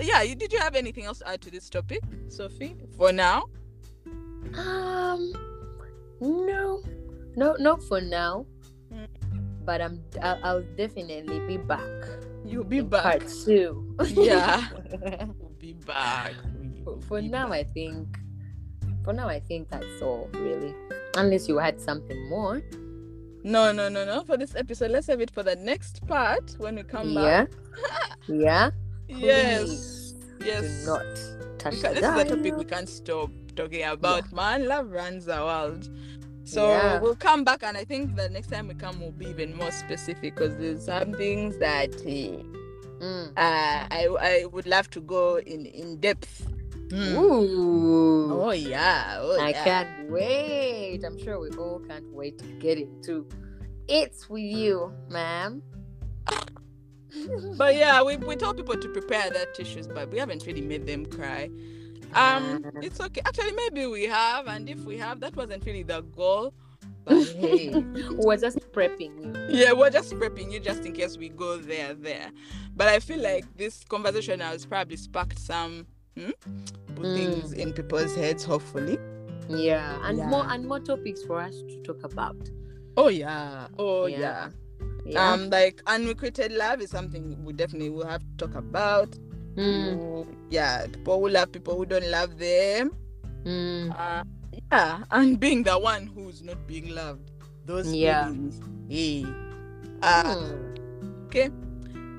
[0.00, 2.76] yeah, you, did you have anything else to add to this topic, Sophie?
[2.96, 3.44] For now?
[4.54, 5.32] Um,
[6.20, 6.82] no,
[7.36, 8.46] no, not for now.
[8.92, 9.08] Mm.
[9.64, 10.02] But I'm.
[10.20, 11.88] I'll, I'll definitely be back.
[12.44, 13.02] You'll be back.
[13.02, 13.96] Part two.
[14.10, 14.68] Yeah.
[15.38, 16.34] We'll be back.
[16.84, 17.60] for We'll for be now, back.
[17.60, 18.18] I think.
[19.04, 20.74] For now, I think that's all really.
[21.16, 22.62] Unless you had something more.
[23.44, 24.22] No, no, no, no.
[24.24, 27.50] For this episode, let's have it for the next part when we come back.
[27.52, 27.88] yeah.
[27.88, 28.18] back.
[28.28, 28.70] Yeah.
[29.18, 29.62] Yes.
[29.62, 30.14] Please
[30.46, 30.80] Yes.
[30.84, 34.32] Do not touch We the ca- this is a topic we can't stop talking about,
[34.32, 34.66] man.
[34.66, 35.88] Love runs the world.
[36.44, 37.00] So Yeah.
[37.00, 39.70] we'll come back, and I think the next time we come, we'll be even more
[39.70, 42.42] specific because there's some things that uh,
[43.04, 43.28] Mm.
[43.36, 46.46] uh, I I would love to go in in depth.
[46.88, 47.14] Mm.
[47.16, 48.42] Ooh.
[48.42, 49.18] Oh yeah.
[49.20, 49.64] Oh, I yeah.
[49.64, 51.02] can't wait.
[51.04, 53.26] I'm sure we all can't wait to get into
[53.88, 55.62] it's with you, ma'am.
[57.56, 60.86] But yeah, we, we told people to prepare their tissues, but we haven't really made
[60.86, 61.50] them cry.
[62.14, 62.84] Um, Mm.
[62.84, 63.22] it's okay.
[63.24, 66.52] Actually, maybe we have, and if we have, that wasn't really the goal.
[67.04, 67.70] But hey,
[68.10, 69.58] we're just prepping you.
[69.58, 72.30] yeah, we're just prepping you just in case we go there, there.
[72.76, 75.86] But I feel like this conversation has probably sparked some
[76.16, 76.30] hmm?
[76.94, 77.14] Mm.
[77.16, 78.44] things in people's heads.
[78.44, 78.98] Hopefully.
[79.48, 82.36] Yeah, and more and more topics for us to talk about.
[82.96, 83.66] Oh yeah.
[83.78, 84.18] Oh Yeah.
[84.20, 84.48] yeah.
[85.04, 85.32] Yeah.
[85.32, 89.10] Um, like unrequited love is something we definitely will have to talk about.
[89.56, 92.92] Mm, Who- Yeah, people who love people who don't love them.
[93.44, 94.22] mm, Uh,
[94.70, 97.30] yeah, and being the one who's not being loved.
[97.66, 98.26] Those Yeah.
[98.28, 98.60] feelings.
[98.88, 99.24] Hey.
[100.02, 101.26] Uh, mm.
[101.26, 101.50] okay.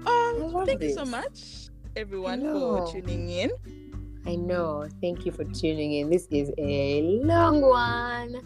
[0.05, 3.51] Um, thank you so much, everyone, for tuning in.
[4.25, 4.87] I know.
[5.01, 6.09] Thank you for tuning in.
[6.09, 8.41] This is a long one.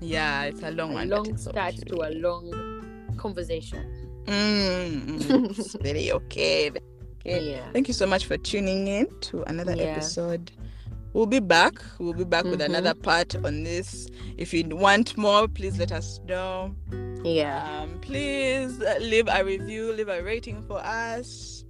[0.00, 1.08] Yeah, it's a long a one.
[1.08, 2.50] long start to a long
[3.20, 3.84] conversation.
[4.26, 6.70] Mm, it's very okay.
[7.20, 7.50] Okay.
[7.52, 7.70] Yeah.
[7.72, 9.84] Thank you so much for tuning in to another Yeah.
[9.92, 10.50] episode.
[11.12, 11.74] We'll be back.
[11.98, 12.66] We'll be back with Mhm.
[12.66, 14.08] another part on this.
[14.38, 16.74] If you want more, please let us know.
[17.24, 17.82] Yeah.
[17.82, 21.64] Um, please uh, leave a review, leave a rating for us.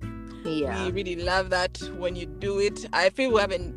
[0.45, 0.85] Yeah.
[0.87, 2.87] We really love that when you do it.
[2.93, 3.75] I feel we haven't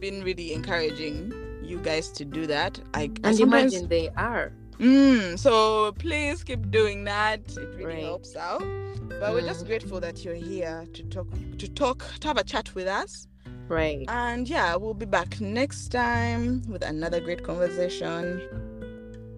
[0.00, 1.32] been really encouraging
[1.62, 2.78] you guys to do that.
[2.92, 4.52] I, And imagine they are.
[4.78, 7.40] Mm, so please keep doing that.
[7.56, 8.62] It really helps out.
[9.20, 9.68] But we're just Mm.
[9.68, 11.28] grateful that you're here to talk,
[11.58, 13.26] to talk, to have a chat with us.
[13.68, 14.04] Right.
[14.08, 18.40] And yeah, we'll be back next time with another great conversation.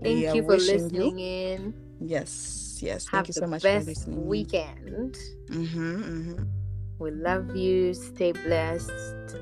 [0.02, 1.74] Thank We you for listening in.
[2.00, 3.04] Yes, yes.
[3.04, 4.26] Thank Have you the so much for best listening.
[4.26, 5.16] weekend.
[5.48, 6.42] Mm-hmm, mm-hmm.
[6.98, 7.92] We love you.
[7.94, 8.90] Stay blessed.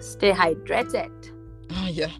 [0.01, 1.11] Stay hydrated.
[1.71, 2.11] Oh yeah.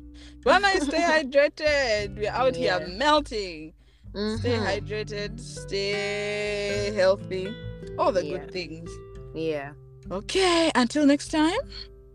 [0.45, 2.79] When I stay hydrated, we're out yeah.
[2.79, 3.73] here melting.
[4.13, 4.37] Mm-hmm.
[4.37, 7.53] Stay hydrated, stay healthy,
[7.99, 8.39] all the yeah.
[8.39, 8.91] good things.
[9.35, 9.73] Yeah.
[10.11, 11.59] Okay, until next time.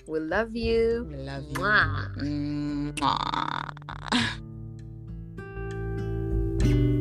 [0.08, 1.08] We love you.
[1.10, 1.56] We love you.
[1.56, 2.94] Mwah.
[6.62, 6.99] Mwah.